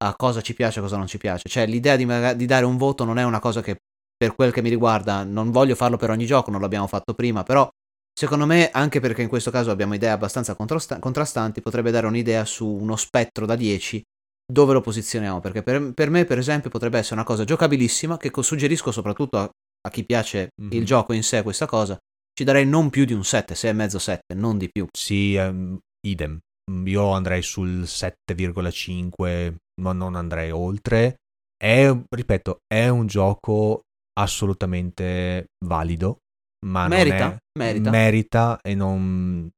a 0.05 0.15
cosa 0.17 0.41
ci 0.41 0.55
piace 0.55 0.79
e 0.79 0.83
cosa 0.83 0.97
non 0.97 1.07
ci 1.07 1.19
piace. 1.19 1.49
Cioè 1.49 1.67
l'idea 1.67 1.97
di, 1.97 2.07
di 2.37 2.47
dare 2.47 2.65
un 2.65 2.77
voto 2.77 3.05
non 3.05 3.19
è 3.19 3.25
una 3.25 3.41
cosa 3.41 3.61
che 3.63 3.77
per 4.17 4.35
quel 4.35 4.53
che 4.53 4.63
mi 4.63 4.69
riguarda 4.69 5.25
non 5.25 5.51
voglio 5.51 5.75
farlo 5.75 5.97
per 5.97 6.11
ogni 6.11 6.27
gioco, 6.27 6.51
non 6.51 6.61
l'abbiamo 6.61 6.87
fatto 6.87 7.15
prima, 7.15 7.43
però 7.43 7.69
secondo 8.17 8.47
me 8.47 8.71
anche 8.71 9.01
perché 9.01 9.23
in 9.23 9.29
questo 9.29 9.51
caso 9.51 9.71
abbiamo 9.71 9.95
idee 9.95 10.11
abbastanza 10.11 10.55
contrasta- 10.55 10.99
contrastanti, 10.99 11.61
potrebbe 11.61 11.91
dare 11.91 12.07
un'idea 12.07 12.45
su 12.45 12.67
uno 12.67 12.97
spettro 12.97 13.47
da 13.47 13.57
10 13.57 14.03
dove 14.47 14.73
lo 14.73 14.81
posizioniamo, 14.81 15.41
perché 15.41 15.63
per, 15.63 15.93
per 15.95 16.11
me, 16.11 16.25
per 16.25 16.39
esempio, 16.39 16.71
potrebbe 16.71 16.99
essere 16.99 17.15
una 17.17 17.25
cosa 17.25 17.45
giocabilissima 17.45 18.17
che 18.17 18.31
co- 18.31 18.43
suggerisco 18.43 18.93
soprattutto 18.93 19.39
a, 19.39 19.51
a 19.87 19.91
chi 19.91 20.05
piace 20.05 20.51
Mhm. 20.61 20.73
il 20.73 20.85
gioco 20.85 21.13
in 21.13 21.23
sé 21.23 21.43
questa 21.43 21.67
cosa. 21.67 21.99
Ci 22.33 22.45
darei 22.45 22.67
non 22.67 22.91
più 22.91 23.05
di 23.05 23.13
un 23.13 23.25
7, 23.25 23.55
6,5 23.55 23.99
7, 23.99 24.35
non 24.35 24.59
di 24.59 24.69
più. 24.71 24.87
sì 24.93 25.35
ehm, 25.35 25.79
idem 26.07 26.39
io 26.87 27.11
andrei 27.11 27.43
sul 27.43 27.87
7,5 27.87 29.57
ma 29.83 29.93
non 29.93 30.15
andrei 30.17 30.51
oltre 30.51 31.17
è 31.57 31.93
ripeto 32.09 32.59
è 32.67 32.89
un 32.89 33.07
gioco 33.07 33.83
assolutamente 34.19 35.47
valido 35.67 36.19
ma 36.65 36.89
Merita, 36.89 37.35
è- 37.35 37.39
merita. 37.59 37.91
merita 37.91 38.59
e 38.63 38.75
non 38.75 39.51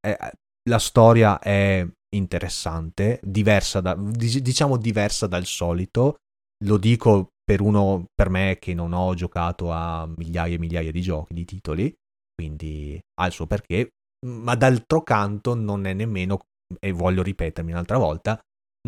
è- 0.00 0.30
la 0.68 0.78
storia 0.78 1.38
è 1.38 1.86
interessante 2.14 3.20
diversa 3.22 3.80
da 3.80 3.94
dic- 3.94 4.38
diciamo 4.38 4.76
diversa 4.76 5.26
dal 5.26 5.44
solito 5.46 6.16
lo 6.64 6.76
dico 6.78 7.28
per 7.44 7.60
uno 7.60 8.04
per 8.14 8.30
me 8.30 8.56
che 8.60 8.72
non 8.72 8.92
ho 8.92 9.14
giocato 9.14 9.72
a 9.72 10.06
migliaia 10.16 10.54
e 10.54 10.58
migliaia 10.58 10.92
di 10.92 11.00
giochi 11.02 11.34
di 11.34 11.44
titoli 11.44 11.92
quindi 12.34 12.98
ha 13.20 13.26
il 13.26 13.32
suo 13.32 13.46
perché 13.46 13.90
ma 14.26 14.54
d'altro 14.54 15.02
canto 15.02 15.54
non 15.54 15.86
è 15.86 15.92
nemmeno 15.92 16.40
e 16.80 16.92
voglio 16.92 17.22
ripetermi 17.22 17.72
un'altra 17.72 17.98
volta 17.98 18.38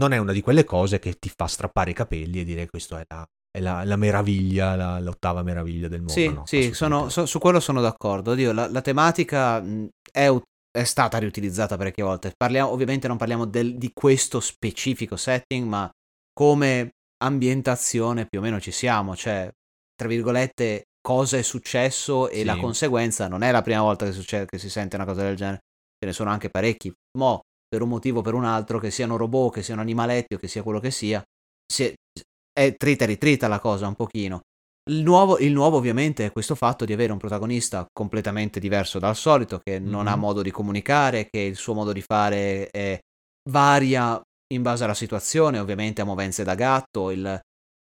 non 0.01 0.13
è 0.13 0.19
una 0.19 0.33
di 0.33 0.41
quelle 0.41 0.65
cose 0.65 0.99
che 0.99 1.15
ti 1.19 1.29
fa 1.35 1.47
strappare 1.47 1.91
i 1.91 1.95
capelli 1.95 2.41
e 2.41 2.45
dire 2.45 2.69
questo 2.69 2.97
è 2.97 3.05
la, 3.09 3.27
è 3.57 3.61
la, 3.61 3.85
la 3.85 3.97
meraviglia 3.97 4.77
la- 4.77 5.01
l'ottava 5.01 5.42
meraviglia 5.42 5.88
del 5.88 6.01
mondo 6.01 6.12
Sì, 6.12 6.29
no, 6.33 6.45
sì, 6.47 6.75
sono- 6.75 7.09
so- 7.09 7.25
su 7.27 7.38
quello 7.38 7.59
sono 7.59 7.81
d'accordo. 7.81 8.33
Oddio, 8.33 8.53
la, 8.53 8.69
la 8.69 8.83
tematica 8.83 9.61
mh, 9.61 9.88
è, 10.12 10.31
è 10.71 10.85
stata 10.85 11.16
riutilizzata 11.19 11.77
parecchie 11.79 12.05
volte. 12.05 12.33
Parliamo, 12.37 12.71
ovviamente 12.71 13.09
non 13.09 13.16
parliamo 13.16 13.47
del- 13.47 13.77
di 13.77 13.90
questo 13.95 14.40
specifico 14.40 15.16
setting, 15.16 15.66
ma 15.66 15.90
come 16.33 16.90
ambientazione 17.25 18.27
più 18.27 18.40
o 18.40 18.42
meno 18.42 18.61
ci 18.61 18.71
siamo. 18.73 19.16
Cioè, 19.16 19.51
tra 19.95 20.09
virgolette, 20.09 20.85
cosa 21.01 21.38
è 21.38 21.42
successo 21.42 22.29
e 22.29 22.38
Sì. 22.38 22.45
la 22.45 22.57
conseguenza 22.57 23.27
non 23.29 23.42
è 23.42 23.51
la 23.51 23.62
prima 23.62 23.81
volta 23.81 24.05
che, 24.05 24.12
succede, 24.12 24.45
che 24.47 24.59
si 24.59 24.69
sente 24.69 24.97
una 24.97 25.07
cosa 25.07 25.23
del 25.23 25.37
genere. 25.37 25.61
Ce 25.99 26.07
ne 26.07 26.12
sono 26.12 26.29
anche 26.31 26.51
parecchi. 26.51 26.92
Mo, 27.19 27.40
per 27.66 27.81
un 27.81 27.88
motivo 27.88 28.19
o 28.19 28.23
per 28.23 28.35
un 28.35 28.45
altro, 28.45 28.79
che 28.79 28.90
siano 28.90 29.16
robot, 29.16 29.55
che 29.55 29.62
siano 29.62 29.81
animaletti 29.81 30.35
o 30.35 30.38
che 30.38 30.49
sia 30.49 30.62
quello 30.62 30.79
che 30.81 30.90
sia, 30.90 31.23
si 31.73 31.95
è, 32.57 32.75
trita 32.77 33.05
e 33.05 33.09
ritrita 33.09 33.49
la 33.49 33.61
cosa 33.61 33.87
un 33.87 33.95
pochino. 33.95 34.40
Il 34.88 35.03
nuovo, 35.03 35.38
il 35.38 35.53
nuovo 35.53 35.77
ovviamente 35.77 36.25
è 36.27 36.33
questo 36.33 36.55
fatto 36.55 36.85
di 36.85 36.92
avere 36.92 37.12
un 37.12 37.19
protagonista 37.19 37.87
completamente 37.92 38.61
diverso 38.61 38.99
dal 38.99 39.16
solito, 39.16 39.61
che 39.62 39.79
non 39.79 40.03
Mhm. 40.03 40.09
ha 40.09 40.16
modo 40.16 40.42
di 40.42 40.51
comunicare, 40.51 41.29
che 41.29 41.40
il 41.40 41.57
suo 41.57 41.75
modo 41.75 41.92
di 41.92 42.03
fare 42.03 42.69
è- 42.71 42.99
varia 43.51 44.21
in 44.53 44.62
base 44.62 44.85
alla 44.85 44.95
situazione, 44.95 45.59
ovviamente 45.59 46.01
ha 46.01 46.05
movenze 46.05 46.45
da 46.45 46.55
gatto, 46.55 47.11
il, 47.11 47.40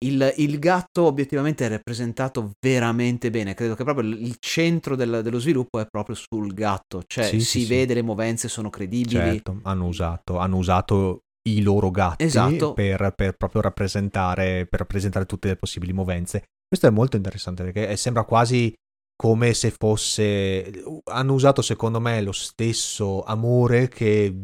il- 0.05 0.35
il 0.39 0.59
gatto 0.59 1.05
obiettivamente 1.05 1.65
è 1.67 1.69
rappresentato 1.69 2.53
veramente 2.65 3.31
bene, 3.31 3.55
credo 3.55 3.75
che 3.75 3.85
proprio 3.85 4.09
il 4.11 4.37
centro 4.39 4.95
del- 4.95 5.21
dello 5.23 5.39
sviluppo 5.39 5.79
è 5.81 5.87
proprio 5.87 6.15
sul 6.17 6.53
gatto, 6.55 7.03
cioè 7.07 7.25
Sì, 7.25 7.41
si 7.41 7.61
sì, 7.61 7.61
sì. 7.61 7.75
vede 7.75 7.95
le 7.95 8.03
movenze 8.03 8.49
sono 8.49 8.69
credibili, 8.71 9.19
Certo, 9.19 9.59
hanno 9.65 9.87
usato, 9.87 10.39
hanno 10.39 10.57
usato 10.57 11.21
i 11.49 11.63
loro 11.63 11.91
gatti 11.91 12.25
Esatto. 12.25 12.73
per, 12.75 13.13
per 13.17 13.37
proprio 13.37 13.63
rappresentare, 13.63 14.67
per 14.67 14.81
rappresentare 14.81 15.27
tutte 15.27 15.49
le 15.49 15.57
possibili 15.57 15.93
movenze. 15.93 16.45
Questo 16.67 16.87
è 16.87 16.91
molto 16.91 17.17
interessante 17.17 17.65
perché 17.65 17.89
è- 17.89 17.97
sembra 17.97 18.25
quasi 18.25 18.73
come 19.17 19.53
se 19.55 19.71
fosse... 19.71 20.83
Hanno 21.05 21.33
usato 21.33 21.63
secondo 21.63 22.01
me 22.01 22.23
lo 22.23 22.33
stesso 22.33 23.23
amore 23.23 23.89
che 23.89 24.35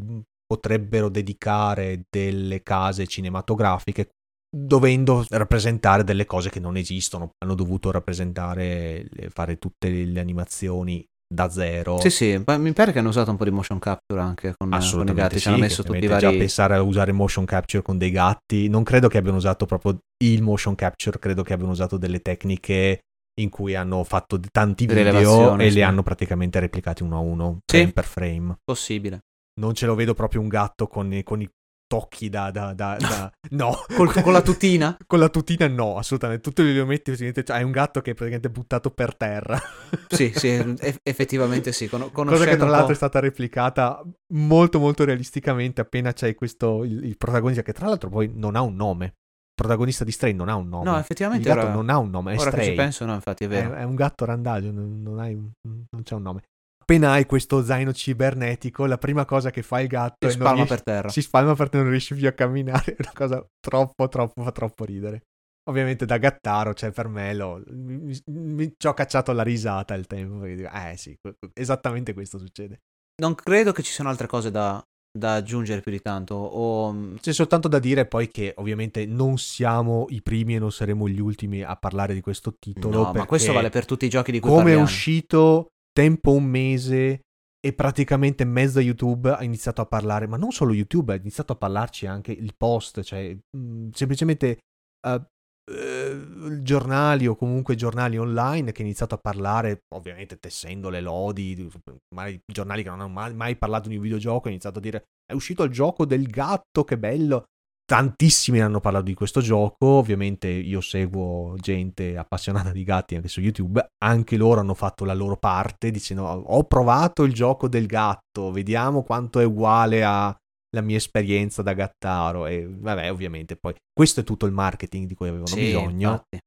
potrebbero 0.46 1.08
dedicare 1.08 2.04
delle 2.08 2.62
case 2.62 3.06
cinematografiche 3.06 4.10
dovendo 4.48 5.24
rappresentare 5.28 6.04
delle 6.04 6.24
cose 6.24 6.50
che 6.50 6.60
non 6.60 6.76
esistono. 6.76 7.32
Hanno 7.38 7.54
dovuto 7.54 7.90
rappresentare, 7.90 9.08
fare 9.30 9.58
tutte 9.58 9.88
le 9.88 10.20
animazioni 10.20 11.04
da 11.28 11.50
zero. 11.50 11.98
Sì, 12.00 12.10
sì, 12.10 12.42
ma 12.44 12.56
mi 12.56 12.72
pare 12.72 12.92
che 12.92 13.00
hanno 13.00 13.08
usato 13.08 13.30
un 13.30 13.36
po' 13.36 13.44
di 13.44 13.50
motion 13.50 13.78
capture 13.78 14.20
anche 14.20 14.54
con, 14.56 14.70
con 14.70 15.08
i 15.08 15.12
gatti, 15.14 15.34
sì, 15.34 15.40
ci 15.40 15.48
hanno 15.48 15.58
messo 15.58 15.82
tutti 15.82 16.04
i 16.04 16.06
vari... 16.06 16.20
già 16.20 16.30
pensare 16.30 16.74
a 16.74 16.82
usare 16.82 17.12
motion 17.12 17.44
capture 17.44 17.82
con 17.82 17.98
dei 17.98 18.10
gatti, 18.10 18.68
non 18.68 18.84
credo 18.84 19.08
che 19.08 19.18
abbiano 19.18 19.36
usato 19.38 19.66
proprio 19.66 19.98
il 20.24 20.42
motion 20.42 20.74
capture, 20.74 21.18
credo 21.18 21.42
che 21.42 21.52
abbiano 21.52 21.72
usato 21.72 21.96
delle 21.96 22.20
tecniche 22.20 23.00
in 23.38 23.50
cui 23.50 23.74
hanno 23.74 24.02
fatto 24.04 24.40
tanti 24.50 24.86
video 24.86 25.58
e 25.58 25.68
sì. 25.68 25.74
li 25.76 25.82
hanno 25.82 26.02
praticamente 26.02 26.58
replicati 26.58 27.02
uno 27.02 27.16
a 27.16 27.20
uno, 27.20 27.58
Sì. 27.66 27.76
frame 27.78 27.92
per 27.92 28.04
frame. 28.04 28.56
Possibile. 28.64 29.20
Non 29.60 29.74
ce 29.74 29.86
lo 29.86 29.94
vedo 29.94 30.14
proprio 30.14 30.40
un 30.40 30.48
gatto 30.48 30.86
con, 30.86 31.20
con 31.22 31.40
i 31.40 31.48
tocchi 31.86 32.28
da... 32.28 32.50
da, 32.50 32.72
da, 32.74 32.96
da- 33.00 33.32
no. 33.50 33.76
Col- 33.94 34.12
con 34.22 34.32
la 34.32 34.42
tutina? 34.42 34.96
Con 35.06 35.18
la 35.18 35.28
tutina 35.28 35.66
no, 35.68 35.96
assolutamente. 35.96 36.42
Tutto 36.42 36.62
li 36.62 36.84
metti, 36.84 37.16
cioè, 37.16 37.32
hai 37.48 37.62
un 37.62 37.70
gatto 37.70 38.00
che 38.00 38.10
è 38.10 38.14
praticamente 38.14 38.50
buttato 38.50 38.90
per 38.90 39.16
terra. 39.16 39.58
Sì, 40.08 40.32
sì, 40.34 40.48
eff- 40.78 41.00
effettivamente 41.02 41.72
sì. 41.72 41.88
Con- 41.88 42.10
Cosa 42.12 42.44
che 42.44 42.56
tra 42.56 42.68
l'altro 42.68 42.92
è 42.92 42.96
stata 42.96 43.18
replicata 43.20 44.02
molto 44.34 44.78
molto 44.78 45.04
realisticamente 45.04 45.80
appena 45.80 46.12
c'è 46.12 46.34
questo, 46.34 46.84
il, 46.84 47.04
il 47.04 47.16
protagonista 47.16 47.62
che 47.62 47.72
tra 47.72 47.86
l'altro 47.86 48.08
poi 48.08 48.30
non 48.34 48.56
ha 48.56 48.60
un 48.62 48.74
nome. 48.74 49.04
Il 49.06 49.62
protagonista 49.64 50.04
di 50.04 50.12
Stray 50.12 50.32
non 50.32 50.48
ha 50.48 50.54
un 50.54 50.68
nome. 50.68 50.84
No, 50.84 50.94
il 50.94 51.00
effettivamente 51.00 51.48
gatto 51.48 51.60
ora, 51.64 51.72
non 51.72 51.88
ha 51.88 51.98
un 51.98 52.10
nome, 52.10 52.34
è 52.34 52.38
ora 52.38 52.50
Stray. 52.50 52.66
ci 52.66 52.74
penso, 52.74 53.04
no, 53.04 53.14
infatti 53.14 53.44
è 53.44 53.46
È, 53.46 53.50
vero. 53.50 53.74
è 53.74 53.82
un 53.84 53.94
gatto 53.94 54.24
randagio, 54.24 54.70
non, 54.70 55.02
non 55.02 55.18
hai 55.18 55.34
non 55.34 56.02
c'è 56.02 56.14
un 56.14 56.22
nome. 56.22 56.42
Appena 56.88 57.10
hai 57.14 57.26
questo 57.26 57.64
zaino 57.64 57.92
cibernetico, 57.92 58.86
la 58.86 58.96
prima 58.96 59.24
cosa 59.24 59.50
che 59.50 59.62
fa 59.62 59.80
il 59.80 59.88
gatto 59.88 60.28
Si 60.28 60.36
è 60.36 60.38
spalma 60.38 60.52
riesce- 60.54 60.74
per 60.74 60.82
terra. 60.84 61.08
si 61.08 61.20
spalma 61.20 61.54
perché 61.56 61.78
non 61.78 61.90
riesci 61.90 62.14
più 62.14 62.28
a 62.28 62.32
camminare. 62.32 62.94
È 62.94 62.96
una 63.00 63.12
cosa 63.12 63.44
troppo, 63.58 64.06
troppo, 64.08 64.42
fa 64.44 64.52
troppo 64.52 64.84
ridere. 64.84 65.22
Ovviamente 65.68 66.06
da 66.06 66.16
gattaro, 66.16 66.74
cioè 66.74 66.92
per 66.92 67.08
me 67.08 67.34
lo, 67.34 67.60
mi, 67.70 68.16
mi- 68.26 68.72
ci 68.78 68.86
ho 68.86 68.94
cacciato 68.94 69.32
la 69.32 69.42
risata 69.42 69.94
al 69.94 70.06
tempo. 70.06 70.44
Dico, 70.46 70.70
eh 70.72 70.96
sì, 70.96 71.12
esattamente 71.54 72.14
questo 72.14 72.38
succede. 72.38 72.78
Non 73.20 73.34
credo 73.34 73.72
che 73.72 73.82
ci 73.82 73.90
siano 73.90 74.08
altre 74.10 74.28
cose 74.28 74.52
da, 74.52 74.80
da 75.10 75.34
aggiungere 75.34 75.80
più 75.80 75.90
di 75.90 76.00
tanto. 76.00 76.36
O... 76.36 77.14
C'è 77.20 77.32
soltanto 77.32 77.66
da 77.66 77.80
dire 77.80 78.06
poi 78.06 78.28
che 78.28 78.52
ovviamente 78.58 79.06
non 79.06 79.38
siamo 79.38 80.06
i 80.10 80.22
primi 80.22 80.54
e 80.54 80.60
non 80.60 80.70
saremo 80.70 81.08
gli 81.08 81.18
ultimi 81.20 81.62
a 81.62 81.74
parlare 81.74 82.14
di 82.14 82.20
questo 82.20 82.54
titolo. 82.60 83.02
No, 83.06 83.12
ma 83.12 83.26
questo 83.26 83.52
vale 83.52 83.70
per 83.70 83.86
tutti 83.86 84.04
i 84.06 84.08
giochi 84.08 84.30
di 84.30 84.38
cui 84.38 84.50
come 84.50 84.60
è 84.60 84.64
parliamo. 84.66 84.84
uscito 84.84 85.70
tempo 85.96 86.32
un 86.32 86.44
mese 86.44 87.22
e 87.58 87.72
praticamente 87.72 88.42
in 88.42 88.50
mezzo 88.50 88.78
a 88.78 88.82
YouTube 88.82 89.30
ha 89.30 89.42
iniziato 89.42 89.80
a 89.80 89.86
parlare, 89.86 90.26
ma 90.26 90.36
non 90.36 90.52
solo 90.52 90.74
YouTube, 90.74 91.14
ha 91.14 91.16
iniziato 91.16 91.54
a 91.54 91.56
parlarci 91.56 92.06
anche 92.06 92.32
il 92.32 92.54
post, 92.54 93.00
cioè 93.00 93.34
mh, 93.34 93.88
semplicemente 93.92 94.58
eh, 95.06 95.26
eh, 95.72 96.62
giornali 96.62 97.26
o 97.26 97.34
comunque 97.34 97.76
giornali 97.76 98.18
online 98.18 98.72
che 98.72 98.82
ha 98.82 98.84
iniziato 98.84 99.14
a 99.14 99.18
parlare, 99.18 99.84
ovviamente 99.94 100.38
tessendo 100.38 100.90
le 100.90 101.00
lodi, 101.00 101.66
magari 102.14 102.38
giornali 102.44 102.82
che 102.82 102.90
non 102.90 103.00
hanno 103.00 103.12
mai, 103.12 103.34
mai 103.34 103.56
parlato 103.56 103.88
di 103.88 103.96
un 103.96 104.02
videogioco, 104.02 104.48
ha 104.48 104.50
iniziato 104.50 104.78
a 104.78 104.82
dire 104.82 105.04
è 105.24 105.32
uscito 105.32 105.64
il 105.64 105.72
gioco 105.72 106.04
del 106.04 106.28
gatto, 106.28 106.84
che 106.84 106.98
bello. 106.98 107.46
Tantissimi 107.86 108.60
hanno 108.60 108.80
parlato 108.80 109.04
di 109.04 109.14
questo 109.14 109.40
gioco, 109.40 109.86
ovviamente 109.86 110.48
io 110.48 110.80
seguo 110.80 111.54
gente 111.56 112.16
appassionata 112.16 112.72
di 112.72 112.82
gatti 112.82 113.14
anche 113.14 113.28
su 113.28 113.40
YouTube, 113.40 113.92
anche 113.98 114.36
loro 114.36 114.58
hanno 114.58 114.74
fatto 114.74 115.04
la 115.04 115.14
loro 115.14 115.36
parte 115.36 115.92
dicendo 115.92 116.24
ho 116.24 116.64
provato 116.64 117.22
il 117.22 117.32
gioco 117.32 117.68
del 117.68 117.86
gatto, 117.86 118.50
vediamo 118.50 119.04
quanto 119.04 119.38
è 119.38 119.44
uguale 119.44 120.02
alla 120.02 120.36
mia 120.82 120.96
esperienza 120.96 121.62
da 121.62 121.74
gattaro 121.74 122.46
e 122.46 122.66
vabbè 122.68 123.08
ovviamente 123.08 123.54
poi 123.54 123.72
questo 123.92 124.18
è 124.18 124.24
tutto 124.24 124.46
il 124.46 124.52
marketing 124.52 125.06
di 125.06 125.14
cui 125.14 125.28
avevano 125.28 125.46
Sì, 125.46 125.60
bisogno 125.66 126.10
infatti. 126.10 126.38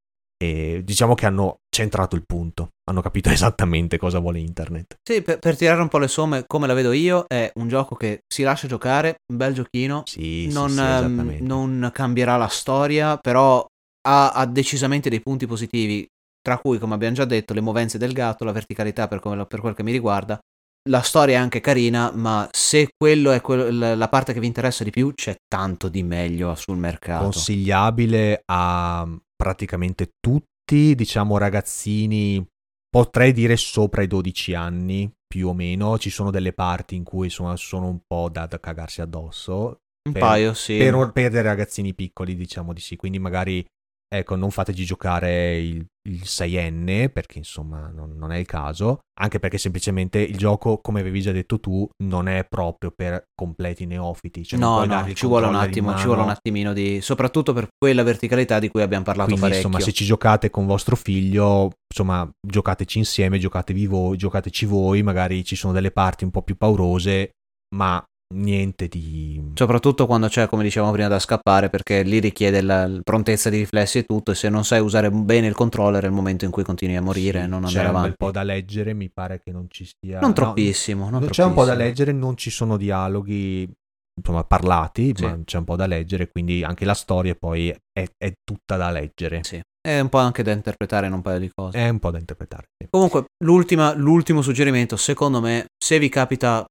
E 0.42 0.82
diciamo 0.86 1.16
che 1.16 1.26
hanno 1.26 1.58
centrato 1.70 2.16
il 2.16 2.24
punto, 2.26 2.70
hanno 2.90 3.02
capito 3.02 3.30
esattamente 3.30 3.98
cosa 3.98 4.20
vuole 4.20 4.40
internet. 4.40 4.96
Sì, 5.04 5.22
per, 5.22 5.40
per 5.40 5.58
tirare 5.58 5.82
un 5.82 5.90
po' 5.90 5.98
le 5.98 6.08
somme, 6.08 6.44
come 6.48 6.66
la 6.68 6.74
vedo 6.74 6.92
io, 6.94 7.26
è 7.28 7.52
un 7.56 7.68
gioco 7.68 7.96
che 7.96 8.22
si 8.28 8.44
lascia 8.44 8.68
giocare, 8.68 9.18
un 9.32 9.38
bel 9.38 9.54
giochino, 9.54 10.04
Sì, 10.06 10.48
sì, 10.50 10.54
non, 10.54 10.70
sì, 10.70 10.80
ehm, 10.80 10.86
esattamente. 10.86 11.44
non 11.44 11.90
cambierà 11.94 12.38
la 12.38 12.48
storia, 12.48 13.18
però 13.18 13.66
ha, 14.08 14.32
ha 14.32 14.46
decisamente 14.46 15.10
dei 15.10 15.22
punti 15.22 15.46
positivi, 15.46 16.08
tra 16.42 16.58
cui, 16.58 16.78
come 16.80 16.94
abbiamo 16.94 17.16
già 17.16 17.26
detto, 17.26 17.54
le 17.54 17.62
movenze 17.62 17.98
del 17.98 18.14
gatto, 18.14 18.46
la 18.46 18.54
verticalità 18.54 19.08
per, 19.10 19.20
come- 19.20 19.46
per 19.46 19.60
quel 19.60 19.76
che 19.76 19.84
mi 19.84 19.92
riguarda. 19.92 20.40
La 20.90 21.02
storia 21.02 21.36
è 21.36 21.42
anche 21.42 21.60
carina, 21.60 22.12
ma 22.16 22.48
se 22.52 22.88
quello 22.98 23.32
è 23.32 23.42
quello- 23.42 23.94
la 23.96 24.08
parte 24.08 24.32
che 24.32 24.40
vi 24.40 24.48
interessa 24.48 24.86
di 24.86 24.90
più, 24.90 25.14
c'è 25.14 25.36
tanto 25.48 25.90
di 25.90 26.02
meglio 26.02 26.56
sul 26.56 26.78
mercato. 26.78 27.24
consigliabile 27.24 28.42
a 28.46 29.06
praticamente 29.42 30.12
tutti, 30.20 30.96
diciamo 30.96 31.38
ragazzini, 31.38 32.46
potrei 32.90 33.32
dire 33.32 33.56
sopra 33.56 34.02
i 34.02 34.08
12 34.08 34.54
anni, 34.54 35.10
più 35.26 35.48
o 35.48 35.54
meno. 35.54 35.98
Ci 35.98 36.10
sono 36.10 36.30
delle 36.30 36.52
parti 36.52 36.96
in 36.96 37.04
cui 37.04 37.28
insomma 37.28 37.56
sono 37.56 37.88
un 37.88 38.00
po' 38.06 38.30
da, 38.30 38.46
da 38.48 38.60
cagarsi 38.60 39.00
addosso. 39.02 39.80
un 40.08 40.12
per- 40.12 40.22
paio, 40.22 40.54
sì. 40.54 40.78
Per, 40.78 41.12
per 41.14 41.32
dei 41.32 41.42
ragazzini 41.42 41.94
piccoli, 41.94 42.36
diciamo 42.36 42.74
di 42.74 42.82
sì. 42.82 42.98
Quindi 42.98 43.18
magari, 43.20 43.66
ecco, 44.12 44.36
non 44.36 44.49
fateci 44.49 44.84
giocare 44.84 45.60
il, 45.60 45.86
il 46.10 46.22
6enne, 46.24 47.12
perché 47.12 47.38
insomma 47.38 47.89
non, 47.93 48.16
non 48.18 48.32
è 48.32 48.38
il 48.38 48.45
caso. 48.45 48.99
Anche 49.20 49.39
perché 49.39 49.57
semplicemente 49.57 50.20
il 50.20 50.36
gioco, 50.36 50.80
come 50.80 51.01
avevi 51.01 51.22
già 51.22 51.32
detto 51.32 51.60
tu, 51.60 51.88
non 52.03 52.28
è 52.28 52.45
proprio 52.47 52.91
per 52.95 53.26
completi 53.36 53.86
neofiti. 53.86 54.43
Cioè 54.43 54.60
no, 54.60 54.84
no, 54.86 55.14
ci 55.14 55.28
vuole 55.28 55.45
un 55.45 55.55
attimo, 55.55 55.95
ci 55.95 56.05
vuole 56.05 56.22
un 56.22 56.30
attimino 56.30 56.74
di... 56.74 57.01
soprattutto 57.01 57.53
per 57.53 57.68
quella 57.78 58.03
verticalità 58.03 58.60
di 58.60 58.70
cui 58.70 58.82
abbiamo 58.82 59.03
parlato 59.03 59.30
Quindi, 59.30 59.47
parecchio. 59.47 59.68
insomma, 59.68 59.84
se 59.84 59.93
ci 59.93 60.05
giocate 60.05 60.49
con 60.49 60.66
vostro 60.66 60.95
figlio, 60.95 61.72
insomma, 61.88 62.28
giocateci 62.45 62.97
insieme, 62.97 63.38
giocatevi 63.38 63.86
voi, 63.86 64.18
giocateci 64.18 64.66
voi, 64.66 65.03
magari 65.03 65.43
ci 65.43 65.55
sono 65.55 65.74
delle 65.74 65.91
parti 65.91 66.24
un 66.24 66.32
po' 66.32 66.41
più 66.41 66.57
paurose, 66.57 67.32
ma 67.76 68.03
niente 68.34 68.88
di... 68.88 69.52
Soprattutto 69.56 70.06
quando 70.06 70.28
c'è, 70.28 70.48
come 70.48 70.64
dicevamo 70.64 70.92
prima, 70.92 71.08
da 71.08 71.20
scappare, 71.20 71.70
perché 71.70 72.04
lì 72.04 72.20
richiede 72.20 72.62
la 72.62 72.90
prontezza 73.04 73.50
di 73.50 73.58
riflessi 73.58 73.98
e 74.00 74.04
tutto, 74.04 74.32
e 74.32 74.36
se 74.36 74.50
non 74.50 74.64
sai 74.64 74.80
usare 74.80 75.10
bene 75.12 75.48
il 75.48 75.56
controller 75.56 76.04
è 76.04 76.08
il 76.08 76.12
momento 76.14 76.46
in 76.46 76.52
cui 76.52 76.64
continui 76.64 76.96
a 76.96 77.02
morire 77.02 77.42
e 77.44 77.48
non 77.48 77.62
C'è 77.64 77.68
andare 77.68 77.86
un 77.88 77.92
bel 77.92 77.96
avanti. 78.02 78.16
po' 78.18 78.32
da 78.32 78.44
leggere, 78.44 78.94
mi 78.94 79.10
pare 79.10 79.42
che 79.44 79.52
non 79.52 79.66
ci 79.70 79.86
sia... 79.86 80.20
Non 80.20 80.30
no, 80.30 80.36
troppissimo, 80.36 81.10
non 81.10 81.28
c'è 81.28 81.44
un 81.44 81.54
po' 81.54 81.66
da 81.66 81.74
troppissimo. 81.74 81.78
leggere, 81.88 82.12
non 82.12 82.38
ci 82.38 82.50
sono 82.50 82.78
dialoghi, 82.78 83.70
insomma, 84.20 84.44
parlati, 84.44 85.14
Sì. 85.16 85.24
ma 85.24 85.40
c'è 85.44 85.58
un 85.58 85.64
po' 85.64 85.76
da 85.76 85.88
leggere, 85.88 86.30
quindi 86.30 86.64
anche 86.64 86.86
la 86.86 86.94
storia 86.94 87.36
poi 87.36 87.70
è, 87.70 88.06
è 88.18 88.32
tutta 88.44 88.78
da 88.78 88.92
leggere. 88.92 89.44
Sì. 89.44 89.60
È 89.82 90.00
un 90.00 90.10
po' 90.10 90.18
anche 90.18 90.44
da 90.44 90.52
interpretare 90.52 91.08
in 91.08 91.14
un 91.14 91.22
paio 91.22 91.40
di 91.40 91.50
cose. 91.56 91.78
È 91.80 91.88
un 91.90 92.00
po' 92.00 92.12
da 92.12 92.20
interpretare. 92.20 92.66
sì. 92.78 92.88
Comunque, 92.92 93.26
l'ultimo 93.44 94.42
suggerimento, 94.42 94.98
secondo 94.98 95.40
me, 95.42 95.66
se 95.84 95.98
vi 96.00 96.10
capita, 96.10 96.66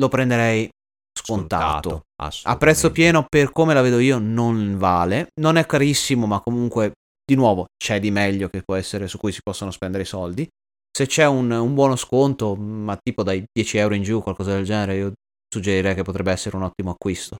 lo 0.00 0.08
prenderei 0.08 0.68
scontato. 1.16 2.06
A 2.16 2.56
prezzo 2.56 2.90
pieno, 2.90 3.24
per 3.28 3.52
come 3.52 3.74
la 3.74 3.80
vedo 3.80 3.98
io, 3.98 4.18
non 4.18 4.76
vale. 4.76 5.28
Non 5.40 5.56
è 5.56 5.64
carissimo, 5.64 6.26
ma 6.26 6.40
comunque, 6.40 6.92
di 7.24 7.34
nuovo, 7.34 7.66
c'è 7.76 8.00
di 8.00 8.10
meglio 8.10 8.48
che 8.48 8.62
può 8.62 8.74
essere 8.74 9.08
su 9.08 9.18
cui 9.18 9.32
si 9.32 9.40
possono 9.42 9.70
spendere 9.70 10.02
i 10.02 10.06
soldi. 10.06 10.46
Se 10.96 11.06
c'è 11.06 11.26
un, 11.26 11.50
un 11.50 11.74
buono 11.74 11.96
sconto, 11.96 12.54
ma 12.54 12.96
tipo 12.96 13.22
dai 13.22 13.44
10 13.50 13.78
euro 13.78 13.94
in 13.94 14.02
giù, 14.02 14.22
qualcosa 14.22 14.52
del 14.52 14.64
genere, 14.64 14.96
io 14.96 15.12
suggerirei 15.52 15.94
che 15.94 16.02
potrebbe 16.02 16.32
essere 16.32 16.56
un 16.56 16.62
ottimo 16.62 16.90
acquisto. 16.90 17.36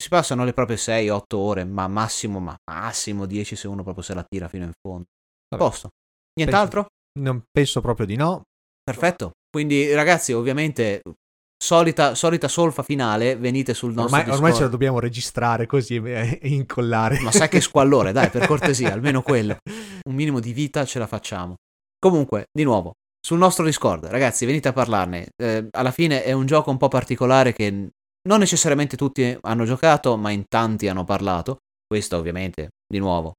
Si 0.00 0.08
passano 0.08 0.44
le 0.44 0.52
proprie 0.52 0.76
6-8 0.76 1.22
ore, 1.34 1.64
ma 1.64 1.88
massimo, 1.88 2.38
ma 2.38 2.56
massimo 2.70 3.26
10 3.26 3.56
se 3.56 3.66
uno 3.66 3.82
proprio 3.82 4.04
se 4.04 4.14
la 4.14 4.24
tira 4.28 4.48
fino 4.48 4.64
in 4.64 4.72
fondo. 4.80 5.06
Vabbè. 5.48 5.62
Posto. 5.62 5.88
Nient'altro? 6.38 6.86
Non 7.18 7.42
penso 7.50 7.80
proprio 7.80 8.06
di 8.06 8.16
no. 8.16 8.42
Perfetto. 8.82 9.32
Quindi, 9.50 9.92
ragazzi, 9.92 10.32
ovviamente, 10.32 11.00
solita, 11.58 12.14
solita 12.14 12.48
solfa 12.48 12.82
finale, 12.82 13.36
venite 13.36 13.74
sul 13.74 13.92
nostro 13.92 14.16
Ormai, 14.16 14.32
ormai 14.32 14.38
ce 14.38 14.40
la 14.40 14.50
Discord. 14.50 14.70
dobbiamo 14.70 15.00
registrare 15.00 15.66
così 15.66 15.96
e, 15.96 16.38
e 16.40 16.48
incollare. 16.48 17.18
Ma 17.20 17.32
sai 17.32 17.48
che 17.48 17.60
squallore, 17.60 18.12
dai, 18.12 18.30
per 18.30 18.46
cortesia, 18.46 18.92
almeno 18.92 19.22
quello. 19.22 19.56
Un 20.08 20.14
minimo 20.14 20.40
di 20.40 20.52
vita 20.52 20.84
ce 20.84 20.98
la 20.98 21.06
facciamo. 21.06 21.56
Comunque, 21.98 22.46
di 22.52 22.62
nuovo, 22.62 22.92
sul 23.20 23.38
nostro 23.38 23.64
Discord, 23.64 24.06
ragazzi, 24.06 24.46
venite 24.46 24.68
a 24.68 24.72
parlarne. 24.72 25.28
Eh, 25.36 25.68
alla 25.72 25.90
fine 25.90 26.22
è 26.22 26.32
un 26.32 26.46
gioco 26.46 26.70
un 26.70 26.76
po' 26.76 26.88
particolare 26.88 27.52
che 27.52 27.88
non 28.28 28.38
necessariamente 28.38 28.96
tutti 28.96 29.36
hanno 29.40 29.64
giocato, 29.64 30.16
ma 30.16 30.30
in 30.30 30.44
tanti 30.48 30.88
hanno 30.88 31.04
parlato. 31.04 31.58
Questa, 31.86 32.16
ovviamente, 32.16 32.68
di 32.86 32.98
nuovo, 32.98 33.32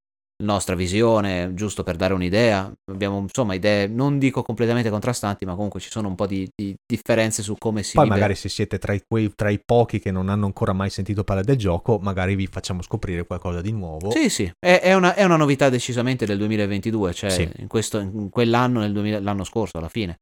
nostra 0.43 0.75
visione, 0.75 1.53
giusto 1.53 1.83
per 1.83 1.95
dare 1.95 2.13
un'idea. 2.13 2.71
Abbiamo, 2.91 3.19
insomma, 3.19 3.53
idee, 3.53 3.87
non 3.87 4.17
dico 4.19 4.41
completamente 4.41 4.89
contrastanti, 4.89 5.45
ma 5.45 5.55
comunque 5.55 5.79
ci 5.79 5.89
sono 5.89 6.07
un 6.07 6.15
po' 6.15 6.25
di, 6.27 6.49
di 6.55 6.73
differenze 6.85 7.43
su 7.43 7.55
come 7.57 7.83
si 7.83 7.95
Poi 7.95 8.05
vive. 8.05 8.15
magari 8.15 8.35
se 8.35 8.49
siete 8.49 8.79
tra 8.79 8.93
i, 8.93 9.01
quei- 9.07 9.33
tra 9.35 9.49
i 9.49 9.59
pochi 9.63 9.99
che 9.99 10.11
non 10.11 10.29
hanno 10.29 10.45
ancora 10.45 10.73
mai 10.73 10.89
sentito 10.89 11.23
parlare 11.23 11.45
del 11.47 11.57
gioco, 11.57 11.99
magari 11.99 12.35
vi 12.35 12.47
facciamo 12.47 12.81
scoprire 12.81 13.25
qualcosa 13.25 13.61
di 13.61 13.71
nuovo. 13.71 14.11
Sì, 14.11 14.29
sì, 14.29 14.51
è, 14.59 14.79
è 14.79 14.93
una, 14.93 15.13
è 15.13 15.23
una 15.23 15.35
novità 15.37 15.69
decisamente 15.69 16.25
del 16.25 16.37
2022, 16.37 17.13
cioè 17.13 17.29
Sì. 17.29 17.49
in, 17.57 17.67
questo, 17.67 17.99
in 17.99 18.29
quell'anno, 18.29 18.79
nel 18.79 18.93
2000 18.93 19.19
l'anno 19.19 19.43
scorso 19.43 19.77
alla 19.77 19.89
fine. 19.89 20.17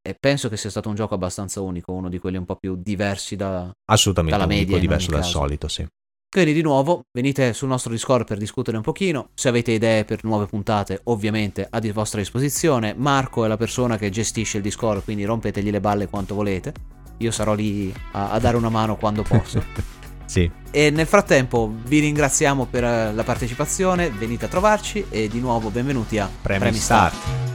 E 0.00 0.14
penso 0.18 0.48
che 0.48 0.56
sia 0.56 0.70
stato 0.70 0.88
un 0.88 0.94
gioco 0.94 1.14
abbastanza 1.14 1.60
unico, 1.60 1.92
uno 1.92 2.08
di 2.08 2.18
quelli 2.18 2.36
un 2.36 2.44
po' 2.44 2.56
più 2.56 2.76
diversi 2.76 3.36
da... 3.36 3.70
Assolutamente 3.90 4.38
Dalla 4.38 4.48
media 4.48 4.76
in 4.76 4.80
diverso 4.82 5.10
dal 5.10 5.24
solito, 5.24 5.68
sì. 5.68 5.86
Quindi 6.30 6.52
di 6.52 6.60
nuovo 6.60 7.06
venite 7.10 7.54
sul 7.54 7.68
nostro 7.68 7.90
Discord 7.90 8.26
per 8.26 8.36
discutere 8.36 8.76
un 8.76 8.82
pochino, 8.82 9.30
se 9.32 9.48
avete 9.48 9.72
idee 9.72 10.04
per 10.04 10.24
nuove 10.24 10.44
puntate 10.44 11.00
ovviamente 11.04 11.66
a 11.68 11.78
di 11.78 11.90
vostra 11.90 12.20
disposizione, 12.20 12.92
Marco 12.94 13.46
è 13.46 13.48
la 13.48 13.56
persona 13.56 13.96
che 13.96 14.10
gestisce 14.10 14.58
il 14.58 14.62
Discord 14.62 15.04
quindi 15.04 15.24
rompetegli 15.24 15.70
le 15.70 15.80
balle 15.80 16.06
quanto 16.06 16.34
volete, 16.34 16.74
io 17.16 17.30
sarò 17.30 17.54
lì 17.54 17.92
a, 18.12 18.32
a 18.32 18.38
dare 18.40 18.58
una 18.58 18.68
mano 18.68 18.96
quando 18.96 19.22
posso. 19.22 19.64
sì. 20.26 20.50
E 20.70 20.90
nel 20.90 21.06
frattempo 21.06 21.72
vi 21.84 22.00
ringraziamo 22.00 22.66
per 22.66 22.82
la 22.82 23.24
partecipazione, 23.24 24.10
venite 24.10 24.44
a 24.44 24.48
trovarci 24.48 25.06
e 25.08 25.28
di 25.28 25.40
nuovo 25.40 25.70
benvenuti 25.70 26.18
a 26.18 26.28
Premi 26.42 26.60
Premi 26.60 26.76
Start. 26.76 27.14
Start. 27.14 27.47